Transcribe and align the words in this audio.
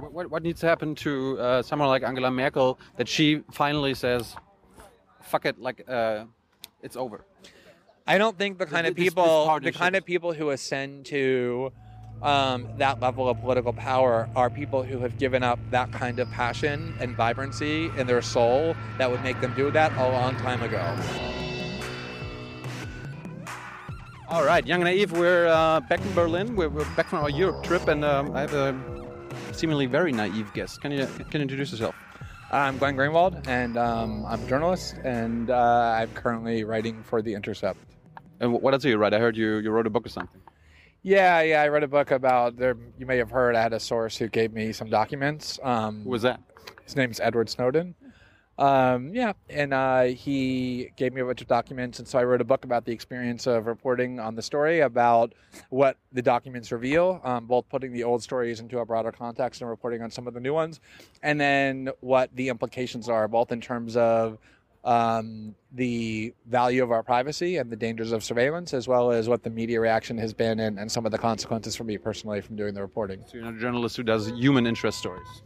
But 0.00 0.12
what, 0.12 0.30
what 0.30 0.42
needs 0.42 0.60
to 0.60 0.66
happen 0.66 0.94
to 0.96 1.38
uh, 1.38 1.62
someone 1.62 1.88
like 1.88 2.02
Angela 2.02 2.30
Merkel 2.30 2.78
that 2.96 3.08
she 3.08 3.42
finally 3.52 3.94
says, 3.94 4.34
"Fuck 5.22 5.46
it," 5.46 5.58
like 5.58 5.84
uh, 5.88 6.24
it's 6.82 6.96
over? 6.96 7.24
I 8.06 8.18
don't 8.18 8.36
think 8.36 8.58
the 8.58 8.66
kind 8.66 8.86
of 8.86 8.94
This- 8.94 9.04
people, 9.04 9.58
the 9.60 9.72
kind 9.72 9.96
of 9.96 10.04
people 10.04 10.32
who 10.32 10.50
ascend 10.50 11.06
to 11.06 11.72
um, 12.22 12.68
that 12.78 13.00
level 13.00 13.28
of 13.28 13.40
political 13.40 13.72
power 13.72 14.28
are 14.36 14.50
people 14.50 14.82
who 14.82 14.98
have 14.98 15.18
given 15.18 15.42
up 15.42 15.58
that 15.70 15.90
kind 15.92 16.18
of 16.18 16.30
passion 16.30 16.94
and 17.00 17.16
vibrancy 17.16 17.90
in 17.96 18.06
their 18.06 18.22
soul 18.22 18.76
that 18.98 19.10
would 19.10 19.22
make 19.22 19.40
them 19.40 19.54
do 19.54 19.70
that 19.70 19.92
a 19.96 20.08
long 20.08 20.36
time 20.36 20.62
ago. 20.62 20.96
All 24.28 24.44
right, 24.44 24.66
Jung 24.66 24.82
and 24.82 24.88
Naiv, 24.88 25.12
we're 25.12 25.46
uh, 25.46 25.80
back 25.80 26.00
in 26.00 26.12
Berlin. 26.14 26.56
We're, 26.56 26.68
we're 26.70 26.84
back 26.96 27.06
from 27.08 27.20
our 27.20 27.30
Europe 27.30 27.62
trip, 27.62 27.88
and 27.88 28.04
um, 28.04 28.34
I 28.34 28.40
have 28.40 28.54
a 28.54 28.72
seemingly 29.54 29.86
very 29.86 30.12
naive 30.12 30.52
guest. 30.52 30.80
Can 30.80 30.92
you 30.92 31.06
can 31.06 31.40
you 31.40 31.40
introduce 31.40 31.72
yourself? 31.72 31.94
I'm 32.50 32.78
Glenn 32.78 32.96
Greenwald, 32.96 33.46
and 33.48 33.76
um, 33.76 34.24
I'm 34.26 34.44
a 34.44 34.48
journalist, 34.48 34.96
and 35.02 35.50
uh, 35.50 35.96
I'm 35.98 36.10
currently 36.12 36.62
writing 36.64 37.02
for 37.02 37.20
The 37.22 37.34
Intercept. 37.34 37.78
And 38.40 38.52
what 38.52 38.74
else 38.74 38.82
do 38.82 38.88
you 38.90 38.96
write? 38.96 39.14
I 39.14 39.18
heard 39.18 39.36
you 39.36 39.56
you 39.56 39.70
wrote 39.70 39.86
a 39.86 39.90
book 39.90 40.06
or 40.06 40.08
something. 40.08 40.40
Yeah, 41.02 41.42
yeah, 41.42 41.62
I 41.62 41.68
read 41.68 41.82
a 41.82 41.88
book 41.88 42.10
about 42.10 42.56
there. 42.56 42.76
You 42.98 43.06
may 43.06 43.18
have 43.18 43.30
heard 43.30 43.56
I 43.56 43.62
had 43.62 43.72
a 43.72 43.80
source 43.80 44.16
who 44.16 44.28
gave 44.28 44.52
me 44.52 44.72
some 44.72 44.88
documents. 44.88 45.58
Um, 45.62 46.02
Who 46.04 46.10
was 46.10 46.22
that? 46.22 46.40
His 46.84 46.96
name's 46.96 47.20
Edward 47.20 47.50
Snowden. 47.50 47.94
Um, 48.56 49.12
yeah, 49.12 49.32
and 49.50 49.74
uh, 49.74 50.02
he 50.04 50.90
gave 50.96 51.12
me 51.12 51.20
a 51.20 51.24
bunch 51.24 51.40
of 51.40 51.48
documents, 51.48 51.98
and 51.98 52.06
so 52.06 52.18
I 52.18 52.24
wrote 52.24 52.40
a 52.40 52.44
book 52.44 52.64
about 52.64 52.84
the 52.84 52.92
experience 52.92 53.46
of 53.46 53.66
reporting 53.66 54.20
on 54.20 54.36
the 54.36 54.42
story, 54.42 54.80
about 54.80 55.32
what 55.70 55.96
the 56.12 56.22
documents 56.22 56.70
reveal, 56.70 57.20
um, 57.24 57.46
both 57.46 57.68
putting 57.68 57.92
the 57.92 58.04
old 58.04 58.22
stories 58.22 58.60
into 58.60 58.78
a 58.78 58.86
broader 58.86 59.10
context 59.10 59.60
and 59.60 59.68
reporting 59.68 60.02
on 60.02 60.10
some 60.10 60.28
of 60.28 60.34
the 60.34 60.40
new 60.40 60.54
ones, 60.54 60.80
and 61.22 61.40
then 61.40 61.90
what 62.00 62.30
the 62.36 62.48
implications 62.48 63.08
are, 63.08 63.26
both 63.26 63.50
in 63.50 63.60
terms 63.60 63.96
of 63.96 64.38
um, 64.84 65.54
the 65.72 66.32
value 66.46 66.82
of 66.82 66.92
our 66.92 67.02
privacy 67.02 67.56
and 67.56 67.70
the 67.70 67.76
dangers 67.76 68.12
of 68.12 68.22
surveillance, 68.22 68.72
as 68.72 68.86
well 68.86 69.10
as 69.10 69.28
what 69.28 69.42
the 69.42 69.50
media 69.50 69.80
reaction 69.80 70.16
has 70.18 70.32
been 70.32 70.60
and, 70.60 70.78
and 70.78 70.92
some 70.92 71.06
of 71.06 71.10
the 71.10 71.18
consequences 71.18 71.74
for 71.74 71.84
me 71.84 71.98
personally 71.98 72.40
from 72.40 72.54
doing 72.54 72.74
the 72.74 72.82
reporting. 72.82 73.24
So 73.26 73.34
you're 73.34 73.44
not 73.44 73.54
a 73.54 73.58
journalist 73.58 73.96
who 73.96 74.02
does 74.02 74.28
human 74.28 74.66
interest 74.66 74.98
stories. 74.98 75.42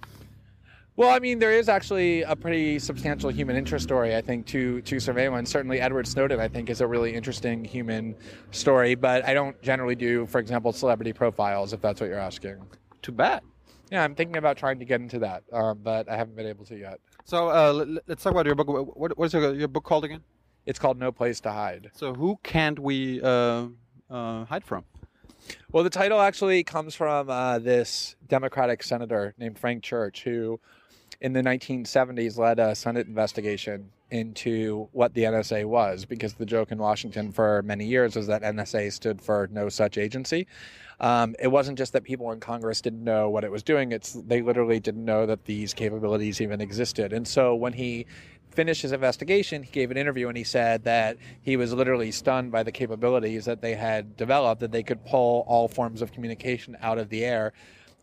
Well, 0.98 1.10
I 1.10 1.20
mean, 1.20 1.38
there 1.38 1.52
is 1.52 1.68
actually 1.68 2.22
a 2.22 2.34
pretty 2.34 2.80
substantial 2.80 3.30
human 3.30 3.54
interest 3.54 3.84
story, 3.84 4.16
I 4.16 4.20
think, 4.20 4.46
to 4.46 4.80
to 4.80 4.98
surveillance. 4.98 5.48
Certainly, 5.48 5.80
Edward 5.80 6.08
Snowden, 6.08 6.40
I 6.40 6.48
think, 6.48 6.68
is 6.70 6.80
a 6.80 6.88
really 6.88 7.14
interesting 7.14 7.64
human 7.64 8.16
story. 8.50 8.96
But 8.96 9.24
I 9.24 9.32
don't 9.32 9.54
generally 9.62 9.94
do, 9.94 10.26
for 10.26 10.40
example, 10.40 10.72
celebrity 10.72 11.12
profiles, 11.12 11.72
if 11.72 11.80
that's 11.80 12.00
what 12.00 12.10
you're 12.10 12.18
asking. 12.18 12.56
Too 13.00 13.12
bad. 13.12 13.42
Yeah, 13.92 14.02
I'm 14.02 14.16
thinking 14.16 14.38
about 14.38 14.56
trying 14.56 14.80
to 14.80 14.84
get 14.84 15.00
into 15.00 15.20
that, 15.20 15.44
um, 15.52 15.78
but 15.84 16.10
I 16.10 16.16
haven't 16.16 16.34
been 16.34 16.48
able 16.48 16.64
to 16.64 16.76
yet. 16.76 16.98
So 17.24 17.48
uh, 17.48 17.72
let, 17.74 18.02
let's 18.08 18.24
talk 18.24 18.32
about 18.32 18.46
your 18.46 18.56
book. 18.56 18.66
What, 18.66 19.16
what 19.16 19.26
is 19.26 19.32
your, 19.32 19.54
your 19.54 19.68
book 19.68 19.84
called 19.84 20.04
again? 20.04 20.24
It's 20.66 20.80
called 20.80 20.98
No 20.98 21.12
Place 21.12 21.38
to 21.42 21.52
Hide. 21.52 21.92
So 21.94 22.12
who 22.12 22.40
can't 22.42 22.80
we 22.80 23.22
uh, 23.22 23.68
uh, 24.10 24.46
hide 24.46 24.64
from? 24.64 24.84
Well, 25.70 25.84
the 25.84 25.90
title 25.90 26.20
actually 26.20 26.64
comes 26.64 26.96
from 26.96 27.30
uh, 27.30 27.60
this 27.60 28.16
Democratic 28.26 28.82
senator 28.82 29.34
named 29.38 29.60
Frank 29.60 29.84
Church, 29.84 30.24
who 30.24 30.58
in 31.20 31.32
the 31.32 31.42
1970s 31.42 32.38
led 32.38 32.58
a 32.58 32.74
Senate 32.74 33.06
investigation 33.06 33.90
into 34.10 34.88
what 34.92 35.12
the 35.14 35.24
NSA 35.24 35.66
was, 35.66 36.04
because 36.04 36.34
the 36.34 36.46
joke 36.46 36.70
in 36.72 36.78
Washington 36.78 37.32
for 37.32 37.62
many 37.62 37.84
years 37.84 38.16
was 38.16 38.26
that 38.28 38.42
NSA 38.42 38.92
stood 38.92 39.20
for 39.20 39.48
no 39.50 39.68
such 39.68 39.98
agency. 39.98 40.46
Um, 41.00 41.34
it 41.38 41.48
wasn't 41.48 41.76
just 41.78 41.92
that 41.92 42.04
people 42.04 42.32
in 42.32 42.40
Congress 42.40 42.80
didn't 42.80 43.04
know 43.04 43.28
what 43.28 43.44
it 43.44 43.50
was 43.50 43.62
doing; 43.62 43.92
it's 43.92 44.12
they 44.12 44.42
literally 44.42 44.80
didn't 44.80 45.04
know 45.04 45.26
that 45.26 45.44
these 45.44 45.74
capabilities 45.74 46.40
even 46.40 46.60
existed. 46.60 47.12
And 47.12 47.26
so 47.26 47.54
when 47.54 47.72
he 47.72 48.06
finished 48.50 48.82
his 48.82 48.92
investigation, 48.92 49.62
he 49.62 49.70
gave 49.70 49.90
an 49.90 49.96
interview 49.96 50.28
and 50.28 50.36
he 50.36 50.44
said 50.44 50.82
that 50.84 51.16
he 51.42 51.56
was 51.56 51.72
literally 51.72 52.10
stunned 52.10 52.50
by 52.50 52.62
the 52.62 52.72
capabilities 52.72 53.44
that 53.44 53.60
they 53.60 53.74
had 53.74 54.16
developed, 54.16 54.60
that 54.60 54.72
they 54.72 54.82
could 54.82 55.04
pull 55.04 55.44
all 55.46 55.68
forms 55.68 56.02
of 56.02 56.12
communication 56.12 56.76
out 56.80 56.98
of 56.98 57.08
the 57.08 57.24
air. 57.24 57.52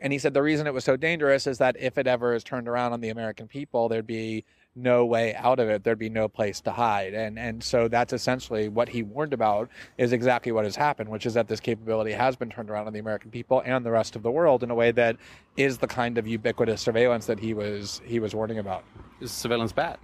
And 0.05 0.13
he 0.13 0.19
said 0.19 0.35
the 0.35 0.43
reason 0.43 0.67
it 0.67 0.73
was 0.73 0.83
so 0.83 0.95
dangerous 0.95 1.47
is 1.47 1.57
that 1.57 1.77
if 1.79 1.97
it 1.97 2.05
ever 2.05 2.35
is 2.35 2.43
turned 2.43 2.67
around 2.67 2.93
on 2.93 3.01
the 3.01 3.09
American 3.09 3.47
people, 3.47 3.89
there'd 3.89 4.05
be 4.05 4.45
no 4.75 5.03
way 5.03 5.33
out 5.33 5.57
of 5.57 5.67
it. 5.67 5.83
There'd 5.83 5.97
be 5.97 6.11
no 6.11 6.27
place 6.27 6.61
to 6.61 6.71
hide. 6.71 7.15
And 7.15 7.39
and 7.39 7.63
so 7.63 7.87
that's 7.87 8.13
essentially 8.13 8.69
what 8.69 8.87
he 8.87 9.01
warned 9.01 9.33
about 9.33 9.67
is 9.97 10.13
exactly 10.13 10.51
what 10.51 10.63
has 10.63 10.75
happened, 10.75 11.09
which 11.09 11.25
is 11.25 11.33
that 11.33 11.47
this 11.47 11.59
capability 11.59 12.11
has 12.11 12.35
been 12.35 12.51
turned 12.51 12.69
around 12.69 12.85
on 12.85 12.93
the 12.93 12.99
American 12.99 13.31
people 13.31 13.63
and 13.65 13.83
the 13.83 13.89
rest 13.89 14.15
of 14.15 14.21
the 14.21 14.29
world 14.29 14.61
in 14.61 14.69
a 14.69 14.75
way 14.75 14.91
that 14.91 15.17
is 15.57 15.79
the 15.79 15.87
kind 15.87 16.19
of 16.19 16.27
ubiquitous 16.27 16.81
surveillance 16.81 17.25
that 17.25 17.39
he 17.39 17.55
was 17.55 17.99
he 18.05 18.19
was 18.19 18.35
warning 18.35 18.59
about. 18.59 18.83
Is 19.21 19.31
surveillance 19.31 19.71
bad? 19.71 19.97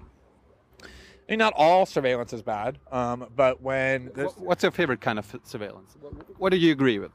I 0.82 0.88
mean, 1.30 1.38
not 1.38 1.54
all 1.56 1.86
surveillance 1.86 2.34
is 2.34 2.42
bad, 2.42 2.80
um, 2.92 3.28
but 3.36 3.62
when 3.62 4.08
What's 4.38 4.64
your 4.64 4.72
favorite 4.72 5.00
kind 5.00 5.20
of 5.20 5.40
surveillance? 5.44 5.96
What 6.40 6.50
do 6.50 6.58
you 6.58 6.72
agree 6.72 6.98
with? 6.98 7.12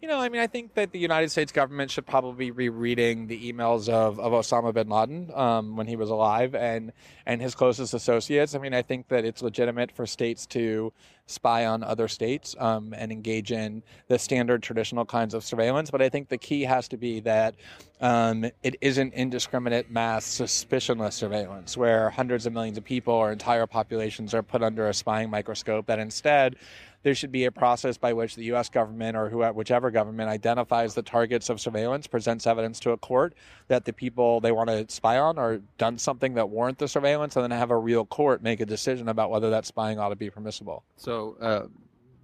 You 0.00 0.08
know, 0.08 0.18
I 0.18 0.30
mean, 0.30 0.40
I 0.40 0.46
think 0.46 0.72
that 0.74 0.92
the 0.92 0.98
United 0.98 1.30
States 1.30 1.52
government 1.52 1.90
should 1.90 2.06
probably 2.06 2.46
be 2.46 2.50
rereading 2.52 3.26
the 3.26 3.52
emails 3.52 3.86
of, 3.90 4.18
of 4.18 4.32
Osama 4.32 4.72
bin 4.72 4.88
Laden 4.88 5.30
um, 5.34 5.76
when 5.76 5.86
he 5.86 5.94
was 5.94 6.08
alive 6.08 6.54
and 6.54 6.92
and 7.26 7.42
his 7.42 7.54
closest 7.54 7.92
associates. 7.92 8.54
I 8.54 8.60
mean, 8.60 8.72
I 8.72 8.80
think 8.80 9.08
that 9.08 9.26
it's 9.26 9.42
legitimate 9.42 9.92
for 9.92 10.06
states 10.06 10.46
to 10.46 10.94
spy 11.26 11.66
on 11.66 11.84
other 11.84 12.08
states 12.08 12.56
um, 12.58 12.94
and 12.96 13.12
engage 13.12 13.52
in 13.52 13.82
the 14.08 14.18
standard 14.18 14.62
traditional 14.62 15.04
kinds 15.04 15.34
of 15.34 15.44
surveillance. 15.44 15.90
But 15.90 16.00
I 16.00 16.08
think 16.08 16.30
the 16.30 16.38
key 16.38 16.62
has 16.62 16.88
to 16.88 16.96
be 16.96 17.20
that 17.20 17.56
um, 18.00 18.46
it 18.62 18.76
isn't 18.80 19.12
indiscriminate 19.12 19.90
mass 19.90 20.26
suspicionless 20.26 21.12
surveillance 21.12 21.76
where 21.76 22.08
hundreds 22.08 22.46
of 22.46 22.54
millions 22.54 22.78
of 22.78 22.84
people 22.84 23.12
or 23.12 23.30
entire 23.30 23.66
populations 23.66 24.32
are 24.32 24.42
put 24.42 24.62
under 24.62 24.88
a 24.88 24.94
spying 24.94 25.28
microscope. 25.28 25.86
That 25.86 25.98
instead 25.98 26.56
there 27.02 27.14
should 27.14 27.32
be 27.32 27.44
a 27.44 27.52
process 27.52 27.96
by 27.96 28.12
which 28.12 28.34
the 28.34 28.44
U.S. 28.44 28.68
government 28.68 29.16
or 29.16 29.28
who, 29.28 29.42
whichever 29.52 29.90
government 29.90 30.28
identifies 30.28 30.94
the 30.94 31.02
targets 31.02 31.48
of 31.48 31.60
surveillance, 31.60 32.06
presents 32.06 32.46
evidence 32.46 32.78
to 32.80 32.90
a 32.90 32.96
court 32.96 33.34
that 33.68 33.84
the 33.84 33.92
people 33.92 34.40
they 34.40 34.52
want 34.52 34.68
to 34.68 34.84
spy 34.88 35.18
on 35.18 35.38
are 35.38 35.58
done 35.78 35.96
something 35.98 36.34
that 36.34 36.50
warrant 36.50 36.78
the 36.78 36.88
surveillance, 36.88 37.36
and 37.36 37.42
then 37.42 37.50
have 37.56 37.70
a 37.70 37.78
real 37.78 38.04
court 38.04 38.42
make 38.42 38.60
a 38.60 38.66
decision 38.66 39.08
about 39.08 39.30
whether 39.30 39.50
that 39.50 39.64
spying 39.64 39.98
ought 39.98 40.10
to 40.10 40.16
be 40.16 40.28
permissible. 40.28 40.84
So 40.96 41.36
uh, 41.40 41.66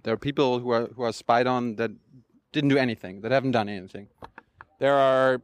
there 0.03 0.13
are 0.13 0.17
people 0.17 0.59
who 0.59 0.69
are 0.69 0.87
who 0.87 1.03
are 1.03 1.13
spied 1.13 1.47
on 1.47 1.75
that 1.77 1.91
didn't 2.51 2.69
do 2.69 2.77
anything, 2.77 3.21
that 3.21 3.31
haven't 3.31 3.51
done 3.51 3.69
anything. 3.69 4.07
There 4.79 4.95
are 4.95 5.41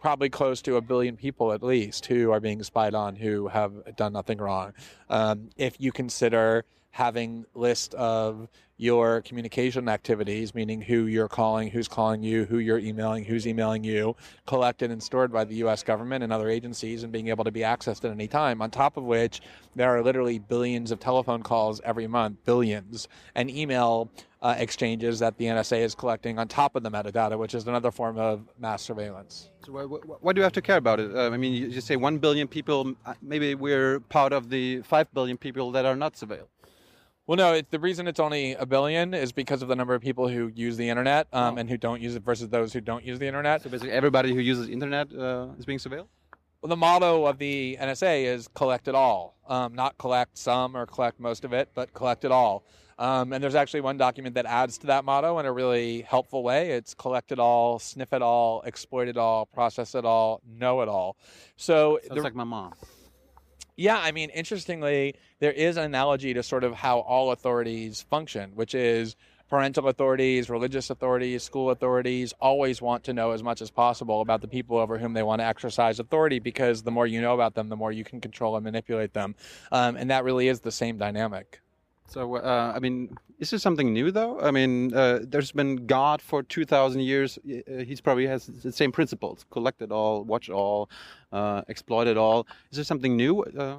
probably 0.00 0.28
close 0.28 0.60
to 0.60 0.76
a 0.76 0.82
billion 0.82 1.16
people 1.16 1.52
at 1.52 1.62
least 1.62 2.04
who 2.04 2.30
are 2.30 2.38
being 2.38 2.62
spied 2.62 2.94
on 2.94 3.16
who 3.16 3.48
have 3.48 3.96
done 3.96 4.12
nothing 4.12 4.36
wrong. 4.36 4.74
Um, 5.08 5.48
if 5.56 5.80
you 5.80 5.92
consider 5.92 6.66
having 6.94 7.44
list 7.54 7.92
of 7.94 8.46
your 8.76 9.20
communication 9.22 9.88
activities, 9.88 10.54
meaning 10.54 10.80
who 10.80 11.06
you're 11.06 11.26
calling, 11.26 11.68
who's 11.68 11.88
calling 11.88 12.22
you, 12.22 12.44
who 12.44 12.58
you're 12.58 12.78
emailing, 12.78 13.24
who's 13.24 13.48
emailing 13.48 13.82
you, 13.82 14.14
collected 14.46 14.92
and 14.92 15.02
stored 15.02 15.32
by 15.32 15.42
the 15.42 15.56
U.S. 15.56 15.82
government 15.82 16.22
and 16.22 16.32
other 16.32 16.48
agencies, 16.48 17.02
and 17.02 17.12
being 17.12 17.26
able 17.26 17.42
to 17.42 17.50
be 17.50 17.60
accessed 17.60 18.04
at 18.04 18.12
any 18.12 18.28
time. 18.28 18.62
On 18.62 18.70
top 18.70 18.96
of 18.96 19.02
which, 19.02 19.40
there 19.74 19.90
are 19.90 20.02
literally 20.04 20.38
billions 20.38 20.92
of 20.92 21.00
telephone 21.00 21.42
calls 21.42 21.80
every 21.82 22.06
month, 22.06 22.38
billions, 22.44 23.08
and 23.34 23.50
email 23.50 24.08
uh, 24.40 24.54
exchanges 24.56 25.18
that 25.18 25.36
the 25.36 25.46
NSA 25.46 25.78
is 25.78 25.96
collecting 25.96 26.38
on 26.38 26.46
top 26.46 26.76
of 26.76 26.84
the 26.84 26.90
metadata, 26.90 27.36
which 27.36 27.56
is 27.56 27.66
another 27.66 27.90
form 27.90 28.18
of 28.18 28.46
mass 28.56 28.82
surveillance. 28.82 29.50
So 29.66 29.72
why, 29.72 30.32
do 30.32 30.38
you 30.38 30.44
have 30.44 30.52
to 30.52 30.62
care 30.62 30.76
about 30.76 31.00
it? 31.00 31.12
Uh, 31.12 31.30
I 31.30 31.36
mean, 31.38 31.54
you, 31.54 31.80
say 31.80 31.96
one 31.96 32.18
billion 32.18 32.46
people. 32.46 32.94
uh, 33.04 33.14
Maybe 33.20 33.56
we're 33.56 33.98
part 33.98 34.32
of 34.32 34.50
the 34.50 34.82
five 34.82 35.12
billion 35.12 35.38
people 35.38 35.72
that 35.72 35.84
are 35.84 35.96
not 35.96 36.14
surveilled. 36.14 36.48
Well, 37.26 37.36
no, 37.38 37.54
it, 37.54 37.70
the 37.70 37.78
reason 37.78 38.06
it's 38.06 38.20
only 38.20 38.52
a 38.54 38.66
billion 38.66 39.14
is 39.14 39.32
because 39.32 39.62
of 39.62 39.68
the 39.68 39.76
number 39.76 39.94
of 39.94 40.02
people 40.02 40.28
who 40.28 40.52
use 40.54 40.76
the 40.76 40.88
internet 40.90 41.26
um, 41.32 41.54
Oh. 41.54 41.60
and 41.60 41.70
who 41.70 41.78
don't 41.78 42.02
use 42.02 42.14
it 42.16 42.22
versus 42.22 42.50
those 42.50 42.72
who 42.74 42.82
don't 42.82 43.02
use 43.04 43.18
the 43.18 43.26
internet. 43.26 43.62
So 43.62 43.70
basically, 43.70 43.92
everybody 43.92 44.34
who 44.34 44.40
uses 44.40 44.66
the 44.66 44.72
internet 44.74 45.08
uh, 45.14 45.48
is 45.58 45.64
being 45.64 45.78
surveilled. 45.78 46.08
Well, 46.60 46.68
the 46.68 46.76
motto 46.76 47.24
of 47.26 47.38
the 47.38 47.78
NSA 47.80 48.24
is 48.24 48.48
collect 48.48 48.88
it 48.88 48.94
all, 48.94 49.36
um, 49.48 49.74
not 49.74 49.96
collect 49.98 50.36
some 50.36 50.76
or 50.76 50.84
collect 50.86 51.18
most 51.18 51.44
of 51.44 51.52
it, 51.54 51.70
but 51.74 51.92
collect 51.94 52.24
it 52.24 52.30
all. 52.30 52.64
Um, 52.98 53.32
and 53.32 53.42
there's 53.42 53.54
actually 53.54 53.80
one 53.80 53.96
document 53.98 54.34
that 54.36 54.46
adds 54.46 54.78
to 54.78 54.86
that 54.88 55.04
motto 55.04 55.38
in 55.40 55.46
a 55.46 55.52
really 55.52 56.02
helpful 56.02 56.42
way. 56.42 56.70
It's 56.72 56.94
collect 56.94 57.32
it 57.32 57.38
all, 57.38 57.78
sniff 57.78 58.12
it 58.12 58.22
all, 58.22 58.62
exploit 58.66 59.08
it 59.08 59.16
all, 59.16 59.46
process 59.46 59.94
it 59.94 60.04
all, 60.04 60.40
know 60.46 60.80
it 60.82 60.88
all. 60.88 61.16
So 61.56 61.98
Sounds 62.06 62.16
the- 62.18 62.22
like 62.22 62.34
my 62.34 62.44
mom. 62.44 62.74
Yeah, 63.76 63.98
I 63.98 64.12
mean, 64.12 64.30
interestingly, 64.30 65.16
there 65.40 65.52
is 65.52 65.76
an 65.76 65.84
analogy 65.84 66.34
to 66.34 66.42
sort 66.42 66.64
of 66.64 66.74
how 66.74 67.00
all 67.00 67.32
authorities 67.32 68.02
function, 68.02 68.52
which 68.54 68.74
is 68.74 69.16
parental 69.48 69.88
authorities, 69.88 70.48
religious 70.48 70.90
authorities, 70.90 71.42
school 71.42 71.70
authorities 71.70 72.32
always 72.40 72.80
want 72.80 73.04
to 73.04 73.12
know 73.12 73.32
as 73.32 73.42
much 73.42 73.60
as 73.60 73.70
possible 73.70 74.20
about 74.20 74.40
the 74.40 74.48
people 74.48 74.78
over 74.78 74.98
whom 74.98 75.12
they 75.12 75.22
want 75.22 75.40
to 75.40 75.46
exercise 75.46 76.00
authority 76.00 76.38
because 76.38 76.82
the 76.82 76.90
more 76.90 77.06
you 77.06 77.20
know 77.20 77.34
about 77.34 77.54
them, 77.54 77.68
the 77.68 77.76
more 77.76 77.92
you 77.92 78.04
can 78.04 78.20
control 78.20 78.56
and 78.56 78.64
manipulate 78.64 79.12
them. 79.12 79.34
Um, 79.70 79.96
and 79.96 80.10
that 80.10 80.24
really 80.24 80.48
is 80.48 80.60
the 80.60 80.72
same 80.72 80.96
dynamic. 80.96 81.60
So, 82.06 82.36
uh, 82.36 82.72
I 82.74 82.78
mean, 82.80 83.16
is 83.38 83.50
this 83.50 83.62
something 83.62 83.92
new 83.92 84.10
though? 84.10 84.40
I 84.40 84.50
mean, 84.50 84.94
uh, 84.94 85.20
there's 85.22 85.52
been 85.52 85.86
God 85.86 86.20
for 86.20 86.42
2,000 86.42 87.00
years. 87.00 87.38
Uh, 87.38 87.78
he's 87.78 88.00
probably 88.00 88.26
has 88.26 88.46
the 88.46 88.72
same 88.72 88.92
principles 88.92 89.44
collect 89.50 89.82
it 89.82 89.90
all, 89.90 90.24
watch 90.24 90.48
it 90.48 90.52
all, 90.52 90.90
uh, 91.32 91.62
exploit 91.68 92.06
it 92.06 92.16
all. 92.16 92.46
Is 92.70 92.76
there 92.76 92.84
something 92.84 93.16
new? 93.16 93.42
Uh, 93.42 93.78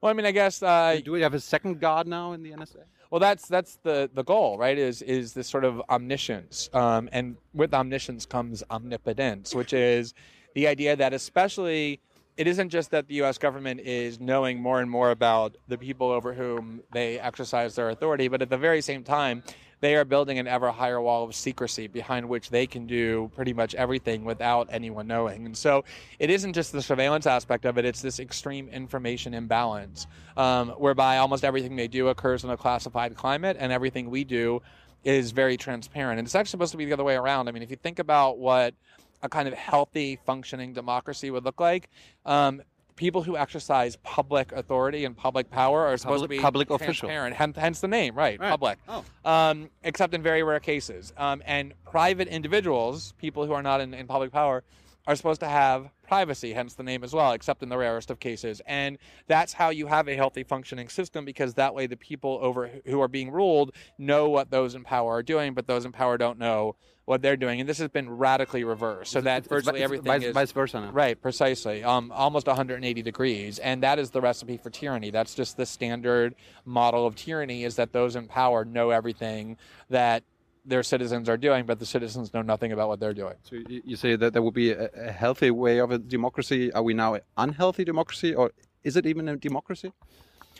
well, 0.00 0.10
I 0.10 0.12
mean, 0.14 0.26
I 0.26 0.30
guess. 0.32 0.62
Uh, 0.62 1.00
do 1.04 1.12
we 1.12 1.20
have 1.20 1.34
a 1.34 1.40
second 1.40 1.78
God 1.80 2.06
now 2.06 2.32
in 2.32 2.42
the 2.42 2.52
NSA? 2.52 2.84
Well, 3.10 3.20
that's 3.20 3.48
that's 3.48 3.76
the 3.82 4.08
the 4.14 4.22
goal, 4.22 4.56
right? 4.56 4.78
Is 4.78 5.02
is 5.02 5.34
this 5.34 5.48
sort 5.48 5.64
of 5.64 5.82
omniscience, 5.90 6.70
um, 6.72 7.08
and 7.12 7.36
with 7.52 7.74
omniscience 7.74 8.24
comes 8.24 8.62
omnipotence, 8.70 9.54
which 9.54 9.72
is 9.72 10.14
the 10.54 10.66
idea 10.66 10.96
that 10.96 11.12
especially 11.12 12.00
it 12.40 12.46
isn't 12.46 12.70
just 12.70 12.90
that 12.92 13.06
the 13.06 13.16
U.S. 13.16 13.36
government 13.36 13.80
is 13.80 14.18
knowing 14.18 14.62
more 14.62 14.80
and 14.80 14.90
more 14.90 15.10
about 15.10 15.56
the 15.68 15.76
people 15.76 16.10
over 16.10 16.32
whom 16.32 16.80
they 16.90 17.20
exercise 17.20 17.74
their 17.74 17.90
authority, 17.90 18.28
but 18.28 18.40
at 18.40 18.48
the 18.48 18.56
very 18.56 18.80
same 18.80 19.04
time, 19.04 19.42
they 19.80 19.94
are 19.94 20.06
building 20.06 20.38
an 20.38 20.48
ever 20.48 20.70
higher 20.70 21.02
wall 21.02 21.24
of 21.24 21.34
secrecy 21.34 21.86
behind 21.86 22.26
which 22.26 22.48
they 22.48 22.66
can 22.66 22.86
do 22.86 23.30
pretty 23.36 23.52
much 23.52 23.74
everything 23.74 24.24
without 24.24 24.68
anyone 24.70 25.06
knowing. 25.06 25.44
And 25.44 25.54
so 25.54 25.84
it 26.18 26.30
isn't 26.30 26.54
just 26.54 26.72
the 26.72 26.80
surveillance 26.80 27.26
aspect 27.26 27.66
of 27.66 27.76
it, 27.76 27.84
it's 27.84 28.00
this 28.00 28.18
extreme 28.18 28.70
information 28.70 29.34
imbalance 29.34 30.06
um, 30.38 30.70
whereby 30.70 31.18
almost 31.18 31.44
everything 31.44 31.76
they 31.76 31.88
do 31.88 32.08
occurs 32.08 32.42
in 32.42 32.48
a 32.48 32.56
classified 32.56 33.16
climate 33.16 33.58
and 33.60 33.70
everything 33.70 34.08
we 34.08 34.24
do 34.24 34.62
is 35.04 35.30
very 35.30 35.58
transparent. 35.58 36.18
And 36.18 36.26
it's 36.26 36.34
actually 36.34 36.52
supposed 36.52 36.72
to 36.72 36.78
be 36.78 36.86
the 36.86 36.94
other 36.94 37.04
way 37.04 37.16
around. 37.16 37.48
I 37.48 37.52
mean, 37.52 37.62
if 37.62 37.70
you 37.70 37.76
think 37.76 37.98
about 37.98 38.38
what 38.38 38.74
a 39.22 39.28
kind 39.28 39.48
of 39.48 39.54
healthy, 39.54 40.18
functioning 40.24 40.72
democracy 40.72 41.30
would 41.30 41.44
look 41.44 41.60
like. 41.60 41.88
Um, 42.24 42.62
people 42.96 43.22
who 43.22 43.34
exercise 43.34 43.96
public 44.02 44.52
authority 44.52 45.06
and 45.06 45.16
public 45.16 45.50
power 45.50 45.86
are 45.86 45.96
supposed 45.96 46.20
public, 46.20 46.30
to 46.30 46.36
be 46.36 46.42
public 46.42 46.70
officials. 46.70 46.98
transparent. 46.98 47.34
Hence, 47.34 47.56
hence 47.56 47.80
the 47.80 47.88
name, 47.88 48.14
right? 48.14 48.38
right. 48.38 48.50
Public. 48.50 48.78
Oh. 48.88 49.04
Um, 49.24 49.70
except 49.82 50.12
in 50.12 50.22
very 50.22 50.42
rare 50.42 50.60
cases. 50.60 51.12
Um, 51.16 51.42
and 51.46 51.72
private 51.84 52.28
individuals, 52.28 53.14
people 53.18 53.46
who 53.46 53.52
are 53.52 53.62
not 53.62 53.80
in, 53.80 53.94
in 53.94 54.06
public 54.06 54.32
power, 54.32 54.64
are 55.10 55.16
supposed 55.16 55.40
to 55.40 55.48
have 55.48 55.90
privacy, 56.06 56.52
hence 56.52 56.74
the 56.74 56.84
name 56.84 57.02
as 57.02 57.12
well, 57.12 57.32
except 57.32 57.64
in 57.64 57.68
the 57.68 57.76
rarest 57.76 58.12
of 58.12 58.20
cases. 58.20 58.62
And 58.64 58.96
that's 59.26 59.52
how 59.52 59.70
you 59.70 59.88
have 59.88 60.06
a 60.08 60.14
healthy 60.14 60.44
functioning 60.44 60.88
system 60.88 61.24
because 61.24 61.54
that 61.54 61.74
way 61.74 61.88
the 61.88 61.96
people 61.96 62.38
over 62.40 62.70
who 62.86 63.00
are 63.02 63.08
being 63.08 63.32
ruled 63.32 63.72
know 63.98 64.28
what 64.28 64.52
those 64.52 64.76
in 64.76 64.84
power 64.84 65.14
are 65.14 65.22
doing, 65.24 65.52
but 65.52 65.66
those 65.66 65.84
in 65.84 65.90
power 65.90 66.16
don't 66.16 66.38
know 66.38 66.76
what 67.06 67.22
they're 67.22 67.36
doing. 67.36 67.58
And 67.58 67.68
this 67.68 67.78
has 67.78 67.88
been 67.88 68.08
radically 68.08 68.62
reversed, 68.62 69.10
so 69.10 69.20
that 69.22 69.38
it's, 69.38 69.48
virtually 69.48 69.80
it's, 69.80 69.84
everything 69.84 70.06
vice, 70.06 70.22
is 70.22 70.32
vice 70.32 70.52
versa 70.52 70.80
now. 70.80 70.92
Right, 70.92 71.20
precisely. 71.20 71.82
Um, 71.82 72.12
almost 72.12 72.46
180 72.46 73.02
degrees, 73.02 73.58
and 73.58 73.82
that 73.82 73.98
is 73.98 74.10
the 74.10 74.20
recipe 74.20 74.58
for 74.58 74.70
tyranny. 74.70 75.10
That's 75.10 75.34
just 75.34 75.56
the 75.56 75.66
standard 75.66 76.36
model 76.64 77.04
of 77.04 77.16
tyranny: 77.16 77.64
is 77.64 77.74
that 77.76 77.92
those 77.92 78.14
in 78.14 78.28
power 78.28 78.64
know 78.64 78.90
everything 78.90 79.56
that 79.88 80.22
their 80.64 80.82
citizens 80.82 81.28
are 81.28 81.36
doing, 81.36 81.66
but 81.66 81.78
the 81.78 81.86
citizens 81.86 82.32
know 82.34 82.42
nothing 82.42 82.72
about 82.72 82.88
what 82.88 83.00
they're 83.00 83.14
doing. 83.14 83.34
So 83.42 83.56
you 83.68 83.96
say 83.96 84.16
that 84.16 84.32
there 84.32 84.42
would 84.42 84.54
be 84.54 84.72
a, 84.72 84.90
a 84.94 85.12
healthy 85.12 85.50
way 85.50 85.78
of 85.78 85.90
a 85.90 85.98
democracy. 85.98 86.72
Are 86.72 86.82
we 86.82 86.94
now 86.94 87.14
an 87.14 87.22
unhealthy 87.36 87.84
democracy, 87.84 88.34
or 88.34 88.52
is 88.84 88.96
it 88.96 89.06
even 89.06 89.28
a 89.28 89.36
democracy? 89.36 89.92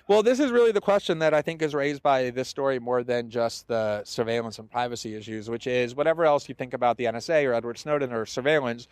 Well, 0.08 0.23
this 0.25 0.41
is 0.41 0.50
really 0.50 0.73
the 0.73 0.81
question 0.81 1.20
that 1.20 1.35
I 1.35 1.43
think 1.43 1.62
is 1.62 1.75
raised 1.75 2.02
by 2.02 2.31
this 2.31 2.49
story 2.49 2.81
more 2.81 3.05
than 3.05 3.31
just 3.31 3.69
the 3.69 4.02
surveillance 4.05 4.58
and 4.58 4.69
privacy 4.69 5.14
issues, 5.14 5.49
which 5.49 5.67
is 5.69 5.94
whatever 5.94 6.25
else 6.25 6.49
you 6.49 6.55
think 6.55 6.75
about 6.75 6.96
the 6.96 7.05
NSA 7.05 7.49
or 7.49 7.55
Edward 7.55 7.79
Snowden 7.79 8.12
or 8.12 8.26
surveillance, 8.26 8.88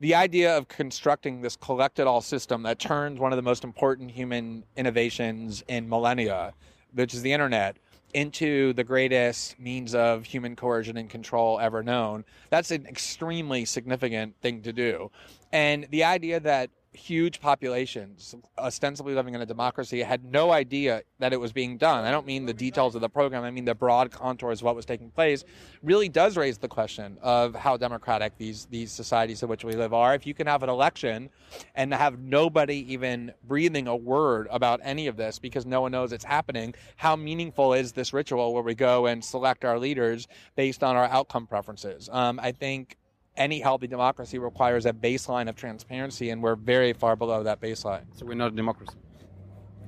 the 0.00 0.16
idea 0.16 0.56
of 0.56 0.66
constructing 0.66 1.42
this 1.42 1.54
collect 1.54 2.00
it 2.00 2.08
all 2.08 2.20
system 2.20 2.64
that 2.64 2.80
turns 2.80 3.20
one 3.20 3.32
of 3.32 3.36
the 3.36 3.42
most 3.42 3.62
important 3.62 4.10
human 4.10 4.64
innovations 4.76 5.62
in 5.68 5.88
millennia, 5.88 6.52
which 6.92 7.14
is 7.14 7.22
the 7.22 7.32
internet, 7.32 7.76
into 8.14 8.72
the 8.74 8.84
greatest 8.84 9.58
means 9.58 9.94
of 9.94 10.24
human 10.24 10.56
coercion 10.56 10.96
and 10.96 11.08
control 11.08 11.58
ever 11.60 11.82
known. 11.82 12.24
That's 12.50 12.70
an 12.70 12.86
extremely 12.86 13.64
significant 13.64 14.34
thing 14.40 14.62
to 14.62 14.72
do. 14.72 15.10
And 15.52 15.86
the 15.90 16.04
idea 16.04 16.40
that 16.40 16.70
huge 16.92 17.40
populations, 17.40 18.34
ostensibly 18.58 19.14
living 19.14 19.34
in 19.34 19.40
a 19.40 19.46
democracy, 19.46 20.02
had 20.02 20.24
no 20.24 20.50
idea 20.50 21.02
that 21.18 21.32
it 21.32 21.40
was 21.40 21.52
being 21.52 21.78
done. 21.78 22.04
I 22.04 22.10
don't 22.10 22.26
mean 22.26 22.44
the 22.44 22.52
details 22.52 22.94
of 22.94 23.00
the 23.00 23.08
program, 23.08 23.44
I 23.44 23.50
mean 23.50 23.64
the 23.64 23.74
broad 23.74 24.10
contours 24.10 24.60
of 24.60 24.66
what 24.66 24.76
was 24.76 24.84
taking 24.84 25.10
place, 25.10 25.44
really 25.82 26.08
does 26.08 26.36
raise 26.36 26.58
the 26.58 26.68
question 26.68 27.16
of 27.22 27.54
how 27.54 27.76
democratic 27.76 28.36
these, 28.36 28.66
these 28.66 28.92
societies 28.92 29.42
in 29.42 29.48
which 29.48 29.64
we 29.64 29.74
live 29.74 29.94
are. 29.94 30.14
If 30.14 30.26
you 30.26 30.34
can 30.34 30.46
have 30.46 30.62
an 30.62 30.68
election 30.68 31.30
and 31.74 31.94
have 31.94 32.18
nobody 32.18 32.92
even 32.92 33.32
breathing 33.44 33.86
a 33.86 33.96
word 33.96 34.48
about 34.50 34.80
any 34.82 35.06
of 35.06 35.16
this 35.16 35.38
because 35.38 35.64
no 35.64 35.80
one 35.80 35.92
knows 35.92 36.12
it's 36.12 36.24
happening, 36.24 36.74
how 36.96 37.16
meaningful 37.16 37.72
is 37.72 37.92
this 37.92 38.12
ritual 38.12 38.52
where 38.52 38.62
we 38.62 38.74
go 38.74 39.06
and 39.06 39.24
select 39.24 39.64
our 39.64 39.78
leaders 39.78 40.28
based 40.56 40.82
on 40.82 40.96
our 40.96 41.06
outcome 41.06 41.46
preferences? 41.46 42.10
Um, 42.12 42.38
I 42.42 42.52
think 42.52 42.98
any 43.36 43.60
healthy 43.60 43.86
democracy 43.86 44.38
requires 44.38 44.86
a 44.86 44.92
baseline 44.92 45.48
of 45.48 45.56
transparency, 45.56 46.30
and 46.30 46.42
we're 46.42 46.56
very 46.56 46.92
far 46.92 47.16
below 47.16 47.42
that 47.42 47.60
baseline. 47.60 48.04
So 48.14 48.26
we're 48.26 48.34
not 48.34 48.52
a 48.52 48.56
democracy. 48.56 48.96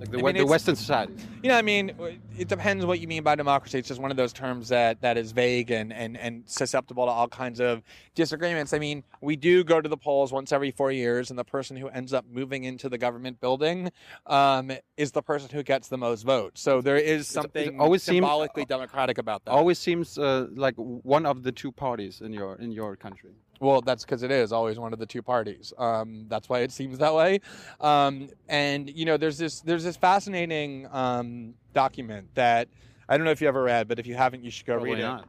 Like 0.00 0.10
the, 0.10 0.18
I 0.18 0.22
mean, 0.22 0.36
the 0.38 0.46
Western 0.46 0.76
society. 0.76 1.14
You 1.42 1.50
know, 1.50 1.56
I 1.56 1.62
mean, 1.62 1.92
it 2.36 2.48
depends 2.48 2.84
what 2.84 3.00
you 3.00 3.06
mean 3.06 3.22
by 3.22 3.36
democracy. 3.36 3.78
It's 3.78 3.88
just 3.88 4.00
one 4.00 4.10
of 4.10 4.16
those 4.16 4.32
terms 4.32 4.68
that, 4.68 5.00
that 5.02 5.16
is 5.16 5.32
vague 5.32 5.70
and, 5.70 5.92
and, 5.92 6.16
and 6.16 6.42
susceptible 6.46 7.06
to 7.06 7.10
all 7.10 7.28
kinds 7.28 7.60
of 7.60 7.82
disagreements. 8.14 8.72
I 8.72 8.78
mean, 8.78 9.04
we 9.20 9.36
do 9.36 9.62
go 9.62 9.80
to 9.80 9.88
the 9.88 9.96
polls 9.96 10.32
once 10.32 10.52
every 10.52 10.70
four 10.70 10.90
years, 10.90 11.30
and 11.30 11.38
the 11.38 11.44
person 11.44 11.76
who 11.76 11.88
ends 11.88 12.12
up 12.12 12.24
moving 12.30 12.64
into 12.64 12.88
the 12.88 12.98
government 12.98 13.40
building 13.40 13.90
um, 14.26 14.72
is 14.96 15.12
the 15.12 15.22
person 15.22 15.48
who 15.50 15.62
gets 15.62 15.88
the 15.88 15.98
most 15.98 16.22
votes. 16.22 16.60
So 16.60 16.80
there 16.80 16.96
is 16.96 17.28
something 17.28 17.74
it 17.76 17.80
always 17.80 18.02
symbolically 18.02 18.62
seem, 18.62 18.68
democratic 18.68 19.18
about 19.18 19.44
that. 19.44 19.52
Always 19.52 19.78
seems 19.78 20.18
uh, 20.18 20.48
like 20.54 20.74
one 20.76 21.24
of 21.24 21.42
the 21.44 21.52
two 21.52 21.70
parties 21.70 22.20
in 22.20 22.32
your 22.32 22.56
in 22.56 22.72
your 22.72 22.96
country. 22.96 23.32
Well, 23.60 23.80
that's 23.80 24.04
because 24.04 24.22
it 24.22 24.30
is 24.30 24.52
always 24.52 24.78
one 24.78 24.92
of 24.92 24.98
the 24.98 25.06
two 25.06 25.22
parties. 25.22 25.72
Um, 25.78 26.26
that's 26.28 26.48
why 26.48 26.60
it 26.60 26.72
seems 26.72 26.98
that 26.98 27.14
way. 27.14 27.40
Um, 27.80 28.28
and 28.48 28.90
you 28.90 29.04
know, 29.04 29.16
there's 29.16 29.38
this 29.38 29.60
there's 29.60 29.84
this 29.84 29.96
fascinating 29.96 30.88
um, 30.90 31.54
document 31.72 32.28
that 32.34 32.68
I 33.08 33.16
don't 33.16 33.24
know 33.24 33.30
if 33.30 33.40
you 33.40 33.48
ever 33.48 33.62
read, 33.62 33.88
but 33.88 33.98
if 33.98 34.06
you 34.06 34.14
haven't, 34.14 34.42
you 34.44 34.50
should 34.50 34.66
go 34.66 34.74
Probably 34.74 34.92
read 34.94 35.02
not. 35.02 35.20
it. 35.22 35.28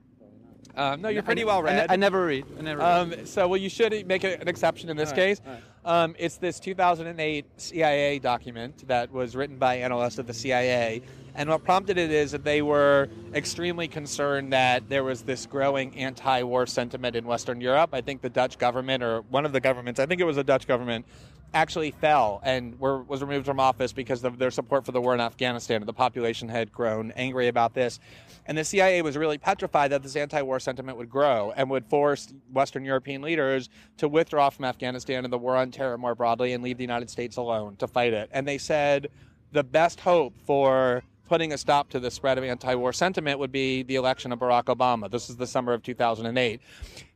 Um, 0.77 1.01
no, 1.01 1.10
you're 1.10 1.24
pretty 1.24 1.44
I- 1.44 1.45
well 1.45 1.60
I, 1.60 1.62
read. 1.62 1.88
ne- 1.89 1.94
I 1.94 1.95
never 1.95 2.25
read. 2.25 2.45
I 2.57 2.62
never. 2.62 2.81
Um, 2.81 3.10
read. 3.12 3.27
so, 3.27 3.48
well, 3.48 3.57
you 3.60 3.69
should 3.69 4.06
make 4.07 4.24
a- 4.25 4.42
an 4.42 4.48
exception 4.50 4.89
in 4.89 4.98
this 4.98 5.10
right, 5.12 5.16
case. 5.16 5.42
right. 5.45 5.60
Um, 5.86 6.16
it's 6.18 6.38
this 6.38 6.60
2008 6.60 7.46
CIA 7.58 8.18
document 8.18 8.88
that 8.88 9.12
was 9.12 9.36
written 9.36 9.58
by 9.58 9.76
analysts 9.76 10.18
of 10.18 10.26
the 10.26 10.34
CIA. 10.34 11.04
And 11.36 11.48
what 11.48 11.64
prompted 11.64 12.00
it 12.00 12.10
is 12.10 12.32
that 12.32 12.44
they 12.44 12.64
were 12.64 13.08
extremely 13.36 13.88
concerned 13.88 14.52
that 14.52 14.90
there 14.90 15.04
was 15.04 15.22
this 15.22 15.46
growing 15.46 15.96
anti 15.96 16.42
war 16.42 16.66
sentiment 16.66 17.16
in 17.16 17.26
Western 17.26 17.62
Europe. 17.62 17.92
I 17.94 18.02
think 18.02 18.22
the 18.22 18.32
Dutch 18.32 18.58
government, 18.58 19.04
or 19.04 19.22
one 19.30 19.46
of 19.46 19.54
the 19.54 19.60
governments, 19.60 20.00
I 20.00 20.08
think 20.08 20.22
it 20.22 20.24
was 20.24 20.38
the 20.38 20.44
Dutch 20.44 20.66
government, 20.66 21.06
actually 21.54 21.92
fell 21.92 22.42
and 22.44 22.80
were, 22.80 23.04
was 23.04 23.22
removed 23.22 23.46
from 23.46 23.60
office 23.60 23.94
because 23.94 24.24
of 24.24 24.39
their 24.39 24.51
support 24.51 24.86
for 24.86 24.92
the 24.92 25.00
war 25.00 25.13
in 25.13 25.22
Afghanistan. 25.22 25.86
The 25.86 25.94
population 25.94 26.50
had 26.50 26.72
grown 26.72 27.12
angry 27.12 27.48
about 27.48 27.75
this. 27.75 28.00
And 28.48 28.58
the 28.58 28.64
CIA 28.64 29.02
was 29.02 29.18
really 29.18 29.38
petrified 29.38 29.92
that 29.92 30.04
this 30.04 30.16
anti 30.16 30.42
war 30.42 30.60
sentiment 30.60 30.98
would 30.98 31.10
grow 31.10 31.52
and 31.56 31.70
would 31.70 31.86
force 31.86 32.34
Western 32.52 32.86
European 32.86 33.22
leaders 33.22 33.70
to 33.98 34.08
withdraw 34.08 34.50
from 34.50 34.66
Afghanistan 34.66 35.24
and 35.24 35.34
the 35.34 35.38
war 35.38 35.56
on 35.56 35.72
terror 35.72 35.98
more 35.98 36.16
broadly 36.16 36.54
and 36.54 36.64
leave 36.64 36.78
the 36.78 36.84
United 36.84 37.10
States 37.10 37.38
alone 37.38 37.75
to 37.78 37.88
fight 37.88 38.14
it. 38.14 38.30
And 38.32 38.48
they 38.48 38.58
said 38.58 39.10
the 39.52 39.64
best 39.64 40.00
hope 40.00 40.34
for 40.46 41.04
putting 41.28 41.54
a 41.54 41.58
stop 41.58 41.90
to 41.90 42.00
the 42.00 42.12
spread 42.12 42.38
of 42.38 42.44
anti 42.44 42.75
war 42.75 42.94
sentiment 42.94 43.40
would 43.40 43.52
be 43.52 43.84
the 43.84 43.96
election 43.96 44.32
of 44.32 44.40
Barack 44.40 44.66
Obama. 44.66 45.10
This 45.10 45.30
is 45.30 45.38
the 45.38 45.48
summer 45.48 45.74
of 45.74 45.82
2008. 45.82 46.62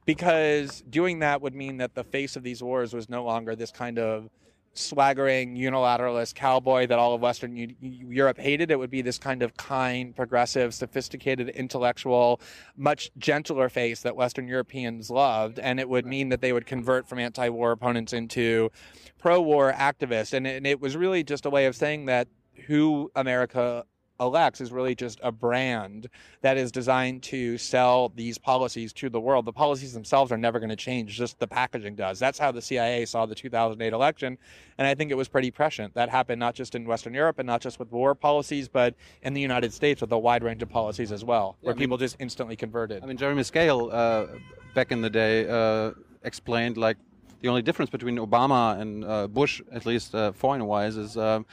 Because 0.06 0.82
doing 0.90 1.20
that 1.20 1.42
would 1.42 1.54
mean 1.54 1.78
that 1.78 1.94
the 1.94 2.04
face 2.04 2.36
of 2.36 2.42
these 2.42 2.64
wars 2.64 2.94
was 2.94 3.10
no 3.10 3.24
longer 3.24 3.56
this 3.56 3.72
kind 3.72 4.00
of 4.00 4.30
swaggering 4.74 5.56
unilateralist 5.56 6.36
cowboy 6.36 6.88
that 6.88 7.00
all 7.00 7.14
of 7.14 7.22
Western 7.22 7.56
U- 7.56 7.76
Europe 7.82 8.38
hated. 8.38 8.72
It 8.72 8.80
would 8.80 8.90
be 8.90 9.02
this 9.02 9.18
kind 9.18 9.42
of 9.42 9.56
kind, 9.58 10.16
progressive, 10.16 10.74
sophisticated, 10.74 11.50
intellectual, 11.50 12.40
much 12.78 13.12
gentler 13.18 13.70
face 13.70 14.02
that 14.02 14.16
Western 14.16 14.48
Europeans 14.48 15.10
loved. 15.10 15.60
And 15.60 15.80
it 15.80 15.90
would 15.90 16.06
mean 16.06 16.30
that 16.30 16.42
they 16.42 16.54
would 16.54 16.66
convert 16.66 17.08
from 17.08 17.20
anti 17.20 17.50
war 17.50 17.72
opponents 17.72 18.14
into 18.14 18.72
pro 19.18 19.42
war 19.42 19.74
activists. 19.74 20.34
And 20.34 20.48
it, 20.48 20.58
and 20.58 20.68
it 20.68 20.80
was 20.80 20.96
really 20.96 21.24
just 21.24 21.46
a 21.46 21.50
way 21.50 21.66
of 21.66 21.76
saying 21.76 22.06
that 22.06 22.28
who 22.68 23.12
America 23.16 23.86
elects 24.20 24.60
is 24.62 24.72
really 24.72 24.96
just 24.96 25.20
a 25.24 25.32
brand 25.32 26.10
that 26.42 26.58
is 26.58 26.72
designed 26.72 27.24
to 27.24 27.58
sell 27.58 28.10
these 28.16 28.38
policies 28.38 28.92
to 28.94 29.10
the 29.10 29.20
world. 29.20 29.46
The 29.46 29.54
policies 29.54 29.94
themselves 29.94 30.32
are 30.32 30.38
never 30.38 30.60
going 30.60 30.70
to 30.70 30.76
change, 30.76 31.16
just 31.16 31.40
the 31.40 31.48
packaging 31.48 31.96
does. 31.96 32.20
That's 32.20 32.38
how 32.38 32.52
the 32.52 32.62
CIA 32.62 33.06
saw 33.06 33.26
the 33.26 33.36
2008 33.36 33.94
election. 33.94 34.38
And 34.78 34.88
I 34.88 34.96
think 34.96 35.12
it 35.12 35.16
was 35.16 35.28
pretty 35.28 35.52
prescient. 35.52 35.94
That 35.94 36.10
happened 36.10 36.40
not 36.40 36.54
just 36.56 36.76
in 36.76 36.86
Western 36.86 37.14
Europe 37.14 37.40
and 37.40 37.48
not 37.48 37.62
just 37.62 37.80
with 37.80 37.92
war 37.92 38.14
policies, 38.16 38.68
but 38.68 38.96
in 39.24 39.34
the 39.34 39.42
United 39.42 39.74
States 39.74 40.02
with 40.02 40.12
a 40.12 40.18
wide 40.20 40.44
range 40.44 40.62
of 40.62 40.70
policies 40.70 41.12
as 41.12 41.24
well, 41.24 41.58
Yeah, 41.62 41.68
where 41.68 41.74
I 41.74 41.76
mean- 41.76 41.80
people 41.82 41.98
just 41.98 42.18
instantly 42.20 42.56
converted. 42.56 43.04
I 43.04 43.06
mean, 43.06 43.18
Jeremy 43.18 43.44
Scahill 43.44 43.90
uh, 43.94 44.28
back 44.74 44.92
in 44.92 45.02
the 45.02 45.10
day 45.10 45.48
uh, 45.48 45.92
explained 46.24 46.78
like 46.78 46.98
the 47.42 47.48
only 47.48 47.62
difference 47.62 47.90
between 47.90 48.18
Obama 48.18 48.78
and 48.80 49.06
uh, 49.06 49.28
Bush, 49.28 49.62
at 49.72 49.86
least 49.86 50.14
uh, 50.14 50.34
foreign-wise, 50.34 50.98
is 50.98 51.16
um, 51.18 51.46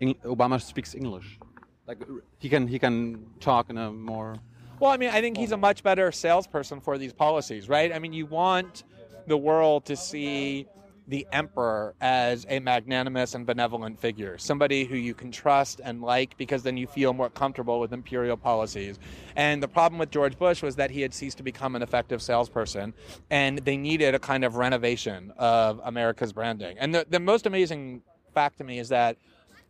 Obama 0.00 0.60
speaks 0.60 0.94
English. 0.94 1.38
Like 1.86 1.98
he 2.38 2.48
can 2.48 2.66
he 2.66 2.78
can 2.78 3.26
talk 3.40 3.70
in 3.70 3.78
a 3.78 3.92
more. 3.92 4.36
Well, 4.80 4.90
I 4.90 4.96
mean, 4.96 5.10
I 5.10 5.20
think 5.20 5.38
he's 5.38 5.52
a 5.52 5.56
much 5.56 5.82
better 5.82 6.12
salesperson 6.12 6.80
for 6.80 6.98
these 6.98 7.12
policies, 7.12 7.68
right? 7.68 7.94
I 7.94 7.98
mean, 7.98 8.12
you 8.12 8.26
want 8.26 8.84
the 9.26 9.36
world 9.36 9.86
to 9.86 9.96
see 9.96 10.66
the 11.08 11.26
emperor 11.32 11.94
as 12.00 12.46
a 12.48 12.58
magnanimous 12.58 13.34
and 13.34 13.46
benevolent 13.46 13.98
figure, 13.98 14.36
somebody 14.38 14.84
who 14.84 14.96
you 14.96 15.14
can 15.14 15.30
trust 15.30 15.80
and 15.84 16.02
like 16.02 16.36
because 16.36 16.64
then 16.64 16.76
you 16.76 16.86
feel 16.86 17.12
more 17.12 17.30
comfortable 17.30 17.78
with 17.78 17.92
imperial 17.92 18.36
policies. 18.36 18.98
And 19.36 19.62
the 19.62 19.68
problem 19.68 19.98
with 19.98 20.10
George 20.10 20.36
Bush 20.36 20.62
was 20.62 20.76
that 20.76 20.90
he 20.90 21.02
had 21.02 21.14
ceased 21.14 21.36
to 21.36 21.44
become 21.44 21.76
an 21.76 21.82
effective 21.82 22.20
salesperson 22.20 22.92
and 23.30 23.58
they 23.58 23.76
needed 23.76 24.14
a 24.14 24.18
kind 24.18 24.44
of 24.44 24.56
renovation 24.56 25.32
of 25.38 25.80
America's 25.84 26.32
branding. 26.32 26.76
And 26.78 26.94
the, 26.94 27.06
the 27.08 27.20
most 27.20 27.46
amazing 27.46 28.02
fact 28.34 28.58
to 28.58 28.64
me 28.64 28.80
is 28.80 28.88
that 28.88 29.16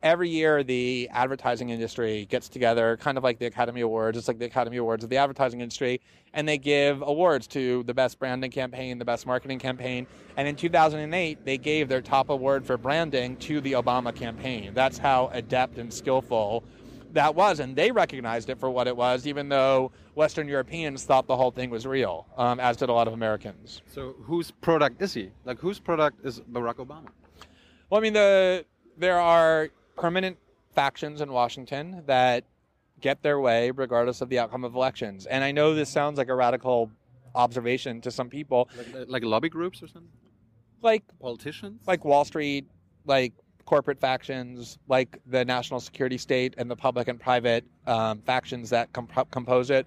every 0.03 0.29
year 0.29 0.63
the 0.63 1.09
advertising 1.13 1.71
industry 1.71 2.27
gets 2.27 2.49
together, 2.49 2.97
kind 2.97 3.19
of 3.19 3.25
like 3.25 3.39
the 3.39 3.47
Academy 3.47 3.81
Awards. 3.81 4.19
It's 4.19 4.29
like 4.29 4.39
the 4.39 4.47
Academy 4.47 4.77
Awards 4.77 5.05
of 5.05 5.11
the 5.11 5.17
advertising 5.17 5.61
industry, 5.61 6.01
and 6.35 6.49
they 6.49 6.59
give 6.59 7.03
awards 7.03 7.47
to 7.49 7.83
the 7.85 7.95
best 7.95 8.19
branding 8.19 8.51
campaign, 8.51 8.99
the 8.99 9.05
best 9.05 9.27
marketing 9.27 9.59
campaign. 9.59 10.07
And 10.37 10.47
in 10.47 10.57
2008, 10.57 11.45
they 11.45 11.59
gave 11.59 11.89
their 11.89 12.03
top 12.03 12.31
award 12.31 12.65
for 12.67 12.77
branding 12.77 13.37
to 13.39 13.61
the 13.61 13.73
Obama 13.73 14.15
campaign. 14.15 14.73
That's 14.75 14.99
how 14.99 15.31
adept 15.33 15.79
and 15.79 15.93
skillful 15.93 16.65
that 17.13 17.35
was, 17.35 17.61
and 17.61 17.75
they 17.75 17.91
recognized 17.91 18.51
it 18.51 18.59
for 18.59 18.71
what 18.71 18.87
it 18.87 18.97
was, 18.97 19.27
even 19.27 19.49
though 19.49 19.91
Western 20.15 20.47
Europeans 20.49 21.05
thought 21.05 21.27
the 21.27 21.37
whole 21.37 21.51
thing 21.51 21.71
was 21.71 21.87
real, 21.87 22.27
um, 22.37 22.61
as 22.61 22.77
did 22.77 22.89
a 22.89 22.93
lot 22.93 23.09
of 23.09 23.15
Americans. 23.15 23.83
So 23.87 24.15
whose 24.23 24.51
product 24.51 25.03
is 25.03 25.15
he? 25.15 25.31
Like 25.45 25.59
whose 25.59 25.81
product 25.81 26.25
is 26.25 26.41
Barack 26.41 26.77
Obama? 26.77 27.09
Well, 27.91 28.01
I 28.01 28.03
mean, 28.03 28.13
the 28.13 28.65
there 28.99 29.19
are 29.19 29.71
permanent 29.97 30.39
factions 30.75 31.21
in 31.21 31.33
Washington 31.33 32.03
that 32.07 32.45
get 33.01 33.23
their 33.23 33.41
way 33.41 33.71
regardless 33.71 34.21
of 34.21 34.29
the 34.29 34.39
outcome 34.39 34.65
of 34.65 34.75
elections. 34.75 35.27
And 35.27 35.43
I 35.43 35.53
know 35.53 35.75
this 35.75 35.91
sounds 35.91 36.19
like 36.19 36.29
a 36.29 36.35
radical 36.35 36.91
observation 37.35 38.01
to 38.03 38.11
some 38.11 38.29
people. 38.29 38.69
Like, 38.77 39.09
like 39.09 39.25
lobby 39.25 39.49
groups 39.49 39.83
or 39.83 39.89
something? 39.89 40.11
Like 40.83 41.03
politicians? 41.21 41.83
Like 41.87 42.05
Wall 42.05 42.25
Street, 42.25 42.67
like 43.05 43.33
corporate 43.65 44.01
factions, 44.01 44.79
like 44.89 45.19
the 45.27 45.45
national 45.45 45.81
security 45.81 46.17
state 46.17 46.55
and 46.57 46.71
the 46.71 46.77
public 46.77 47.09
and 47.09 47.21
private 47.21 47.65
um, 47.87 48.21
factions 48.23 48.71
that 48.71 48.93
comp- 48.93 49.31
compose 49.31 49.71
it. 49.71 49.87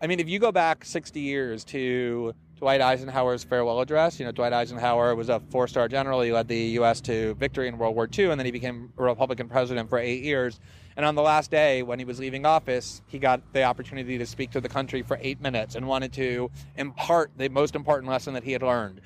I 0.00 0.06
mean, 0.06 0.20
if 0.20 0.28
you 0.28 0.38
go 0.38 0.52
back 0.52 0.84
60 0.84 1.18
years 1.20 1.64
to 1.64 2.34
Dwight 2.58 2.80
Eisenhower's 2.80 3.44
farewell 3.44 3.80
address. 3.80 4.18
You 4.18 4.26
know, 4.26 4.32
Dwight 4.32 4.52
Eisenhower 4.52 5.14
was 5.14 5.28
a 5.28 5.40
four 5.50 5.68
star 5.68 5.88
general. 5.88 6.20
He 6.20 6.32
led 6.32 6.48
the 6.48 6.56
U.S. 6.56 7.00
to 7.02 7.34
victory 7.34 7.68
in 7.68 7.78
World 7.78 7.94
War 7.94 8.08
II, 8.16 8.30
and 8.30 8.38
then 8.38 8.46
he 8.46 8.52
became 8.52 8.92
a 8.96 9.02
Republican 9.02 9.48
president 9.48 9.88
for 9.88 9.98
eight 9.98 10.22
years. 10.22 10.60
And 10.96 11.04
on 11.04 11.16
the 11.16 11.22
last 11.22 11.50
day, 11.50 11.82
when 11.82 11.98
he 11.98 12.04
was 12.04 12.20
leaving 12.20 12.46
office, 12.46 13.02
he 13.08 13.18
got 13.18 13.42
the 13.52 13.64
opportunity 13.64 14.16
to 14.18 14.26
speak 14.26 14.52
to 14.52 14.60
the 14.60 14.68
country 14.68 15.02
for 15.02 15.18
eight 15.20 15.40
minutes 15.40 15.74
and 15.74 15.88
wanted 15.88 16.12
to 16.14 16.50
impart 16.76 17.32
the 17.36 17.48
most 17.48 17.74
important 17.74 18.08
lesson 18.08 18.34
that 18.34 18.44
he 18.44 18.52
had 18.52 18.62
learned. 18.62 19.00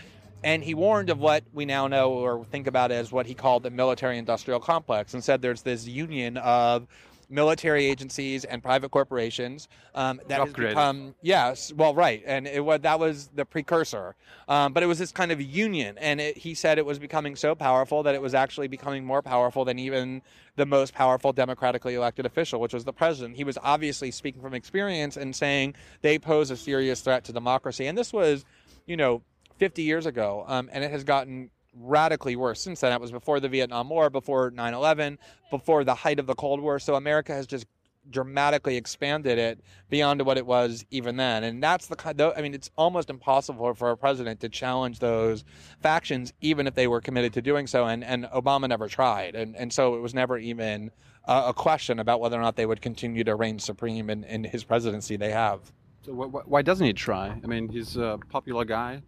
And 0.45 0.63
he 0.63 0.75
warned 0.75 1.11
of 1.11 1.19
what 1.19 1.45
we 1.53 1.65
now 1.65 1.89
know 1.89 2.13
or 2.13 2.45
think 2.45 2.67
about 2.67 2.93
as 2.93 3.11
what 3.11 3.27
he 3.27 3.35
called 3.35 3.63
the 3.63 3.71
military 3.71 4.19
industrial 4.19 4.61
complex 4.61 5.15
and 5.15 5.25
said 5.25 5.43
there's 5.43 5.63
this 5.63 5.87
union 5.87 6.37
of 6.37 6.87
military 7.29 7.87
agencies 7.87 8.45
and 8.45 8.63
private 8.63 8.91
corporations 8.91 9.69
um, 9.95 10.21
that 10.29 10.41
has 10.41 10.53
become 10.53 11.15
yes 11.23 11.73
well 11.75 11.95
right 11.95 12.23
and 12.27 12.47
it 12.47 12.65
was 12.65 12.81
that 12.81 12.99
was 12.99 13.29
the 13.35 13.45
precursor. 13.45 14.15
Um, 14.49 14.73
but 14.73 14.83
it 14.83 14.87
was 14.87 14.99
this 14.99 15.13
kind 15.13 15.31
of 15.31 15.41
union 15.41 15.99
and 15.99 16.21
it, 16.21 16.39
he 16.39 16.55
said 16.55 16.79
it 16.79 16.87
was 16.87 16.99
becoming 16.99 17.37
so 17.37 17.55
powerful 17.55 18.03
that 18.03 18.15
it 18.15 18.23
was 18.23 18.35
actually 18.35 18.69
becoming 18.69 19.05
more 19.05 19.23
powerful 19.23 19.65
than 19.65 19.79
even 19.79 20.23
the 20.57 20.67
most 20.67 20.95
powerful 20.95 21.33
democratically 21.33 21.95
elected 21.95 22.27
official 22.27 22.61
which 22.61 22.73
was 22.73 22.85
the 22.85 22.93
president. 22.93 23.37
He 23.37 23.45
was 23.45 23.59
obviously 23.63 24.11
speaking 24.11 24.41
from 24.41 24.55
experience 24.55 25.17
and 25.17 25.35
saying 25.35 25.75
they 26.03 26.19
pose 26.19 26.51
a 26.51 26.57
serious 26.57 27.01
threat 27.01 27.25
to 27.25 27.33
democracy 27.33 27.87
and 27.87 27.97
this 27.97 28.13
was 28.13 28.45
you 28.87 28.97
know 28.97 29.23
50 29.59 29.83
years 29.83 30.07
ago 30.07 30.45
um, 30.47 30.71
and 30.73 30.85
it 30.85 30.91
has 30.91 31.05
gotten 31.05 31.51
radically 31.81 32.37
worse 32.37 32.61
since 32.61 32.81
then. 32.81 32.91
That 32.91 33.01
was 33.01 33.13
before 33.13 33.41
the 33.41 33.49
Vietnam 33.49 33.89
War, 33.89 34.11
before 34.11 34.51
9 34.51 34.75
11, 34.75 35.19
before 35.51 35.85
the 35.85 35.95
height 35.95 36.19
of 36.19 36.27
the 36.27 36.35
Cold 36.35 36.61
War. 36.61 36.79
So 36.79 36.95
America 36.95 37.33
has 37.33 37.47
just 37.47 37.67
dramatically 38.11 38.77
expanded 38.77 39.39
it 39.39 39.61
beyond 39.91 40.23
what 40.23 40.39
it 40.39 40.47
was 40.47 40.85
even 40.91 41.17
then. 41.17 41.45
And 41.45 41.63
that's 41.63 41.87
the 41.87 41.97
kind 41.97 42.21
I 42.21 42.41
mean, 42.41 42.55
it's 42.55 42.71
almost 42.77 43.11
impossible 43.11 43.75
for 43.75 43.91
a 43.91 43.97
president 43.97 44.41
to 44.41 44.49
challenge 44.49 44.99
those 44.99 45.45
factions, 45.83 46.33
even 46.41 46.67
if 46.67 46.75
they 46.75 46.87
were 46.87 47.01
committed 47.01 47.33
to 47.35 47.43
doing 47.43 47.67
so. 47.67 47.87
And, 47.87 48.03
and 48.05 48.25
Obama 48.27 48.69
never 48.69 48.89
tried. 48.89 49.35
And, 49.35 49.57
and 49.57 49.73
so 49.73 49.95
it 49.95 50.01
was 50.01 50.15
never 50.15 50.39
even 50.39 50.91
a, 51.25 51.49
a 51.49 51.55
question 51.55 51.99
about 51.99 52.21
whether 52.21 52.39
or 52.39 52.43
not 52.43 52.57
they 52.57 52.67
would 52.67 52.81
continue 52.81 53.25
to 53.25 53.35
reign 53.35 53.59
supreme 53.59 54.11
in, 54.11 54.25
in 54.25 54.45
his 54.45 54.65
presidency 54.65 55.17
they 55.17 55.31
have. 55.31 55.61
So 56.03 56.13
wh- 56.15 56.49
why 56.49 56.63
doesn't 56.63 56.87
he 56.87 56.93
try? 56.93 57.39
I 57.43 57.47
mean, 57.47 57.69
he's 57.69 57.97
a 57.97 58.19
popular 58.31 58.65
guy. 58.65 59.03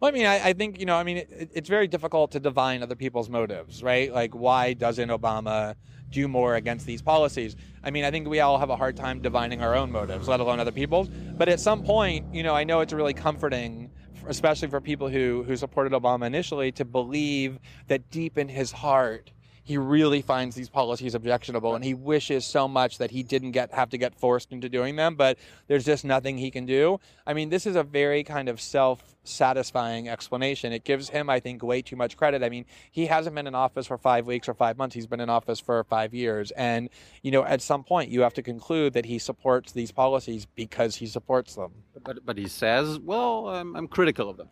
Well, 0.00 0.10
I 0.10 0.12
mean, 0.12 0.26
I, 0.26 0.48
I, 0.48 0.52
think, 0.52 0.78
you 0.78 0.84
know, 0.84 0.96
I 0.96 1.04
mean, 1.04 1.18
it, 1.18 1.50
it's 1.54 1.68
very 1.68 1.88
difficult 1.88 2.32
to 2.32 2.40
divine 2.40 2.82
other 2.82 2.94
people's 2.94 3.30
motives, 3.30 3.82
right? 3.82 4.12
Like, 4.12 4.34
why 4.34 4.74
doesn't 4.74 5.08
Obama 5.08 5.74
do 6.10 6.28
more 6.28 6.54
against 6.54 6.84
these 6.84 7.00
policies? 7.00 7.56
I 7.82 7.90
mean, 7.90 8.04
I 8.04 8.10
think 8.10 8.28
we 8.28 8.40
all 8.40 8.58
have 8.58 8.68
a 8.68 8.76
hard 8.76 8.96
time 8.96 9.22
divining 9.22 9.62
our 9.62 9.74
own 9.74 9.90
motives, 9.90 10.28
let 10.28 10.40
alone 10.40 10.60
other 10.60 10.72
people's. 10.72 11.08
But 11.08 11.48
at 11.48 11.60
some 11.60 11.82
point, 11.82 12.34
you 12.34 12.42
know, 12.42 12.54
I 12.54 12.64
know 12.64 12.80
it's 12.80 12.92
really 12.92 13.14
comforting, 13.14 13.90
especially 14.26 14.68
for 14.68 14.82
people 14.82 15.08
who, 15.08 15.44
who 15.46 15.56
supported 15.56 15.94
Obama 15.94 16.26
initially, 16.26 16.72
to 16.72 16.84
believe 16.84 17.58
that 17.86 18.10
deep 18.10 18.36
in 18.36 18.48
his 18.48 18.72
heart, 18.72 19.30
he 19.66 19.76
really 19.76 20.22
finds 20.22 20.54
these 20.54 20.68
policies 20.68 21.16
objectionable 21.16 21.74
and 21.74 21.84
he 21.84 21.92
wishes 21.92 22.46
so 22.46 22.68
much 22.68 22.98
that 22.98 23.10
he 23.10 23.24
didn't 23.24 23.50
get 23.50 23.72
have 23.74 23.90
to 23.90 23.98
get 23.98 24.14
forced 24.14 24.52
into 24.52 24.68
doing 24.68 24.94
them 24.94 25.16
but 25.16 25.36
there's 25.66 25.84
just 25.84 26.04
nothing 26.04 26.38
he 26.38 26.52
can 26.52 26.64
do. 26.66 27.00
I 27.26 27.34
mean 27.34 27.48
this 27.48 27.66
is 27.66 27.74
a 27.74 27.82
very 27.82 28.22
kind 28.22 28.48
of 28.48 28.60
self 28.60 29.02
satisfying 29.24 30.08
explanation. 30.08 30.72
It 30.72 30.84
gives 30.84 31.08
him 31.08 31.28
i 31.28 31.40
think 31.40 31.64
way 31.64 31.82
too 31.82 31.96
much 31.96 32.16
credit. 32.16 32.44
I 32.44 32.48
mean 32.48 32.64
he 32.92 33.06
hasn't 33.06 33.34
been 33.34 33.48
in 33.48 33.56
office 33.56 33.88
for 33.88 33.98
5 33.98 34.24
weeks 34.24 34.48
or 34.48 34.54
5 34.54 34.78
months. 34.78 34.94
He's 34.94 35.08
been 35.08 35.20
in 35.20 35.28
office 35.28 35.58
for 35.58 35.82
5 35.82 36.14
years. 36.14 36.52
And 36.52 36.88
you 37.22 37.32
know 37.32 37.44
at 37.44 37.60
some 37.60 37.82
point 37.82 38.10
you 38.10 38.20
have 38.20 38.34
to 38.34 38.42
conclude 38.42 38.92
that 38.92 39.06
he 39.06 39.18
supports 39.18 39.72
these 39.72 39.90
policies 39.90 40.46
because 40.54 40.94
he 40.96 41.06
supports 41.06 41.56
them 41.56 41.72
but 42.06 42.24
but 42.24 42.38
he 42.38 42.48
says 42.48 42.98
well 42.98 43.48
I'm, 43.48 43.76
I'm 43.76 43.88
critical 43.88 44.30
of 44.30 44.36
them 44.36 44.48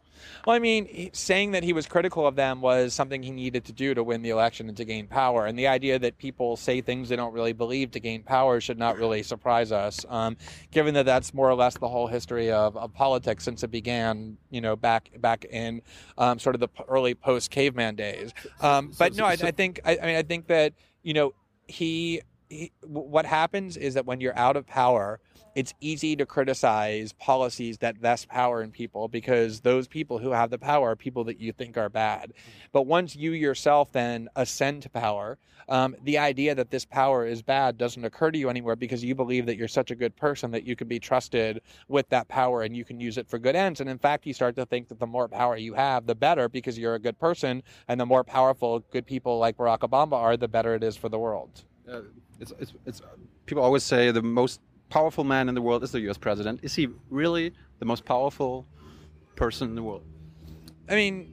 well, 0.47 0.55
I 0.55 0.59
mean, 0.59 1.11
saying 1.13 1.53
that 1.53 1.63
he 1.63 1.73
was 1.73 1.87
critical 1.87 2.27
of 2.27 2.37
them 2.37 2.61
was 2.61 2.95
something 2.95 3.23
he 3.23 3.31
needed 3.31 3.65
to 3.67 3.73
do 3.73 3.95
to 3.95 4.03
win 4.03 4.23
the 4.23 4.31
election 4.31 4.69
and 4.69 4.77
to 4.77 4.85
gain 4.85 5.07
power. 5.07 5.47
And 5.47 5.59
the 5.59 5.67
idea 5.67 5.99
that 5.99 6.19
people 6.19 6.57
say 6.57 6.81
things 6.81 7.09
they 7.09 7.17
don't 7.17 7.33
really 7.33 7.53
believe 7.53 7.91
to 7.93 8.01
gain 8.01 8.23
power 8.23 8.61
should 8.61 8.79
not 8.79 8.97
really 8.97 9.23
surprise 9.23 9.73
us, 9.73 10.05
um, 10.09 10.37
given 10.71 10.95
that 10.95 11.07
that's 11.07 11.33
more 11.35 11.49
or 11.49 11.55
less 11.55 11.79
the 11.79 11.89
whole 11.89 12.07
history 12.07 12.51
of, 12.51 12.77
of 12.77 12.93
politics 12.93 13.45
since 13.45 13.63
it 13.63 13.71
began, 13.71 14.37
you 14.51 14.61
know, 14.61 14.77
back 14.77 15.11
back 15.21 15.45
in 15.47 15.83
um, 16.19 16.39
sort 16.39 16.55
of 16.55 16.61
the 16.61 16.69
early 16.89 17.15
post 17.15 17.51
caveman 17.51 17.95
days. 17.95 18.33
Um, 18.61 18.93
but 18.99 19.15
no, 19.17 19.25
I, 19.25 19.33
I 19.33 19.51
think 19.51 19.81
I, 19.85 19.99
I 20.03 20.07
mean 20.07 20.17
I 20.17 20.23
think 20.23 20.47
that 20.49 20.75
you 21.03 21.15
know 21.15 21.35
he, 21.67 22.21
he 22.49 22.73
what 22.83 23.25
happens 23.25 23.77
is 23.77 23.95
that 23.95 24.07
when 24.07 24.21
you're 24.21 24.37
out 24.37 24.57
of 24.57 24.67
power 24.67 25.21
it's 25.55 25.73
easy 25.81 26.17
to 26.17 26.27
criticize 26.27 27.13
policies 27.13 27.79
that 27.79 27.97
vest 27.97 28.29
power 28.29 28.63
in 28.63 28.71
people 28.71 29.09
because 29.09 29.61
those 29.61 29.87
people 29.87 30.19
who 30.19 30.31
have 30.31 30.51
the 30.51 30.59
power 30.59 30.91
are 30.91 30.97
people 30.97 31.25
that 31.25 31.41
you 31.41 31.53
think 31.53 31.77
are 31.77 31.89
bad. 31.89 32.33
But 32.73 32.83
once 32.83 33.15
you 33.15 33.33
yourself 33.33 33.93
then 33.93 34.29
ascend 34.37 34.83
to 34.83 34.91
power, 34.91 35.39
um, 35.69 35.97
the 36.03 36.19
idea 36.19 36.55
that 36.55 36.71
this 36.71 36.85
power 36.85 37.25
is 37.25 37.41
bad 37.41 37.79
doesn't 37.79 38.05
occur 38.05 38.31
to 38.31 38.39
you 38.39 38.49
anymore 38.51 38.77
because 38.77 39.03
you 39.05 39.15
believe 39.15 39.47
that 39.47 39.57
you're 39.57 39.69
such 39.69 39.91
a 39.91 39.95
good 39.95 40.15
person 40.17 40.51
that 40.51 40.65
you 40.65 40.77
can 40.77 40.89
be 40.89 40.99
trusted 40.99 41.61
with 41.89 42.09
that 42.09 42.29
power 42.29 42.63
and 42.63 42.77
you 42.77 42.85
can 42.85 43.01
use 43.01 43.17
it 43.17 43.29
for 43.29 43.39
good 43.39 43.57
ends. 43.57 43.81
And 43.81 43.89
in 43.89 43.99
fact, 43.99 44.27
you 44.27 44.35
start 44.35 44.57
to 44.57 44.67
think 44.67 44.89
that 44.89 44.99
the 44.99 45.07
more 45.07 45.29
power 45.29 45.57
you 45.57 45.75
have, 45.75 46.07
the 46.07 46.15
better 46.15 46.49
because 46.49 46.79
you're 46.79 46.97
a 46.97 46.99
good 47.01 47.19
person. 47.19 47.63
And 47.89 48.01
the 48.01 48.07
more 48.07 48.25
powerful 48.25 48.81
good 48.91 49.07
people 49.07 49.39
like 49.39 49.57
Barack 49.57 49.81
Obama 49.81 50.15
are, 50.15 50.37
the 50.37 50.49
better 50.49 50.75
it 50.75 50.83
is 50.83 50.97
for 50.97 51.09
the 51.09 51.19
world. 51.19 51.65
Uh, 51.91 52.01
it's, 52.41 52.53
it's, 52.59 52.73
it's, 52.87 53.03
people 53.47 53.63
always 53.63 53.85
say 53.85 54.11
the 54.11 54.23
most 54.23 54.61
powerful 54.89 55.25
man 55.25 55.49
in 55.49 55.55
the 55.55 55.63
world 55.63 55.83
is 55.83 55.93
the 55.93 56.01
U.S. 56.03 56.19
president. 56.19 56.61
Is 56.63 56.75
he 56.75 56.89
really 57.11 57.53
the 57.79 57.85
most 57.85 58.05
powerful 58.05 58.67
person 59.37 59.69
in 59.69 59.75
the 59.75 59.83
world? 59.83 60.05
I 60.89 60.95
mean, 60.95 61.31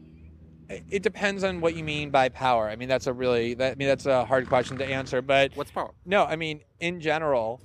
it 0.89 1.03
depends 1.03 1.43
on 1.43 1.61
what 1.61 1.75
you 1.75 1.83
mean 1.83 2.09
by 2.09 2.29
power. 2.29 2.69
I 2.69 2.75
mean, 2.75 2.87
that's 2.89 3.07
a 3.07 3.13
really, 3.13 3.53
that, 3.55 3.73
I 3.73 3.75
mean, 3.75 3.87
that's 3.87 4.05
a 4.05 4.25
hard 4.25 4.47
question 4.47 4.77
to 4.77 4.85
answer. 4.85 5.21
But 5.21 5.51
what's 5.55 5.71
power? 5.71 5.91
No, 6.05 6.23
I 6.23 6.35
mean, 6.35 6.61
in 6.79 7.01
general, 7.01 7.61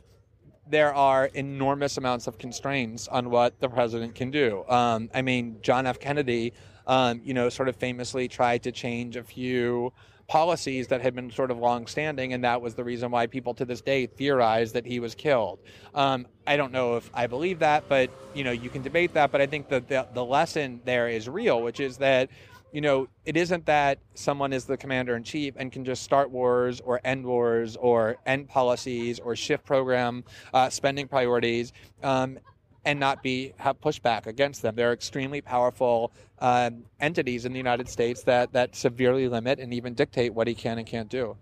there 0.69 0.93
are 0.93 1.27
enormous 1.27 1.97
amounts 1.97 2.27
of 2.27 2.39
constraints 2.39 3.07
on 3.07 3.31
what 3.31 3.61
the 3.61 3.69
president 3.69 4.17
can 4.17 4.33
do. 4.33 4.65
Um, 4.69 5.11
I 5.15 5.23
mean, 5.23 5.59
John 5.63 5.87
F. 5.87 6.01
Kennedy 6.01 6.53
um, 6.87 7.21
you 7.25 7.35
know, 7.35 7.49
sort 7.49 7.69
of 7.69 7.77
famously 7.77 8.29
tried 8.29 8.63
to 8.63 8.73
change 8.73 9.17
a 9.17 9.25
few 9.25 9.93
policies 10.29 10.89
that 10.89 11.01
had 11.01 11.15
been 11.15 11.31
sort 11.31 11.51
of 11.51 11.59
long-standing, 11.59 12.33
and 12.33 12.43
that 12.45 12.61
was 12.61 12.75
the 12.75 12.85
reason 12.85 13.11
why 13.11 13.27
people 13.27 13.55
to 13.55 13.65
this 13.65 13.81
day 13.81 14.07
theorize 14.07 14.73
that 14.73 14.85
he 14.85 14.99
was 15.01 15.15
killed. 15.15 15.59
Um, 15.95 16.27
I 16.47 16.57
don't 16.57 16.73
know 16.73 16.97
if 16.97 17.11
I 17.15 17.27
believe 17.27 17.61
that, 17.61 17.89
but 17.89 18.11
you 18.35 18.45
know, 18.45 18.51
you 18.51 18.71
can 18.71 18.83
debate 18.83 19.15
that. 19.15 19.31
But 19.31 19.41
I 19.41 19.47
think 19.47 19.69
that 19.69 19.89
the, 19.89 20.07
the 20.15 20.25
lesson 20.25 20.81
there 20.85 21.09
is 21.09 21.29
real, 21.29 21.63
which 21.63 21.81
is 21.81 21.99
that 21.99 22.29
you 22.73 22.81
know, 22.83 23.09
it 23.25 23.37
isn't 23.37 23.65
that 23.67 23.99
someone 24.15 24.53
is 24.53 24.67
the 24.67 24.77
commander 24.77 25.17
in 25.17 25.23
chief 25.23 25.55
and 25.57 25.73
can 25.73 25.85
just 25.85 26.03
start 26.03 26.31
wars 26.31 26.81
or 26.81 27.01
end 27.05 27.25
wars 27.25 27.77
or 27.77 28.17
end 28.27 28.49
policies 28.49 29.19
or 29.19 29.35
shift 29.35 29.65
program 29.65 30.25
uh, 30.53 30.69
spending 30.69 31.09
priorities. 31.09 31.73
Um, 32.03 32.39
and 32.87 33.01
not 33.01 33.23
be 33.23 33.53
have 33.59 33.79
pushback 33.81 34.27
against 34.27 34.63
them. 34.63 34.77
They're 34.77 34.93
extremely 34.93 35.43
powerful 35.43 36.13
um, 36.39 36.85
entities 37.01 37.45
in 37.45 37.53
the 37.53 37.59
United 37.59 37.89
States 37.89 38.23
that 38.23 38.53
that 38.53 38.77
severely 38.77 39.29
limit 39.29 39.59
and 39.59 39.75
even 39.75 39.93
dictate 39.93 40.33
what 40.33 40.47
he 40.47 40.55
can 40.55 40.79
and 40.79 40.87
can't 40.87 41.11
do. 41.11 41.37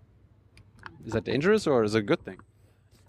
Is 1.05 1.13
that 1.13 1.23
dangerous 1.23 1.67
or 1.67 1.83
is 1.83 1.93
it 1.93 1.99
a 1.99 2.01
good 2.01 2.25
thing? 2.25 2.39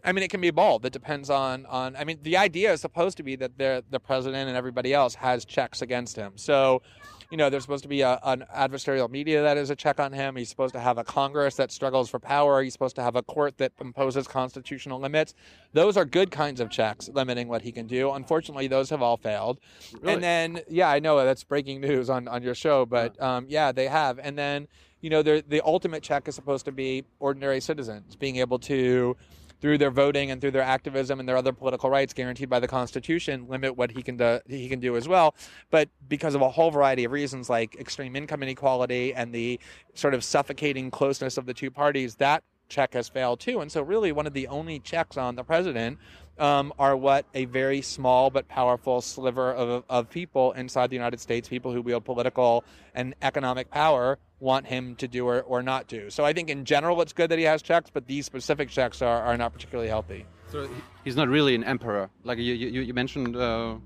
I 0.04 0.12
mean, 0.12 0.22
it 0.22 0.30
can 0.30 0.42
be 0.42 0.50
both. 0.50 0.84
It 0.84 0.92
depends 0.92 1.30
on 1.30 1.66
on. 1.66 1.96
I 1.96 2.04
mean, 2.04 2.18
the 2.22 2.36
idea 2.36 2.72
is 2.72 2.80
supposed 2.80 3.16
to 3.16 3.22
be 3.22 3.36
that 3.36 3.56
the 3.58 3.82
the 3.90 3.98
president 3.98 4.48
and 4.48 4.56
everybody 4.56 4.92
else 4.92 5.14
has 5.16 5.44
checks 5.44 5.80
against 5.80 6.14
him. 6.14 6.34
So, 6.36 6.82
you 7.30 7.36
know, 7.36 7.50
there's 7.50 7.62
supposed 7.62 7.82
to 7.82 7.88
be 7.88 8.02
a, 8.02 8.18
an 8.22 8.44
adversarial 8.54 9.10
media 9.10 9.42
that 9.42 9.56
is 9.56 9.70
a 9.70 9.76
check 9.76 9.98
on 10.00 10.12
him. 10.12 10.36
He's 10.36 10.48
supposed 10.48 10.74
to 10.74 10.80
have 10.80 10.98
a 10.98 11.04
Congress 11.04 11.56
that 11.56 11.72
struggles 11.72 12.08
for 12.08 12.18
power. 12.18 12.62
He's 12.62 12.72
supposed 12.72 12.96
to 12.96 13.02
have 13.02 13.16
a 13.16 13.22
court 13.22 13.58
that 13.58 13.72
imposes 13.80 14.26
constitutional 14.28 15.00
limits. 15.00 15.34
Those 15.72 15.96
are 15.96 16.04
good 16.04 16.30
kinds 16.30 16.60
of 16.60 16.70
checks 16.70 17.08
limiting 17.08 17.48
what 17.48 17.62
he 17.62 17.72
can 17.72 17.86
do. 17.86 18.12
Unfortunately, 18.12 18.68
those 18.68 18.90
have 18.90 19.02
all 19.02 19.16
failed. 19.16 19.58
Really? 20.00 20.14
And 20.14 20.22
then, 20.22 20.60
yeah, 20.68 20.88
I 20.88 20.98
know 20.98 21.22
that's 21.24 21.44
breaking 21.44 21.80
news 21.80 22.10
on, 22.10 22.28
on 22.28 22.42
your 22.42 22.54
show, 22.54 22.86
but 22.86 23.20
um, 23.20 23.46
yeah, 23.48 23.72
they 23.72 23.88
have. 23.88 24.18
And 24.18 24.38
then, 24.38 24.68
you 25.00 25.10
know, 25.10 25.22
the 25.22 25.62
ultimate 25.64 26.02
check 26.02 26.28
is 26.28 26.34
supposed 26.34 26.64
to 26.64 26.72
be 26.72 27.04
ordinary 27.20 27.60
citizens 27.60 28.16
being 28.16 28.36
able 28.36 28.58
to 28.60 29.16
through 29.60 29.78
their 29.78 29.90
voting 29.90 30.30
and 30.30 30.40
through 30.40 30.50
their 30.50 30.62
activism 30.62 31.20
and 31.20 31.28
their 31.28 31.36
other 31.36 31.52
political 31.52 31.90
rights 31.90 32.12
guaranteed 32.12 32.48
by 32.48 32.60
the 32.60 32.68
Constitution, 32.68 33.48
limit 33.48 33.76
what 33.76 33.90
he 33.90 34.02
can 34.02 34.16
do, 34.16 34.40
he 34.46 34.68
can 34.68 34.80
do 34.80 34.96
as 34.96 35.08
well. 35.08 35.34
But 35.70 35.88
because 36.08 36.34
of 36.34 36.42
a 36.42 36.50
whole 36.50 36.70
variety 36.70 37.04
of 37.04 37.12
reasons, 37.12 37.48
like 37.48 37.76
extreme 37.76 38.16
income 38.16 38.42
inequality 38.42 39.14
and 39.14 39.34
the 39.34 39.58
sort 39.94 40.14
of 40.14 40.22
suffocating 40.24 40.90
closeness 40.90 41.38
of 41.38 41.46
the 41.46 41.54
two 41.54 41.70
parties, 41.70 42.16
that 42.16 42.42
check 42.68 42.94
has 42.94 43.08
failed 43.08 43.40
too. 43.40 43.60
And 43.60 43.70
so, 43.70 43.82
really, 43.82 44.12
one 44.12 44.26
of 44.26 44.32
the 44.32 44.48
only 44.48 44.78
checks 44.80 45.16
on 45.16 45.36
the 45.36 45.44
president 45.44 45.98
um, 46.38 46.72
are 46.78 46.96
what 46.96 47.24
a 47.34 47.46
very 47.46 47.80
small 47.80 48.30
but 48.30 48.48
powerful 48.48 49.00
sliver 49.00 49.52
of, 49.52 49.84
of 49.88 50.10
people 50.10 50.52
inside 50.52 50.90
the 50.90 50.96
United 50.96 51.20
States, 51.20 51.48
people 51.48 51.72
who 51.72 51.80
wield 51.80 52.04
political 52.04 52.64
and 52.94 53.14
economic 53.22 53.70
power, 53.70 54.18
want 54.40 54.66
him 54.66 54.94
to 54.96 55.08
do 55.08 55.26
or, 55.26 55.42
or 55.42 55.62
not 55.62 55.88
do. 55.88 56.10
So 56.10 56.24
I 56.24 56.32
think 56.32 56.50
in 56.50 56.64
general 56.64 57.00
it's 57.00 57.12
good 57.12 57.30
that 57.30 57.38
he 57.38 57.44
has 57.44 57.62
checks, 57.62 57.90
but 57.92 58.06
these 58.06 58.26
specific 58.26 58.68
checks 58.68 59.02
are, 59.02 59.22
are 59.22 59.36
not 59.36 59.52
particularly 59.52 59.88
healthy. 59.88 60.26
So 60.50 60.68
he's 61.04 61.16
not 61.16 61.28
really 61.28 61.54
an 61.54 61.64
emperor. 61.64 62.10
Like 62.24 62.38
you, 62.38 62.54
you, 62.54 62.80
you 62.80 62.94
mentioned. 62.94 63.36
Uh... 63.36 63.76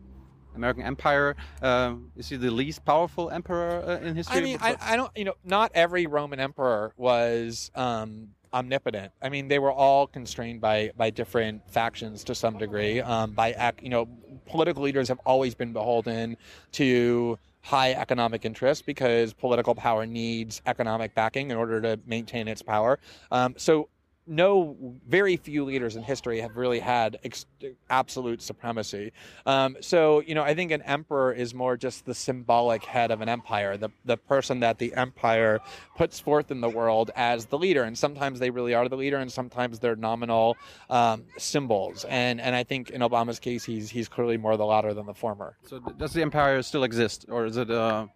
American 0.54 0.83
Empire. 0.83 1.37
Uh, 1.62 1.95
is 2.16 2.28
he 2.28 2.37
the 2.37 2.50
least 2.50 2.85
powerful 2.85 3.30
emperor 3.30 3.85
uh, 3.87 4.04
in 4.04 4.16
history? 4.16 4.37
I 4.37 4.40
mean, 4.40 4.59
I, 4.61 4.76
I, 4.80 4.97
don't. 4.97 5.16
You 5.16 5.25
know, 5.25 5.35
not 5.45 5.71
every 5.75 6.07
Roman 6.07 6.40
emperor 6.40 6.92
was 6.97 7.71
um, 7.76 8.30
omnipotent. 8.52 9.12
I 9.23 9.28
mean, 9.28 9.49
they 9.49 9.59
were 9.59 9.73
all 9.73 10.07
constrained 10.07 10.61
by 10.61 10.90
by 10.97 11.11
different 11.11 11.69
factions 11.71 12.25
to 12.25 12.35
some 12.35 12.59
degree. 12.59 13.00
Um, 13.00 13.33
by 13.33 13.73
you 13.83 13.90
know, 13.90 14.09
political 14.47 14.83
leaders 14.83 15.09
have 15.09 15.21
always 15.25 15.54
been 15.54 15.73
beholden 15.73 16.37
to 16.73 17.38
high 17.62 17.92
economic 17.92 18.44
interest 18.44 18.86
because 18.86 19.32
political 19.32 19.74
power 19.74 20.06
needs 20.06 20.62
economic 20.66 21.14
backing 21.14 21.50
in 21.50 21.56
order 21.56 21.80
to 21.80 21.98
maintain 22.06 22.48
its 22.48 22.62
power. 22.62 22.98
Um, 23.30 23.54
so 23.56 23.88
no, 24.30 24.76
very 25.08 25.37
few 25.37 25.64
leaders 25.64 25.96
in 25.96 26.04
history 26.04 26.40
have 26.40 26.56
really 26.56 26.78
had 26.78 27.18
ex- 27.25 27.46
absolute 27.90 28.40
supremacy. 28.40 29.12
Um, 29.44 29.76
so, 29.80 30.20
you 30.20 30.37
know, 30.37 30.42
I 30.42 30.54
think 30.54 30.70
an 30.70 30.82
emperor 30.82 31.32
is 31.32 31.52
more 31.52 31.76
just 31.76 32.06
the 32.06 32.14
symbolic 32.14 32.84
head 32.84 33.10
of 33.10 33.22
an 33.22 33.28
empire, 33.28 33.76
the, 33.76 33.90
the 34.04 34.16
person 34.16 34.60
that 34.60 34.78
the 34.78 34.94
empire 34.94 35.58
puts 35.96 36.20
forth 36.20 36.52
in 36.52 36.60
the 36.60 36.68
world 36.68 37.10
as 37.16 37.46
the 37.46 37.58
leader. 37.58 37.82
And 37.82 37.99
sometimes 37.99 38.38
they 38.38 38.50
really 38.50 38.72
are 38.72 38.88
the 38.88 38.96
leader, 38.96 39.16
and 39.18 39.30
sometimes 39.30 39.80
they're 39.80 39.96
nominal 39.96 40.56
um, 40.88 41.25
symbols. 41.37 42.04
And 42.08 42.40
and 42.40 42.54
I 42.54 42.62
think 42.62 42.90
in 42.90 43.00
Obama's 43.00 43.40
case, 43.40 43.64
he's 43.64 43.90
he's 43.90 44.08
clearly 44.08 44.37
more 44.37 44.56
the 44.56 44.64
latter 44.64 44.94
than 44.94 45.06
the 45.06 45.14
former. 45.14 45.56
So, 45.66 45.80
does 45.80 46.12
the 46.12 46.22
empire 46.22 46.62
still 46.62 46.84
exist, 46.84 47.26
or 47.28 47.46
is 47.46 47.56
it 47.56 47.70
uh, 47.70 48.06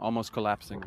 almost 0.00 0.32
collapsing? 0.32 0.82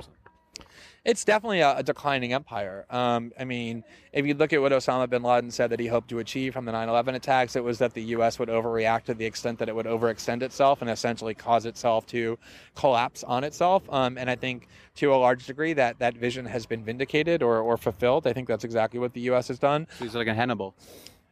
It's 1.03 1.25
definitely 1.25 1.62
a, 1.62 1.77
a 1.77 1.84
declining 1.84 2.31
empire. 2.34 2.86
Um, 2.89 3.31
I 3.40 3.44
mean, 3.44 3.83
if 4.14 4.25
you 4.25 4.35
look 4.35 4.53
at 4.53 4.61
what 4.61 4.72
Osama 4.72 5.09
bin 5.09 5.24
Laden 5.24 5.50
said 5.50 5.72
that 5.72 5.79
he 5.79 5.87
hoped 5.87 6.09
to 6.09 6.20
achieve 6.20 6.53
from 6.53 6.66
the 6.66 6.72
9 6.72 6.90
11 6.90 7.16
attacks, 7.16 7.55
it 7.55 7.64
was 7.64 7.79
that 7.79 7.94
the 7.94 8.03
U.S. 8.03 8.37
would 8.37 8.50
overreact 8.50 9.05
to 9.05 9.16
the 9.16 9.25
extent 9.25 9.57
that 9.59 9.70
it 9.70 9.75
would 9.75 9.87
overextend 9.87 10.44
itself 10.44 10.81
and 10.81 10.92
essentially 10.92 11.33
cause 11.33 11.66
itself 11.66 12.05
to 12.07 12.37
collapse 12.75 13.24
on 13.24 13.44
itself. 13.44 13.83
Um, 13.90 14.18
and 14.18 14.29
I 14.29 14.35
think 14.35 14.68
to 14.96 15.14
a 15.14 15.16
large 15.16 15.48
degree 15.48 15.74
that 15.74 15.98
that 16.00 16.16
vision 16.16 16.46
has 16.46 16.66
been 16.68 16.83
vindicated 16.83 17.42
or, 17.42 17.59
or 17.59 17.77
fulfilled. 17.77 18.27
I 18.27 18.33
think 18.33 18.48
that's 18.48 18.64
exactly 18.64 19.00
what 19.00 19.14
the 19.14 19.22
U.S. 19.22 19.48
has 19.48 19.57
done. 19.57 19.87
He's 20.00 20.14
like 20.14 20.27
a 20.27 20.33
Hannibal. 20.33 20.75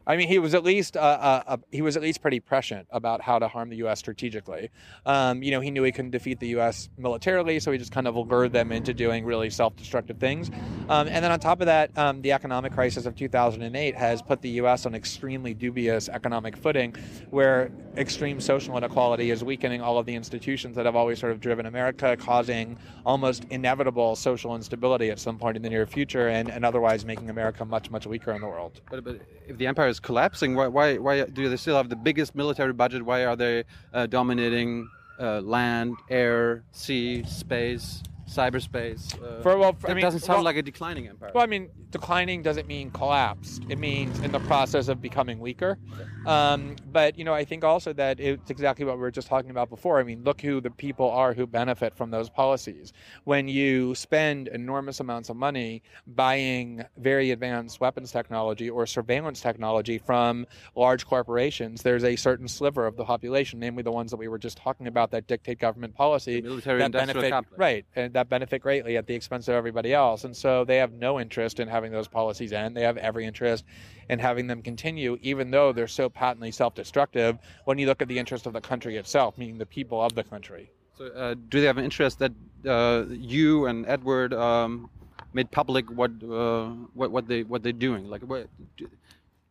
I 0.09 0.17
mean, 0.17 0.27
he 0.27 0.39
was 0.39 0.55
at 0.55 0.63
least 0.63 0.97
uh, 0.97 1.01
uh, 1.01 1.43
uh, 1.45 1.57
he 1.71 1.83
was 1.83 1.95
at 1.95 2.01
least 2.01 2.19
pretty 2.19 2.39
prescient 2.39 2.87
about 2.89 3.21
how 3.21 3.37
to 3.37 3.47
harm 3.47 3.69
the 3.69 3.77
U.S. 3.77 3.99
strategically. 3.99 4.71
Um, 5.05 5.43
you 5.43 5.51
know, 5.51 5.59
he 5.59 5.69
knew 5.69 5.83
he 5.83 5.91
couldn't 5.91 6.09
defeat 6.09 6.39
the 6.39 6.47
U.S. 6.47 6.89
militarily, 6.97 7.59
so 7.59 7.71
he 7.71 7.77
just 7.77 7.91
kind 7.91 8.07
of 8.07 8.15
lured 8.15 8.51
them 8.51 8.71
into 8.71 8.91
doing 8.91 9.23
really 9.23 9.51
self-destructive 9.51 10.17
things. 10.17 10.49
Um, 10.89 11.07
and 11.07 11.23
then 11.23 11.31
on 11.31 11.39
top 11.39 11.61
of 11.61 11.67
that, 11.67 11.95
um, 11.95 12.23
the 12.23 12.31
economic 12.31 12.73
crisis 12.73 13.05
of 13.05 13.15
2008 13.15 13.95
has 13.95 14.23
put 14.23 14.41
the 14.41 14.49
U.S. 14.49 14.87
on 14.87 14.95
extremely 14.95 15.53
dubious 15.53 16.09
economic 16.09 16.57
footing, 16.57 16.95
where 17.29 17.71
extreme 17.95 18.41
social 18.41 18.75
inequality 18.77 19.29
is 19.29 19.43
weakening 19.43 19.79
all 19.79 19.99
of 19.99 20.07
the 20.07 20.15
institutions 20.15 20.75
that 20.75 20.87
have 20.87 20.95
always 20.95 21.19
sort 21.19 21.31
of 21.31 21.39
driven 21.39 21.67
America, 21.67 22.17
causing 22.17 22.79
almost 23.05 23.45
inevitable 23.51 24.15
social 24.15 24.55
instability 24.55 25.11
at 25.11 25.19
some 25.19 25.37
point 25.37 25.55
in 25.55 25.61
the 25.61 25.69
near 25.69 25.85
future, 25.85 26.29
and, 26.29 26.49
and 26.49 26.65
otherwise 26.65 27.05
making 27.05 27.29
America 27.29 27.63
much 27.63 27.91
much 27.91 28.07
weaker 28.07 28.31
in 28.31 28.41
the 28.41 28.47
world. 28.47 28.81
But, 28.89 29.03
but 29.03 29.21
if 29.47 29.57
the 29.57 29.67
empire 29.67 29.87
is 29.87 29.98
collapsing, 29.99 30.55
why, 30.55 30.67
why, 30.67 30.97
why 30.97 31.23
do 31.25 31.49
they 31.49 31.57
still 31.57 31.75
have 31.75 31.89
the 31.89 31.95
biggest 31.95 32.35
military 32.35 32.73
budget? 32.73 33.03
Why 33.03 33.25
are 33.25 33.35
they 33.35 33.63
uh, 33.93 34.07
dominating 34.07 34.89
uh, 35.19 35.41
land, 35.41 35.95
air, 36.09 36.63
sea, 36.71 37.23
space? 37.23 38.01
Cyberspace. 38.29 39.21
Uh, 39.21 39.41
for 39.41 39.57
well, 39.57 39.73
for, 39.73 39.89
I 39.89 39.93
mean, 39.93 40.03
doesn't 40.03 40.21
sound 40.21 40.37
well, 40.37 40.45
like 40.45 40.55
a 40.55 40.61
declining 40.61 41.07
empire. 41.07 41.31
Well, 41.33 41.43
I 41.43 41.47
mean, 41.47 41.69
declining 41.91 42.43
doesn't 42.43 42.67
mean 42.67 42.91
collapsed. 42.91 43.63
It 43.69 43.79
means 43.79 44.19
in 44.19 44.31
the 44.31 44.39
process 44.41 44.87
of 44.87 45.01
becoming 45.01 45.39
weaker. 45.39 45.77
Um, 46.25 46.75
but 46.91 47.17
you 47.17 47.23
know, 47.23 47.33
I 47.33 47.45
think 47.45 47.63
also 47.63 47.93
that 47.93 48.19
it's 48.19 48.51
exactly 48.51 48.85
what 48.85 48.95
we 48.95 49.01
were 49.01 49.11
just 49.11 49.27
talking 49.27 49.49
about 49.49 49.69
before. 49.69 49.99
I 49.99 50.03
mean, 50.03 50.23
look 50.23 50.41
who 50.41 50.61
the 50.61 50.69
people 50.69 51.09
are 51.09 51.33
who 51.33 51.47
benefit 51.47 51.95
from 51.95 52.11
those 52.11 52.29
policies. 52.29 52.93
When 53.23 53.47
you 53.47 53.95
spend 53.95 54.47
enormous 54.47 54.99
amounts 54.99 55.29
of 55.29 55.35
money 55.35 55.81
buying 56.05 56.85
very 56.97 57.31
advanced 57.31 57.79
weapons 57.79 58.11
technology 58.11 58.69
or 58.69 58.85
surveillance 58.85 59.41
technology 59.41 59.97
from 59.97 60.45
large 60.75 61.05
corporations, 61.05 61.81
there's 61.81 62.03
a 62.03 62.15
certain 62.15 62.47
sliver 62.47 62.85
of 62.85 62.95
the 62.95 63.05
population, 63.05 63.59
namely 63.59 63.83
the 63.83 63.91
ones 63.91 64.11
that 64.11 64.17
we 64.17 64.27
were 64.27 64.37
just 64.37 64.57
talking 64.57 64.87
about, 64.87 65.11
that 65.11 65.27
dictate 65.27 65.59
government 65.59 65.95
policy, 65.95 66.41
military 66.41 66.79
that 66.79 66.91
benefit, 66.91 67.31
complex. 67.31 67.57
right, 67.57 67.85
and 67.95 68.13
that 68.19 68.27
benefit 68.27 68.61
greatly 68.61 68.97
at 68.97 69.07
the 69.07 69.15
expense 69.15 69.47
of 69.47 69.55
everybody 69.55 69.93
else. 69.93 70.25
And 70.25 70.35
so 70.35 70.65
they 70.65 70.75
have 70.77 70.91
no 70.91 71.21
interest 71.21 71.61
in 71.61 71.69
having 71.69 71.91
those 71.93 72.09
policies 72.09 72.51
end. 72.51 72.75
They 72.75 72.81
have 72.81 72.97
every 72.97 73.25
interest 73.25 73.63
in 74.09 74.19
having 74.19 74.45
them 74.47 74.61
continue, 74.61 75.17
even 75.21 75.51
though 75.51 75.71
they're 75.71 75.87
so 75.87 76.09
patently 76.09 76.51
self 76.51 76.75
destructive 76.75 77.37
when 77.63 77.77
you 77.77 77.87
look 77.87 78.01
at 78.01 78.09
the 78.09 78.19
interest 78.19 78.45
of 78.45 78.51
the 78.51 78.59
country 78.59 78.97
itself, 78.97 79.37
meaning 79.37 79.57
the 79.57 79.65
people 79.65 80.01
of 80.01 80.13
the 80.15 80.23
country. 80.23 80.69
So, 80.97 81.05
uh, 81.05 81.35
do 81.47 81.61
they 81.61 81.67
have 81.67 81.77
an 81.77 81.85
interest 81.85 82.19
that 82.19 82.33
uh, 82.67 83.05
you 83.09 83.67
and 83.67 83.87
Edward 83.87 84.33
um, 84.33 84.89
made 85.31 85.49
public 85.49 85.89
what, 85.89 86.11
uh, 86.21 86.65
what 86.93 87.11
what 87.11 87.25
they 87.27 87.43
what 87.43 87.63
they're 87.63 87.71
doing? 87.71 88.09
Like, 88.09 88.23
what, 88.23 88.49
do, 88.75 88.89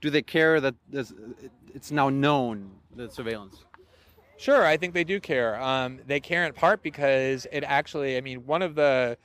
do 0.03 0.11
they 0.11 0.23
care 0.23 0.61
that 0.61 0.75
it's 1.75 1.91
now 1.91 2.11
known 2.11 2.71
the 2.95 3.09
surveillance? 3.09 3.65
Sure, 4.39 4.65
I 4.65 4.77
think 4.77 4.95
they 4.95 5.03
do 5.03 5.19
care. 5.19 5.61
Um, 5.61 5.99
they 6.07 6.21
care 6.21 6.47
in 6.47 6.53
part 6.53 6.81
because 6.81 7.47
it 7.51 7.65
actually, 7.65 8.17
I 8.17 8.21
mean, 8.21 8.47
one 8.47 8.63
of 8.63 8.77
the 8.77 9.19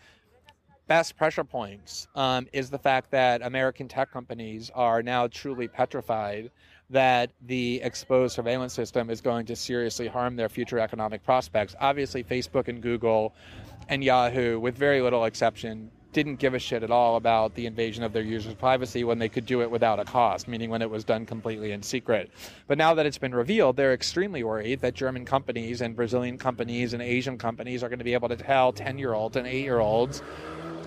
best 0.87 1.15
pressure 1.15 1.43
points 1.43 2.07
um, 2.15 2.47
is 2.51 2.71
the 2.71 2.79
fact 2.79 3.11
that 3.11 3.43
American 3.43 3.87
tech 3.87 4.11
companies 4.11 4.71
are 4.73 5.03
now 5.03 5.27
truly 5.27 5.67
petrified 5.67 6.49
that 6.89 7.29
the 7.45 7.79
exposed 7.83 8.35
surveillance 8.35 8.73
system 8.73 9.11
is 9.11 9.21
going 9.21 9.45
to 9.45 9.55
seriously 9.55 10.07
harm 10.07 10.35
their 10.35 10.49
future 10.49 10.79
economic 10.79 11.23
prospects. 11.23 11.75
Obviously, 11.79 12.23
Facebook 12.23 12.67
and 12.67 12.81
Google 12.81 13.35
and 13.89 14.03
Yahoo, 14.03 14.59
with 14.59 14.75
very 14.75 14.99
little 14.99 15.25
exception, 15.25 15.91
didn't 16.13 16.35
give 16.35 16.53
a 16.53 16.59
shit 16.59 16.83
at 16.83 16.91
all 16.91 17.15
about 17.15 17.53
the 17.55 17.65
invasion 17.65 18.03
of 18.03 18.13
their 18.13 18.23
users' 18.23 18.53
privacy 18.53 19.03
when 19.03 19.19
they 19.19 19.29
could 19.29 19.45
do 19.45 19.61
it 19.61 19.69
without 19.69 19.99
a 19.99 20.05
cost, 20.05 20.47
meaning 20.47 20.69
when 20.69 20.81
it 20.81 20.89
was 20.89 21.03
done 21.03 21.25
completely 21.25 21.71
in 21.71 21.83
secret. 21.83 22.31
But 22.67 22.77
now 22.77 22.93
that 22.93 23.05
it's 23.05 23.17
been 23.17 23.35
revealed, 23.35 23.75
they're 23.75 23.93
extremely 23.93 24.43
worried 24.43 24.81
that 24.81 24.93
German 24.93 25.25
companies 25.25 25.81
and 25.81 25.95
Brazilian 25.95 26.37
companies 26.37 26.93
and 26.93 27.01
Asian 27.01 27.37
companies 27.37 27.83
are 27.83 27.89
going 27.89 27.99
to 27.99 28.05
be 28.05 28.13
able 28.13 28.29
to 28.29 28.37
tell 28.37 28.71
10 28.71 28.97
year 28.97 29.13
olds 29.13 29.35
and 29.35 29.47
8 29.47 29.61
year 29.61 29.79
olds 29.79 30.21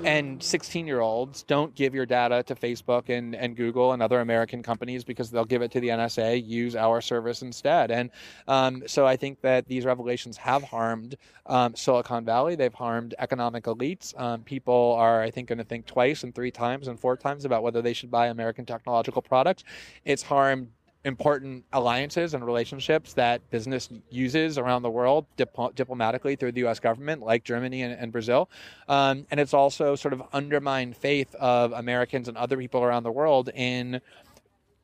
and 0.06 0.40
16 0.40 0.86
year 0.86 1.00
olds 1.00 1.42
don't 1.42 1.74
give 1.74 1.92
your 1.92 2.06
data 2.06 2.42
to 2.44 2.54
Facebook 2.54 3.08
and, 3.08 3.34
and 3.34 3.56
Google 3.56 3.92
and 3.92 4.00
other 4.00 4.20
American 4.20 4.62
companies 4.62 5.02
because 5.02 5.32
they'll 5.32 5.44
give 5.44 5.62
it 5.62 5.72
to 5.72 5.80
the 5.80 5.88
NSA, 5.88 6.46
use 6.46 6.76
our 6.76 7.00
service 7.00 7.42
instead. 7.42 7.90
And 7.90 8.10
um, 8.46 8.84
so 8.86 9.04
I 9.04 9.16
think 9.16 9.40
that 9.40 9.66
these 9.66 9.84
revelations 9.84 10.36
have 10.36 10.62
harmed 10.62 11.16
um, 11.46 11.74
Silicon 11.74 12.24
Valley. 12.24 12.54
They've 12.54 12.72
harmed 12.72 13.16
economic 13.18 13.64
elites. 13.64 14.18
Um, 14.20 14.42
people 14.42 14.94
are, 14.96 15.20
I 15.20 15.30
think, 15.32 15.48
going 15.48 15.58
to 15.58 15.64
think 15.64 15.86
twice 15.86 16.22
and 16.22 16.32
three 16.32 16.52
times 16.52 16.86
and 16.86 16.98
four 16.98 17.16
times 17.16 17.44
about 17.44 17.64
whether 17.64 17.82
they 17.82 17.92
should 17.92 18.10
buy 18.10 18.28
American 18.28 18.64
technological 18.64 19.22
products. 19.22 19.64
It's 20.04 20.22
harmed 20.22 20.68
important 21.06 21.64
alliances 21.72 22.34
and 22.34 22.44
relationships 22.44 23.12
that 23.14 23.48
business 23.50 23.88
uses 24.10 24.58
around 24.58 24.82
the 24.82 24.90
world 24.90 25.24
dip- 25.36 25.56
diplomatically 25.76 26.34
through 26.34 26.50
the 26.50 26.60
U.S. 26.60 26.80
government, 26.80 27.22
like 27.22 27.44
Germany 27.44 27.82
and, 27.82 27.94
and 27.94 28.10
Brazil. 28.10 28.50
Um, 28.88 29.24
and 29.30 29.38
it's 29.38 29.54
also 29.54 29.94
sort 29.94 30.12
of 30.12 30.22
undermined 30.32 30.96
faith 30.96 31.32
of 31.36 31.72
Americans 31.72 32.26
and 32.26 32.36
other 32.36 32.56
people 32.56 32.82
around 32.82 33.04
the 33.04 33.12
world 33.12 33.50
in 33.54 34.00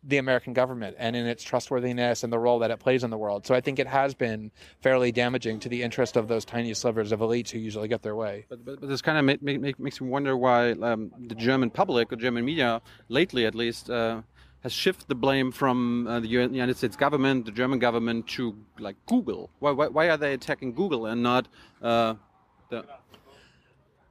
the 0.05 0.19
American 0.19 0.53
government 0.53 0.97
and 0.99 1.15
in 1.15 1.27
its 1.27 1.45
trustworthiness 1.45 2.25
and 2.25 2.33
the 2.33 2.39
role 2.39 2.59
that 2.61 2.71
it 2.71 2.79
plays 2.79 3.05
in 3.05 3.11
the 3.11 3.19
world. 3.19 3.47
So 3.47 3.55
I 3.55 3.61
think 3.61 3.79
it 3.79 3.87
has 3.87 4.15
been 4.15 4.51
fairly 4.81 5.13
damaging 5.13 5.61
to 5.61 5.69
the 5.69 5.83
interest 5.83 6.17
of 6.17 6.29
those 6.29 6.45
tiny 6.45 6.73
slivers 6.75 7.13
of 7.13 7.21
elites 7.21 7.51
who 7.51 7.59
usually 7.59 7.89
get 7.89 8.03
their 8.03 8.17
way. 8.17 8.47
But, 8.49 8.65
but, 8.65 8.81
but 8.81 8.89
this 8.89 9.03
kind 9.03 9.19
of 9.19 9.25
make, 9.25 9.43
make, 9.43 9.79
makes 9.79 10.01
me 10.01 10.09
wonder 10.09 10.37
why 10.37 10.73
um, 10.73 11.13
the 11.27 11.35
German 11.35 11.71
public 11.71 12.13
or 12.13 12.17
German 12.17 12.45
media, 12.45 12.81
lately 13.09 13.47
at 13.47 13.55
least, 13.55 13.91
uh, 13.91 14.23
has 14.63 14.73
shifted 14.73 15.09
the 15.09 15.15
blame 15.15 15.51
from 15.51 16.07
uh, 16.07 16.21
the 16.21 16.29
United 16.29 16.77
States 16.77 16.97
government, 16.97 17.47
the 17.47 17.53
German 17.53 17.79
government, 17.79 18.27
to 18.29 18.57
like 18.79 18.97
Google. 19.07 19.51
Why, 19.59 19.73
why, 19.73 19.89
why 19.89 20.09
are 20.09 20.17
they 20.17 20.35
attacking 20.35 20.73
Google 20.75 21.07
and 21.07 21.23
not 21.23 21.49
uh, 21.83 22.15
the? 22.71 22.85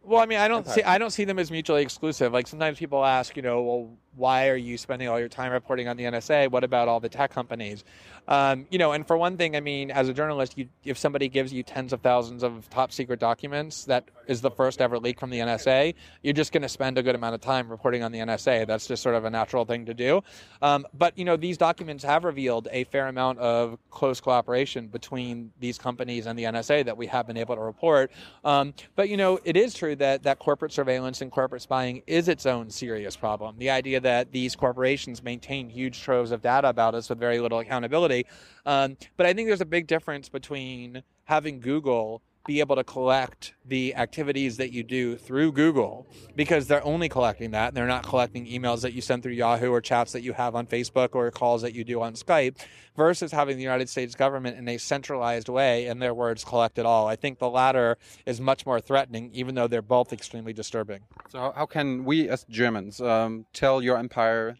Well, 0.04 0.20
I 0.20 0.26
mean, 0.26 0.40
I 0.40 0.48
don't 0.48 0.68
see 0.68 0.82
I 0.82 0.98
don't 0.98 1.12
see 1.12 1.26
them 1.26 1.38
as 1.38 1.52
mutually 1.52 1.84
exclusive. 1.84 2.34
Like 2.34 2.48
sometimes 2.48 2.80
people 2.80 3.06
ask, 3.06 3.36
you 3.36 3.44
know, 3.44 3.62
well, 3.62 3.90
why 4.16 4.50
are 4.50 4.56
you 4.56 4.78
spending 4.78 5.08
all 5.08 5.20
your 5.20 5.30
time 5.30 5.52
reporting 5.52 5.88
on 5.88 5.96
the 5.96 6.04
NSA? 6.04 6.50
What 6.50 6.64
about 6.64 6.88
all 6.88 7.00
the 7.00 7.10
tech 7.10 7.32
companies? 7.32 7.84
Um, 8.28 8.66
you 8.70 8.78
know, 8.78 8.94
and 8.94 9.06
for 9.06 9.18
one 9.18 9.38
thing, 9.38 9.56
I 9.56 9.60
mean, 9.60 9.92
as 9.92 10.08
a 10.08 10.14
journalist, 10.14 10.58
you, 10.58 10.68
if 10.86 10.98
somebody 10.98 11.28
gives 11.28 11.52
you 11.52 11.64
tens 11.64 11.92
of 11.92 12.02
thousands 12.02 12.44
of 12.44 12.70
top 12.70 12.92
secret 12.92 13.20
documents, 13.20 13.86
that 13.86 14.06
is 14.28 14.42
the 14.42 14.52
first 14.52 14.82
ever 14.82 14.98
leak 14.98 15.20
from 15.20 15.30
the 15.30 15.40
NSA. 15.40 15.94
You're 16.22 16.34
just 16.34 16.54
going 16.54 16.62
to 16.62 16.70
spend 16.70 16.98
a 16.98 17.04
good 17.04 17.16
amount 17.16 17.36
of 17.36 17.42
time 17.42 17.70
reporting 17.70 18.04
on 18.04 18.12
the 18.12 18.20
NSA. 18.20 18.68
That's 18.68 18.88
just 18.88 19.04
sort 19.04 19.16
of 19.16 19.26
a 19.26 19.30
natural 19.30 19.66
thing 19.66 19.86
to 19.86 19.94
do. 19.94 20.24
Um, 20.62 20.86
but 20.94 21.18
you 21.18 21.26
know, 21.26 21.36
these 21.36 21.58
documents 21.58 22.04
have 22.04 22.24
revealed 22.24 22.68
a 22.72 22.86
fair 22.86 23.08
amount 23.08 23.40
of 23.40 23.78
close 23.90 24.22
cooperation 24.22 24.88
between 24.88 25.52
these 25.60 25.78
companies 25.78 26.28
and 26.28 26.38
the 26.38 26.44
NSA 26.44 26.86
that 26.86 26.96
we 26.96 27.08
have 27.08 27.28
been 27.28 27.38
able 27.38 27.56
to 27.56 27.62
report. 27.62 28.12
Um, 28.46 28.74
but 28.96 29.10
you 29.10 29.18
know, 29.18 29.40
it 29.44 29.58
is 29.58 29.74
true 29.74 29.96
that 29.98 30.24
that 30.24 30.40
corporate 30.40 30.72
surveillance 30.72 31.22
and 31.22 31.32
corporate 31.32 31.62
spying 31.62 32.04
is 32.08 32.28
its 32.28 32.46
own 32.46 32.70
serious 32.70 33.16
problem. 33.16 33.58
The 33.58 33.70
idea 33.70 34.00
that 34.00 34.32
these 34.32 34.56
corporations 34.56 35.22
maintain 35.24 35.70
huge 35.70 36.02
troves 36.02 36.32
of 36.32 36.42
data 36.42 36.70
about 36.70 36.96
us 36.96 37.10
with 37.10 37.20
very 37.20 37.40
little 37.40 37.60
accountability. 37.60 38.21
Um, 38.66 38.98
but 39.18 39.26
I 39.26 39.34
think 39.34 39.48
there's 39.48 39.62
a 39.62 39.66
big 39.66 39.88
difference 39.88 40.30
between 40.30 41.04
having 41.26 41.60
Google 41.60 42.22
be 42.46 42.60
able 42.60 42.76
to 42.76 42.84
collect 42.84 43.54
the 43.66 43.94
activities 43.96 44.58
that 44.58 44.72
you 44.72 44.84
do 44.84 45.16
through 45.16 45.52
Google 45.52 46.08
because 46.36 46.68
they're 46.68 46.84
only 46.84 47.08
collecting 47.08 47.52
that. 47.52 47.74
They're 47.74 47.88
not 47.88 48.04
collecting 48.04 48.48
emails 48.48 48.82
that 48.82 48.94
you 48.94 49.02
send 49.02 49.22
through 49.22 49.34
Yahoo 49.34 49.72
or 49.72 49.80
chats 49.80 50.12
that 50.14 50.22
you 50.22 50.34
have 50.34 50.56
on 50.56 50.66
Facebook 50.66 51.10
or 51.14 51.30
calls 51.30 51.62
that 51.62 51.76
you 51.76 51.84
do 51.84 52.02
on 52.02 52.14
Skype 52.14 52.58
versus 52.96 53.32
having 53.32 53.58
the 53.58 53.64
United 53.64 53.90
States 53.90 54.16
government 54.16 54.58
in 54.58 54.68
a 54.68 54.78
centralized 54.78 55.50
way, 55.50 55.86
in 55.86 56.00
their 56.00 56.14
words, 56.14 56.44
collect 56.44 56.80
it 56.80 56.86
all. 56.86 57.08
I 57.08 57.16
think 57.16 57.38
the 57.38 57.50
latter 57.50 57.98
is 58.26 58.42
much 58.42 58.66
more 58.66 58.82
threatening, 58.82 59.30
even 59.34 59.54
though 59.54 59.68
they're 59.68 59.82
both 59.82 60.12
extremely 60.12 60.54
disturbing. 60.54 61.02
So, 61.30 61.54
how 61.56 61.68
can 61.68 62.04
we 62.04 62.28
as 62.28 62.46
Germans 62.50 63.00
um, 63.02 63.46
tell 63.54 63.82
your 63.82 63.98
empire 63.98 64.58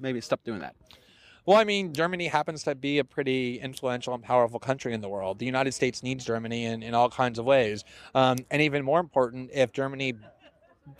maybe 0.00 0.20
stop 0.20 0.42
doing 0.44 0.60
that? 0.60 0.74
Well, 1.48 1.56
I 1.56 1.64
mean, 1.64 1.94
Germany 1.94 2.26
happens 2.26 2.64
to 2.64 2.74
be 2.74 2.98
a 2.98 3.04
pretty 3.04 3.58
influential 3.58 4.12
and 4.12 4.22
powerful 4.22 4.60
country 4.60 4.92
in 4.92 5.00
the 5.00 5.08
world. 5.08 5.38
The 5.38 5.46
United 5.46 5.72
States 5.72 6.02
needs 6.02 6.22
Germany 6.26 6.66
in, 6.66 6.82
in 6.82 6.92
all 6.92 7.08
kinds 7.08 7.38
of 7.38 7.46
ways. 7.46 7.84
Um, 8.14 8.36
and 8.50 8.60
even 8.60 8.84
more 8.84 9.00
important, 9.00 9.48
if 9.54 9.72
Germany 9.72 10.12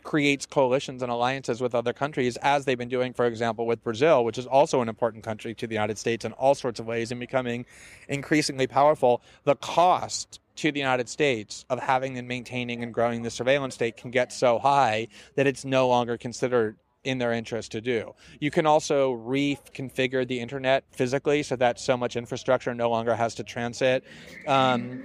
creates 0.05 0.47
coalitions 0.47 1.03
and 1.03 1.13
alliances 1.13 1.61
with 1.61 1.75
other 1.75 1.93
countries, 1.93 2.39
as 2.39 2.65
they've 2.65 2.79
been 2.79 2.89
doing, 2.89 3.13
for 3.13 3.27
example, 3.27 3.67
with 3.67 3.85
Brazil, 3.85 4.25
which 4.25 4.39
is 4.39 4.47
also 4.47 4.81
an 4.81 4.89
important 4.89 5.23
country 5.23 5.53
to 5.55 5.67
the 5.67 5.75
United 5.75 5.99
States 5.99 6.25
in 6.25 6.33
all 6.33 6.55
sorts 6.55 6.81
of 6.81 6.87
ways 6.87 7.11
and 7.11 7.21
becoming 7.21 7.67
increasingly 8.09 8.67
powerful, 8.67 9.21
the 9.45 9.57
cost 9.57 10.41
to 10.57 10.73
the 10.73 10.81
United 10.81 11.11
States 11.11 11.67
of 11.69 11.79
having 11.79 12.17
and 12.17 12.27
maintaining 12.27 12.83
and 12.83 12.95
growing 12.95 13.21
the 13.21 13.31
surveillance 13.31 13.75
state 13.75 13.99
can 13.99 14.11
get 14.11 14.33
so 14.33 14.59
high 14.59 15.09
that 15.35 15.47
it's 15.47 15.67
no 15.67 15.89
longer 15.89 16.17
considered 16.17 16.79
in 17.05 17.19
their 17.19 17.33
interest 17.33 17.73
to 17.73 17.81
do. 17.81 18.15
You 18.41 18.51
can 18.51 18.67
also 18.67 19.15
reconfigure 19.15 20.27
the 20.27 20.41
internet 20.41 20.85
physically 20.91 21.43
so 21.43 21.57
that 21.57 21.81
so 21.81 21.97
much 21.97 22.17
infrastructure 22.17 22.75
no 22.75 22.91
longer 22.91 23.15
has 23.15 23.35
to 23.37 23.45
transit. 23.45 24.05
Um, 24.47 25.03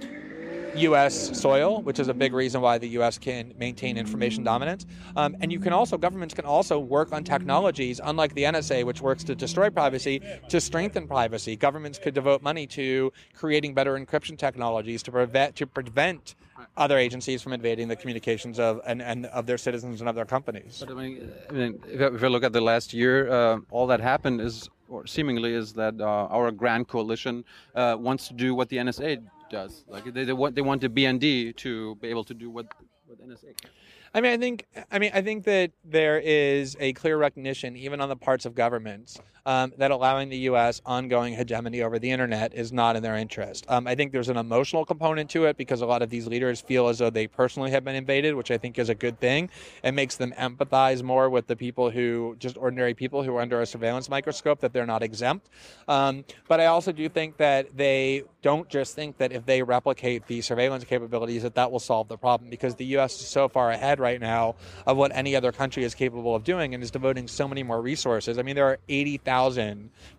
U.S. 0.76 1.40
soil, 1.40 1.82
which 1.82 2.00
is 2.00 2.08
a 2.08 2.14
big 2.14 2.32
reason 2.32 2.60
why 2.60 2.78
the 2.78 2.88
U.S. 2.88 3.16
can 3.16 3.54
maintain 3.56 3.96
information 3.96 4.42
dominance. 4.42 4.86
Um, 5.14 5.36
and 5.40 5.52
you 5.52 5.60
can 5.60 5.72
also, 5.72 5.96
governments 5.96 6.34
can 6.34 6.44
also 6.44 6.80
work 6.80 7.12
on 7.12 7.22
technologies, 7.22 8.00
unlike 8.02 8.34
the 8.34 8.42
NSA, 8.42 8.84
which 8.84 9.00
works 9.00 9.22
to 9.24 9.36
destroy 9.36 9.70
privacy, 9.70 10.20
to 10.48 10.60
strengthen 10.60 11.06
privacy. 11.06 11.54
Governments 11.54 12.00
could 12.02 12.12
devote 12.12 12.42
money 12.42 12.66
to 12.68 13.12
creating 13.34 13.72
better 13.74 13.96
encryption 13.96 14.36
technologies 14.36 15.02
to 15.04 15.12
prevent 15.12 15.54
to 15.56 15.66
prevent 15.66 16.34
other 16.76 16.98
agencies 16.98 17.42
from 17.42 17.52
invading 17.52 17.88
the 17.88 17.96
communications 17.96 18.58
of 18.58 18.80
and, 18.86 19.02
and 19.02 19.26
of 19.26 19.46
their 19.46 19.58
citizens 19.58 20.00
and 20.00 20.08
of 20.08 20.14
their 20.14 20.24
companies. 20.24 20.82
But 20.86 20.96
I 20.96 21.02
mean, 21.02 21.32
I 21.48 21.52
mean 21.52 21.80
if, 21.88 22.22
I, 22.22 22.26
look 22.28 22.44
at 22.44 22.52
the 22.52 22.60
last 22.60 22.92
year, 22.92 23.30
uh, 23.30 23.58
all 23.70 23.86
that 23.88 24.00
happened 24.00 24.40
is, 24.40 24.68
or 24.88 25.06
seemingly, 25.06 25.54
is 25.54 25.72
that 25.74 26.00
uh, 26.00 26.04
our 26.04 26.50
grand 26.50 26.88
coalition 26.88 27.44
uh, 27.74 27.96
wants 27.98 28.28
to 28.28 28.34
do 28.34 28.54
what 28.54 28.68
the 28.68 28.76
NSA 28.76 29.24
does. 29.50 29.84
Like 29.88 30.04
they, 30.12 30.24
they 30.24 30.32
want 30.32 30.54
they 30.54 30.62
want 30.62 30.80
the 30.80 30.88
BND 30.88 31.56
to 31.56 31.94
be 31.96 32.08
able 32.08 32.24
to 32.24 32.34
do 32.34 32.50
what 32.50 32.66
what 33.06 33.20
NSA 33.20 33.56
can. 33.56 33.70
I 34.16 34.20
mean, 34.20 34.32
I 34.32 34.36
think, 34.36 34.66
I 34.92 35.00
mean, 35.00 35.10
I 35.12 35.22
think 35.22 35.42
that 35.44 35.72
there 35.84 36.20
is 36.20 36.76
a 36.78 36.92
clear 36.92 37.16
recognition, 37.16 37.76
even 37.76 38.00
on 38.00 38.08
the 38.08 38.16
parts 38.16 38.46
of 38.46 38.54
governments, 38.54 39.18
um, 39.46 39.72
that 39.76 39.90
allowing 39.90 40.30
the 40.30 40.38
U.S. 40.38 40.80
ongoing 40.86 41.34
hegemony 41.34 41.82
over 41.82 41.98
the 41.98 42.10
internet 42.10 42.54
is 42.54 42.72
not 42.72 42.96
in 42.96 43.02
their 43.02 43.16
interest. 43.16 43.66
Um, 43.68 43.86
I 43.86 43.94
think 43.94 44.12
there's 44.12 44.30
an 44.30 44.38
emotional 44.38 44.84
component 44.86 45.28
to 45.30 45.44
it 45.44 45.56
because 45.56 45.82
a 45.82 45.86
lot 45.86 46.00
of 46.00 46.08
these 46.08 46.26
leaders 46.26 46.60
feel 46.60 46.88
as 46.88 46.98
though 46.98 47.10
they 47.10 47.26
personally 47.26 47.70
have 47.72 47.84
been 47.84 47.94
invaded, 47.94 48.34
which 48.34 48.50
I 48.50 48.56
think 48.56 48.78
is 48.78 48.88
a 48.88 48.94
good 48.94 49.20
thing. 49.20 49.50
It 49.82 49.92
makes 49.92 50.16
them 50.16 50.32
empathize 50.38 51.02
more 51.02 51.28
with 51.28 51.46
the 51.46 51.56
people 51.56 51.90
who, 51.90 52.36
just 52.38 52.56
ordinary 52.56 52.94
people 52.94 53.22
who 53.22 53.36
are 53.36 53.42
under 53.42 53.60
a 53.60 53.66
surveillance 53.66 54.08
microscope, 54.08 54.60
that 54.60 54.72
they're 54.72 54.86
not 54.86 55.02
exempt. 55.02 55.50
Um, 55.88 56.24
but 56.48 56.60
I 56.60 56.66
also 56.66 56.92
do 56.92 57.08
think 57.08 57.36
that 57.36 57.76
they 57.76 58.22
don't 58.40 58.68
just 58.68 58.94
think 58.94 59.18
that 59.18 59.32
if 59.32 59.44
they 59.44 59.62
replicate 59.62 60.26
the 60.26 60.40
surveillance 60.40 60.84
capabilities 60.84 61.42
that 61.42 61.54
that 61.54 61.70
will 61.70 61.80
solve 61.80 62.08
the 62.08 62.16
problem 62.16 62.48
because 62.48 62.76
the 62.76 62.84
U.S. 62.86 63.20
is 63.20 63.26
so 63.26 63.48
far 63.48 63.70
ahead 63.70 64.00
right 64.00 64.20
now 64.20 64.54
of 64.86 64.96
what 64.96 65.14
any 65.14 65.36
other 65.36 65.52
country 65.52 65.84
is 65.84 65.94
capable 65.94 66.34
of 66.34 66.44
doing 66.44 66.74
and 66.74 66.82
is 66.82 66.90
devoting 66.90 67.28
so 67.28 67.46
many 67.46 67.62
more 67.62 67.80
resources. 67.80 68.38
I 68.38 68.42
mean, 68.42 68.54
there 68.54 68.66
are 68.66 68.78
80,000 68.88 69.33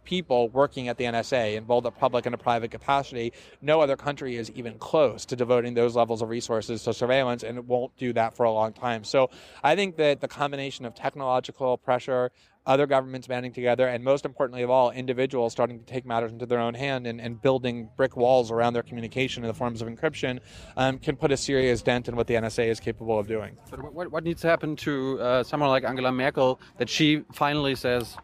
people 0.05 0.49
working 0.49 0.87
at 0.87 0.97
the 0.97 1.03
NSA 1.03 1.55
in 1.55 1.65
both 1.65 1.85
a 1.85 1.91
public 1.91 2.25
and 2.25 2.33
a 2.33 2.37
private 2.37 2.71
capacity. 2.71 3.33
No 3.61 3.81
other 3.81 3.97
country 3.97 4.37
is 4.37 4.51
even 4.51 4.77
close 4.77 5.25
to 5.25 5.35
devoting 5.35 5.73
those 5.73 5.95
levels 5.95 6.21
of 6.21 6.29
resources 6.29 6.83
to 6.83 6.93
surveillance, 6.93 7.43
and 7.43 7.57
it 7.57 7.65
won't 7.65 7.95
do 7.97 8.13
that 8.13 8.35
for 8.35 8.43
a 8.43 8.51
long 8.51 8.71
time. 8.71 9.03
So 9.03 9.29
I 9.63 9.75
think 9.75 9.97
that 9.97 10.21
the 10.21 10.27
combination 10.27 10.85
of 10.85 10.95
technological 10.95 11.77
pressure, 11.77 12.31
other 12.65 12.87
governments 12.87 13.27
banding 13.27 13.53
together, 13.53 13.87
and 13.87 14.03
most 14.03 14.25
importantly 14.25 14.63
of 14.63 14.69
all, 14.69 14.91
individuals 14.91 15.51
starting 15.51 15.79
to 15.79 15.85
take 15.85 16.05
matters 16.05 16.31
into 16.31 16.45
their 16.45 16.59
own 16.59 16.73
hand 16.73 17.05
and, 17.05 17.21
and 17.21 17.41
building 17.41 17.89
brick 17.95 18.15
walls 18.15 18.51
around 18.51 18.73
their 18.73 18.83
communication 18.83 19.43
in 19.43 19.47
the 19.47 19.53
forms 19.53 19.81
of 19.81 19.87
encryption 19.87 20.39
um, 20.77 20.97
can 20.97 21.15
put 21.15 21.31
a 21.31 21.37
serious 21.37 21.81
dent 21.81 22.07
in 22.07 22.15
what 22.15 22.27
the 22.27 22.33
NSA 22.33 22.67
is 22.67 22.79
capable 22.79 23.19
of 23.19 23.27
doing. 23.27 23.57
But 23.69 23.93
what, 23.93 24.11
what 24.11 24.23
needs 24.23 24.41
to 24.41 24.47
happen 24.47 24.75
to 24.77 25.19
uh, 25.19 25.43
someone 25.43 25.69
like 25.69 25.83
Angela 25.83 26.11
Merkel 26.11 26.59
that 26.77 26.89
she 26.89 27.23
finally 27.33 27.75
says, 27.75 28.17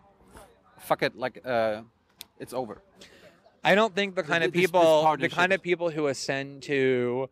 fuck 0.82 1.04
it, 1.04 1.16
like, 1.16 1.42
uh, 1.46 1.82
it's 2.40 2.54
over? 2.54 2.82
I 3.64 3.76
don't 3.76 3.94
think 3.94 4.16
the 4.16 4.24
kind 4.24 4.44
of 4.44 4.52
people, 4.52 5.16
the 5.18 5.30
kind 5.30 5.54
of 5.54 5.62
people 5.62 5.90
who 5.92 6.08
ascend 6.08 6.64
to 6.64 7.30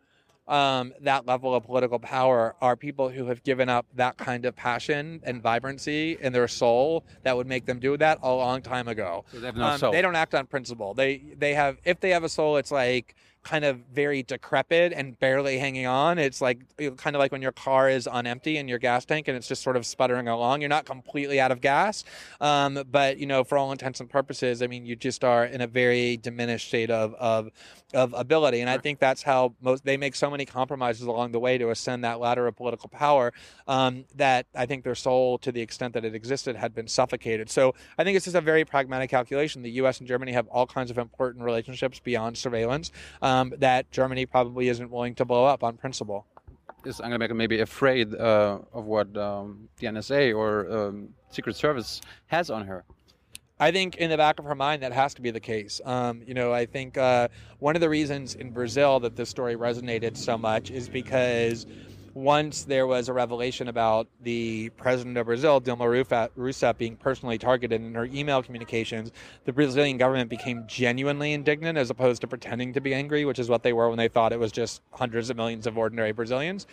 um, 0.50 0.92
that 1.00 1.26
level 1.26 1.54
of 1.54 1.64
political 1.64 1.98
power 1.98 2.56
are 2.60 2.76
people 2.76 3.08
who 3.08 3.26
have 3.26 3.42
given 3.44 3.68
up 3.68 3.86
that 3.94 4.16
kind 4.16 4.44
of 4.44 4.56
passion 4.56 5.20
and 5.22 5.40
vibrancy 5.40 6.18
in 6.20 6.32
their 6.32 6.48
soul 6.48 7.04
that 7.22 7.36
would 7.36 7.46
make 7.46 7.66
them 7.66 7.78
do 7.78 7.96
that 7.96 8.18
a 8.22 8.32
long 8.32 8.60
time 8.60 8.88
ago. 8.88 9.24
So 9.32 9.40
they, 9.40 9.52
no 9.52 9.64
um, 9.64 9.92
they 9.92 10.02
don't 10.02 10.16
act 10.16 10.34
on 10.34 10.46
principle. 10.46 10.92
They 10.92 11.22
they 11.38 11.54
have 11.54 11.78
if 11.84 12.00
they 12.00 12.10
have 12.10 12.24
a 12.24 12.28
soul, 12.28 12.56
it's 12.56 12.72
like 12.72 13.14
kind 13.42 13.64
of 13.64 13.80
very 13.92 14.22
decrepit 14.22 14.92
and 14.92 15.18
barely 15.18 15.58
hanging 15.58 15.86
on. 15.86 16.18
It's 16.18 16.40
like 16.40 16.60
kind 16.96 17.16
of 17.16 17.20
like 17.20 17.32
when 17.32 17.40
your 17.40 17.52
car 17.52 17.88
is 17.88 18.06
on 18.06 18.26
empty 18.26 18.58
in 18.58 18.68
your 18.68 18.78
gas 18.78 19.04
tank 19.04 19.28
and 19.28 19.36
it's 19.36 19.48
just 19.48 19.62
sort 19.62 19.76
of 19.76 19.86
sputtering 19.86 20.28
along. 20.28 20.60
You're 20.60 20.68
not 20.68 20.84
completely 20.84 21.40
out 21.40 21.50
of 21.50 21.60
gas, 21.60 22.04
um, 22.40 22.82
but 22.90 23.18
you 23.18 23.26
know, 23.26 23.42
for 23.42 23.56
all 23.56 23.72
intents 23.72 24.00
and 24.00 24.10
purposes, 24.10 24.62
I 24.62 24.66
mean, 24.66 24.84
you 24.84 24.94
just 24.94 25.24
are 25.24 25.46
in 25.46 25.62
a 25.62 25.66
very 25.66 26.18
diminished 26.18 26.68
state 26.68 26.90
of 26.90 27.14
of 27.14 27.50
of 27.94 28.14
ability. 28.16 28.60
And 28.60 28.68
I 28.68 28.78
think 28.78 28.98
that's 28.98 29.22
how 29.22 29.54
most 29.60 29.84
they 29.84 29.96
make 29.96 30.14
so 30.14 30.30
many 30.30 30.44
compromises 30.44 31.06
along 31.06 31.32
the 31.32 31.40
way 31.40 31.58
to 31.58 31.70
ascend 31.70 32.04
that 32.04 32.20
ladder 32.20 32.46
of 32.46 32.56
political 32.56 32.88
power 32.88 33.32
um, 33.66 34.04
that 34.14 34.46
I 34.54 34.66
think 34.66 34.84
their 34.84 34.94
soul, 34.94 35.38
to 35.38 35.50
the 35.50 35.60
extent 35.60 35.94
that 35.94 36.04
it 36.04 36.14
existed, 36.14 36.56
had 36.56 36.74
been 36.74 36.86
suffocated. 36.86 37.50
So 37.50 37.74
I 37.98 38.04
think 38.04 38.16
it's 38.16 38.26
just 38.26 38.36
a 38.36 38.40
very 38.40 38.64
pragmatic 38.64 39.10
calculation. 39.10 39.62
The 39.62 39.70
U.S. 39.72 39.98
and 39.98 40.06
Germany 40.06 40.32
have 40.32 40.46
all 40.48 40.66
kinds 40.66 40.90
of 40.90 40.98
important 40.98 41.44
relationships 41.44 41.98
beyond 41.98 42.36
surveillance 42.38 42.92
um, 43.22 43.29
that 43.58 43.90
Germany 43.90 44.26
probably 44.26 44.68
isn't 44.68 44.90
willing 44.90 45.14
to 45.16 45.24
blow 45.24 45.44
up 45.44 45.62
on 45.62 45.76
principle. 45.76 46.26
Is 46.84 47.00
Angela 47.00 47.18
Merkel 47.18 47.36
maybe 47.36 47.60
afraid 47.60 48.14
uh, 48.14 48.58
of 48.72 48.84
what 48.86 49.14
um, 49.16 49.68
the 49.78 49.86
NSA 49.86 50.34
or 50.34 50.70
um, 50.70 51.10
Secret 51.30 51.56
Service 51.56 52.00
has 52.26 52.50
on 52.50 52.66
her? 52.66 52.84
I 53.58 53.70
think 53.70 53.96
in 53.96 54.08
the 54.08 54.16
back 54.16 54.38
of 54.38 54.46
her 54.46 54.54
mind 54.54 54.82
that 54.82 54.92
has 54.92 55.12
to 55.14 55.22
be 55.22 55.30
the 55.30 55.40
case. 55.40 55.82
Um, 55.84 56.22
you 56.26 56.32
know, 56.32 56.50
I 56.50 56.64
think 56.64 56.96
uh, 56.96 57.28
one 57.58 57.76
of 57.76 57.82
the 57.82 57.90
reasons 57.90 58.34
in 58.34 58.52
Brazil 58.52 59.00
that 59.00 59.16
this 59.16 59.28
story 59.28 59.54
resonated 59.54 60.16
so 60.16 60.38
much 60.38 60.70
is 60.70 60.88
because 60.88 61.66
once 62.20 62.64
there 62.64 62.86
was 62.86 63.08
a 63.08 63.12
revelation 63.12 63.68
about 63.68 64.06
the 64.22 64.68
president 64.76 65.16
of 65.16 65.24
Brazil, 65.24 65.58
Dilma 65.58 66.28
Rousseff, 66.36 66.76
being 66.76 66.94
personally 66.94 67.38
targeted 67.38 67.80
in 67.80 67.94
her 67.94 68.04
email 68.04 68.42
communications, 68.42 69.10
the 69.46 69.52
Brazilian 69.52 69.96
government 69.96 70.28
became 70.28 70.64
genuinely 70.66 71.32
indignant 71.32 71.78
as 71.78 71.88
opposed 71.88 72.20
to 72.20 72.28
pretending 72.28 72.74
to 72.74 72.80
be 72.80 72.92
angry, 72.92 73.24
which 73.24 73.38
is 73.38 73.48
what 73.48 73.62
they 73.62 73.72
were 73.72 73.88
when 73.88 73.96
they 73.96 74.08
thought 74.08 74.32
it 74.32 74.38
was 74.38 74.52
just 74.52 74.82
hundreds 74.92 75.30
of 75.30 75.36
millions 75.38 75.66
of 75.66 75.78
ordinary 75.78 76.12
Brazilians. 76.12 76.66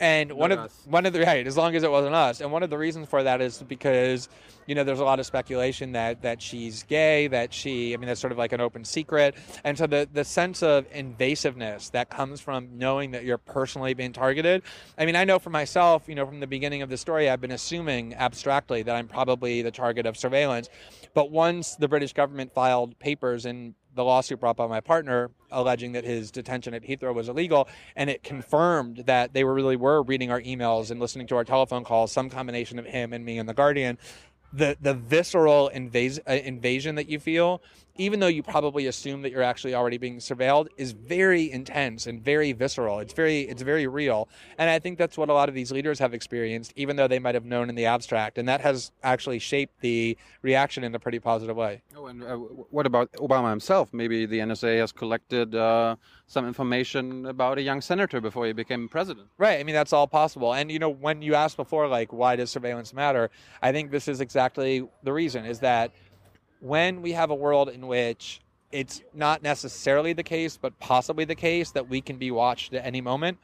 And 0.00 0.32
one 0.32 0.52
of 0.52 0.60
us. 0.60 0.82
one 0.88 1.06
of 1.06 1.12
the 1.12 1.20
right, 1.20 1.44
as 1.46 1.56
long 1.56 1.74
as 1.74 1.82
it 1.82 1.90
wasn't 1.90 2.14
us. 2.14 2.40
And 2.40 2.52
one 2.52 2.62
of 2.62 2.70
the 2.70 2.78
reasons 2.78 3.08
for 3.08 3.22
that 3.24 3.40
is 3.40 3.62
because, 3.62 4.28
you 4.66 4.76
know, 4.76 4.84
there's 4.84 5.00
a 5.00 5.04
lot 5.04 5.18
of 5.18 5.26
speculation 5.26 5.92
that 5.92 6.22
that 6.22 6.40
she's 6.40 6.84
gay, 6.84 7.26
that 7.28 7.52
she 7.52 7.94
I 7.94 7.96
mean 7.96 8.06
that's 8.06 8.20
sort 8.20 8.32
of 8.32 8.38
like 8.38 8.52
an 8.52 8.60
open 8.60 8.84
secret. 8.84 9.34
And 9.64 9.76
so 9.76 9.86
the 9.88 10.08
the 10.12 10.24
sense 10.24 10.62
of 10.62 10.88
invasiveness 10.92 11.90
that 11.90 12.10
comes 12.10 12.40
from 12.40 12.78
knowing 12.78 13.10
that 13.10 13.24
you're 13.24 13.38
personally 13.38 13.94
being 13.94 14.12
targeted. 14.12 14.62
I 14.96 15.04
mean, 15.04 15.16
I 15.16 15.24
know 15.24 15.40
for 15.40 15.50
myself, 15.50 16.08
you 16.08 16.14
know, 16.14 16.26
from 16.26 16.38
the 16.38 16.46
beginning 16.46 16.82
of 16.82 16.90
the 16.90 16.96
story, 16.96 17.28
I've 17.28 17.40
been 17.40 17.50
assuming 17.50 18.14
abstractly 18.14 18.82
that 18.82 18.94
I'm 18.94 19.08
probably 19.08 19.62
the 19.62 19.72
target 19.72 20.06
of 20.06 20.16
surveillance. 20.16 20.68
But 21.12 21.32
once 21.32 21.74
the 21.74 21.88
British 21.88 22.12
government 22.12 22.52
filed 22.52 22.96
papers 23.00 23.46
in 23.46 23.74
the 23.98 24.04
lawsuit 24.04 24.38
brought 24.38 24.56
by 24.56 24.68
my 24.68 24.80
partner 24.80 25.28
alleging 25.50 25.90
that 25.92 26.04
his 26.04 26.30
detention 26.30 26.72
at 26.72 26.84
Heathrow 26.84 27.12
was 27.12 27.28
illegal, 27.28 27.68
and 27.96 28.08
it 28.08 28.22
confirmed 28.22 28.98
that 29.06 29.32
they 29.34 29.42
were 29.42 29.52
really 29.52 29.74
were 29.74 30.02
reading 30.02 30.30
our 30.30 30.40
emails 30.40 30.92
and 30.92 31.00
listening 31.00 31.26
to 31.26 31.34
our 31.34 31.44
telephone 31.44 31.82
calls, 31.82 32.12
some 32.12 32.30
combination 32.30 32.78
of 32.78 32.86
him 32.86 33.12
and 33.12 33.24
me 33.24 33.38
and 33.38 33.48
the 33.48 33.54
Guardian. 33.54 33.98
The 34.52 34.76
the 34.80 34.94
visceral 34.94 35.70
invas- 35.74 36.20
uh, 36.28 36.32
invasion 36.32 36.94
that 36.94 37.08
you 37.08 37.18
feel 37.18 37.60
even 37.98 38.20
though 38.20 38.28
you 38.28 38.42
probably 38.42 38.86
assume 38.86 39.22
that 39.22 39.32
you're 39.32 39.42
actually 39.42 39.74
already 39.74 39.98
being 39.98 40.18
surveilled, 40.18 40.68
is 40.76 40.92
very 40.92 41.50
intense 41.50 42.06
and 42.06 42.22
very 42.22 42.52
visceral. 42.52 43.00
It's 43.00 43.12
very 43.12 43.42
it's 43.42 43.62
very 43.62 43.86
real, 43.86 44.28
and 44.56 44.70
I 44.70 44.78
think 44.78 44.98
that's 44.98 45.18
what 45.18 45.28
a 45.28 45.34
lot 45.34 45.48
of 45.48 45.54
these 45.54 45.72
leaders 45.72 45.98
have 45.98 46.14
experienced, 46.14 46.72
even 46.76 46.96
though 46.96 47.08
they 47.08 47.18
might 47.18 47.34
have 47.34 47.44
known 47.44 47.68
in 47.68 47.74
the 47.74 47.86
abstract, 47.86 48.38
and 48.38 48.48
that 48.48 48.60
has 48.60 48.92
actually 49.02 49.40
shaped 49.40 49.80
the 49.80 50.16
reaction 50.42 50.84
in 50.84 50.94
a 50.94 50.98
pretty 50.98 51.18
positive 51.18 51.56
way. 51.56 51.82
Oh, 51.96 52.06
and 52.06 52.22
uh, 52.22 52.36
what 52.36 52.86
about 52.86 53.12
Obama 53.14 53.50
himself? 53.50 53.92
Maybe 53.92 54.24
the 54.24 54.38
NSA 54.38 54.78
has 54.78 54.92
collected 54.92 55.54
uh, 55.54 55.96
some 56.28 56.46
information 56.46 57.26
about 57.26 57.56
a 57.58 57.62
young 57.62 57.80
senator 57.80 58.20
before 58.20 58.46
he 58.46 58.52
became 58.52 58.88
president. 58.88 59.28
Right. 59.38 59.58
I 59.58 59.64
mean, 59.64 59.74
that's 59.74 59.94
all 59.94 60.06
possible. 60.06 60.54
And 60.54 60.70
you 60.70 60.78
know, 60.78 60.90
when 60.90 61.22
you 61.22 61.34
asked 61.34 61.56
before, 61.56 61.88
like, 61.88 62.12
why 62.12 62.36
does 62.36 62.50
surveillance 62.50 62.92
matter? 62.92 63.30
I 63.62 63.72
think 63.72 63.90
this 63.90 64.06
is 64.06 64.20
exactly 64.20 64.86
the 65.02 65.12
reason. 65.12 65.46
Is 65.46 65.60
that 65.60 65.90
when 66.60 67.02
we 67.02 67.12
have 67.12 67.30
a 67.30 67.34
world 67.34 67.70
in 67.70 67.86
which 67.86 68.40
it's 68.70 69.02
not 69.14 69.42
necessarily 69.42 70.12
the 70.12 70.22
case, 70.22 70.58
but 70.58 70.78
possibly 70.78 71.24
the 71.24 71.34
case 71.34 71.70
that 71.70 71.88
we 71.88 72.02
can 72.02 72.18
be 72.18 72.30
watched 72.30 72.74
at 72.74 72.84
any 72.84 73.00
moment, 73.00 73.38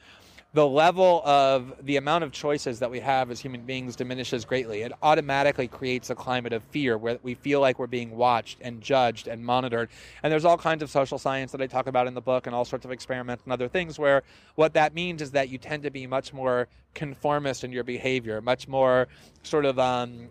the 0.55 0.67
level 0.67 1.21
of 1.25 1.75
the 1.85 1.97
amount 1.97 2.23
of 2.23 2.31
choices 2.31 2.79
that 2.79 2.89
we 2.89 3.01
have 3.01 3.29
as 3.33 3.41
human 3.41 3.63
beings 3.63 3.97
diminishes 3.97 4.45
greatly. 4.45 4.83
It 4.83 4.93
automatically 5.03 5.67
creates 5.67 6.11
a 6.11 6.15
climate 6.15 6.53
of 6.53 6.63
fear 6.63 6.97
where 6.97 7.19
we 7.25 7.35
feel 7.35 7.61
like 7.61 7.81
we're 7.81 7.89
being 7.89 8.17
watched 8.17 8.59
and 8.61 8.81
judged 8.81 9.27
and 9.27 9.45
monitored. 9.45 9.89
And 10.23 10.33
there's 10.33 10.45
all 10.45 10.57
kinds 10.57 10.85
of 10.85 10.91
social 10.91 11.19
science 11.19 11.51
that 11.51 11.61
I 11.61 11.67
talk 11.67 11.89
about 11.89 12.07
in 12.07 12.15
the 12.15 12.21
book 12.21 12.47
and 12.47 12.55
all 12.55 12.65
sorts 12.65 12.85
of 12.85 12.93
experiments 12.93 13.43
and 13.43 13.53
other 13.53 13.67
things 13.67 13.99
where 13.99 14.23
what 14.55 14.75
that 14.75 14.95
means 14.95 15.23
is 15.23 15.33
that 15.33 15.49
you 15.49 15.59
tend 15.59 15.83
to 15.83 15.91
be 15.91 16.07
much 16.07 16.33
more 16.33 16.69
conformist 16.95 17.65
in 17.65 17.73
your 17.73 17.83
behavior, 17.83 18.41
much 18.41 18.69
more 18.69 19.09
sort 19.43 19.65
of 19.65 19.81
um, 19.81 20.29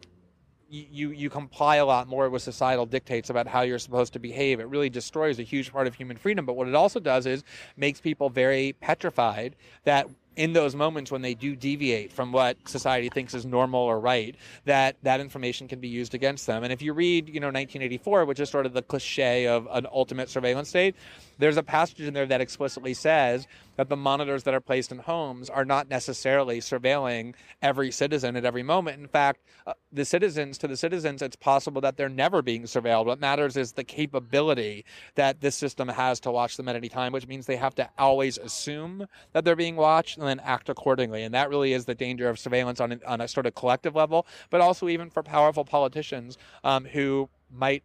you 0.74 1.12
you 1.12 1.30
comply 1.30 1.76
a 1.76 1.86
lot 1.86 2.08
more 2.08 2.30
with 2.30 2.42
societal 2.42 2.86
dictates 2.86 3.30
about 3.30 3.48
how 3.48 3.62
you're 3.62 3.80
supposed 3.80 4.14
to 4.14 4.20
behave. 4.20 4.60
It 4.60 4.68
really 4.68 4.90
destroys 4.90 5.40
a 5.40 5.44
huge 5.44 5.72
part 5.72 5.88
of 5.88 5.96
human 5.96 6.18
freedom. 6.18 6.46
But 6.46 6.56
what 6.56 6.68
it 6.68 6.76
also 6.76 7.00
does 7.00 7.26
is 7.26 7.44
makes 7.78 8.02
people 8.02 8.30
very 8.30 8.74
petrified 8.82 9.56
that 9.84 10.08
in 10.36 10.54
those 10.54 10.76
moments 10.76 11.12
when 11.12 11.22
they 11.22 11.36
do 11.36 11.56
deviate 11.56 12.12
from 12.12 12.32
what 12.32 12.58
society 12.68 13.10
thinks 13.10 13.36
is 13.36 13.46
normal 13.46 13.82
or 13.82 14.00
right, 14.00 14.36
that 14.66 14.96
that 15.04 15.20
information 15.20 15.68
can 15.68 15.80
be 15.80 15.88
used 15.88 16.16
against 16.16 16.48
them. 16.48 16.64
And 16.64 16.74
if 16.74 16.82
you 16.82 16.94
read, 16.94 17.28
you 17.28 17.40
know, 17.40 17.48
1984, 17.48 18.26
which 18.26 18.40
is 18.40 18.50
sort 18.50 18.66
of 18.66 18.74
the 18.74 18.82
cliche 18.82 19.48
of 19.48 19.68
an 19.72 19.86
ultimate 19.92 20.30
surveillance 20.30 20.70
state, 20.70 20.96
there's 21.38 21.58
a 21.58 21.64
passage 21.64 22.02
in 22.02 22.16
there 22.16 22.26
that 22.26 22.42
explicitly 22.42 22.96
says 22.96 23.48
that 23.76 23.90
the 23.90 23.96
monitors 23.96 24.44
that 24.44 24.54
are 24.54 24.60
placed 24.60 24.92
in 24.92 25.00
homes 25.00 25.50
are 25.50 25.66
not 25.66 25.90
necessarily 25.90 26.60
surveilling 26.60 27.34
every 27.62 27.92
citizen 27.92 28.36
at 28.36 28.46
every 28.46 28.64
moment. 28.64 29.00
In 29.00 29.08
fact, 29.08 29.42
uh, 29.66 29.74
the 29.92 30.06
citizens 30.06 30.58
to 30.60 30.68
the 30.68 30.78
citizens, 30.78 31.22
it's 31.22 31.36
possible 31.36 31.82
that 31.82 31.98
they're 31.98 32.10
never 32.10 32.42
being 32.42 32.64
surveilled. 32.64 33.06
What 33.06 33.20
matters 33.20 33.58
is 33.58 33.74
the 33.74 33.84
capability 33.84 34.86
that 35.16 35.42
this 35.42 35.56
system 35.56 35.88
has 35.88 36.20
to 36.22 36.32
watch 36.32 36.58
them 36.58 36.68
at 36.68 36.76
any 36.76 36.90
time, 36.90 37.12
which 37.12 37.28
means 37.28 37.46
they 37.46 37.56
have 37.56 37.76
to 37.76 37.90
always 37.98 38.38
assume 38.38 39.08
that 39.34 39.46
they're 39.46 39.56
being 39.56 39.76
watched 39.76 40.18
and 40.18 40.28
then 40.28 40.40
act 40.40 40.70
accordingly. 40.70 41.24
And 41.24 41.34
that 41.34 41.50
really 41.50 41.74
is 41.74 41.86
the 41.86 41.96
danger 41.96 42.30
of 42.30 42.40
surveillance 42.40 42.80
on, 42.80 43.00
on 43.06 43.22
a 43.22 43.28
sort 43.28 43.46
of 43.46 43.56
collective 43.56 43.96
level, 43.96 44.28
but 44.50 44.62
also 44.62 44.88
even 44.90 45.10
for 45.10 45.24
powerful 45.24 45.66
politicians 45.66 46.38
um, 46.64 46.86
who 46.86 47.30
might 47.52 47.84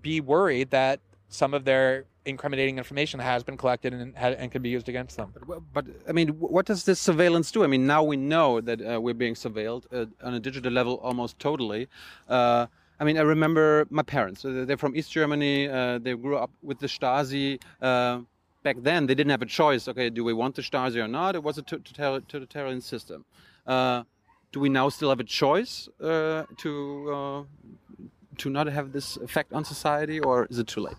be 0.00 0.20
worried 0.20 0.70
that 0.70 1.00
some 1.28 1.54
of 1.54 1.64
their 1.64 2.04
incriminating 2.26 2.78
information 2.78 3.20
has 3.20 3.42
been 3.42 3.56
collected 3.56 3.92
and, 3.92 4.16
and 4.16 4.50
can 4.50 4.62
be 4.62 4.68
used 4.68 4.88
against 4.88 5.16
them. 5.16 5.32
But, 5.46 5.60
but, 5.72 5.84
I 6.08 6.12
mean, 6.12 6.28
what 6.28 6.66
does 6.66 6.84
this 6.84 7.00
surveillance 7.00 7.50
do? 7.50 7.64
I 7.64 7.66
mean, 7.66 7.86
now 7.86 8.02
we 8.02 8.16
know 8.16 8.60
that 8.60 8.80
uh, 8.80 9.00
we're 9.00 9.14
being 9.14 9.34
surveilled 9.34 9.84
uh, 9.92 10.06
on 10.22 10.34
a 10.34 10.40
digital 10.40 10.72
level 10.72 10.94
almost 11.02 11.38
totally. 11.38 11.88
Uh, 12.28 12.66
I 12.98 13.04
mean, 13.04 13.18
I 13.18 13.22
remember 13.22 13.86
my 13.90 14.02
parents. 14.02 14.44
Uh, 14.44 14.64
they're 14.66 14.76
from 14.76 14.96
East 14.96 15.12
Germany. 15.12 15.68
Uh, 15.68 15.98
they 15.98 16.14
grew 16.14 16.36
up 16.36 16.50
with 16.62 16.78
the 16.78 16.86
Stasi. 16.86 17.60
Uh, 17.82 18.20
back 18.62 18.76
then, 18.80 19.06
they 19.06 19.14
didn't 19.14 19.30
have 19.30 19.42
a 19.42 19.46
choice. 19.46 19.88
Okay, 19.88 20.08
do 20.10 20.24
we 20.24 20.32
want 20.32 20.54
the 20.54 20.62
Stasi 20.62 21.02
or 21.02 21.08
not? 21.08 21.34
It 21.34 21.42
was 21.42 21.58
a 21.58 21.62
totalitarian 21.62 22.80
system. 22.80 23.24
do 23.66 24.60
we 24.60 24.68
now 24.68 24.88
still 24.88 25.10
have 25.10 25.20
a 25.20 25.24
choice 25.24 25.88
to 26.00 27.46
to 28.36 28.50
not 28.50 28.66
have 28.66 28.92
this 28.92 29.16
effect 29.18 29.52
on 29.52 29.64
society, 29.64 30.18
or 30.18 30.46
is 30.46 30.58
it 30.58 30.66
too 30.66 30.80
late? 30.80 30.96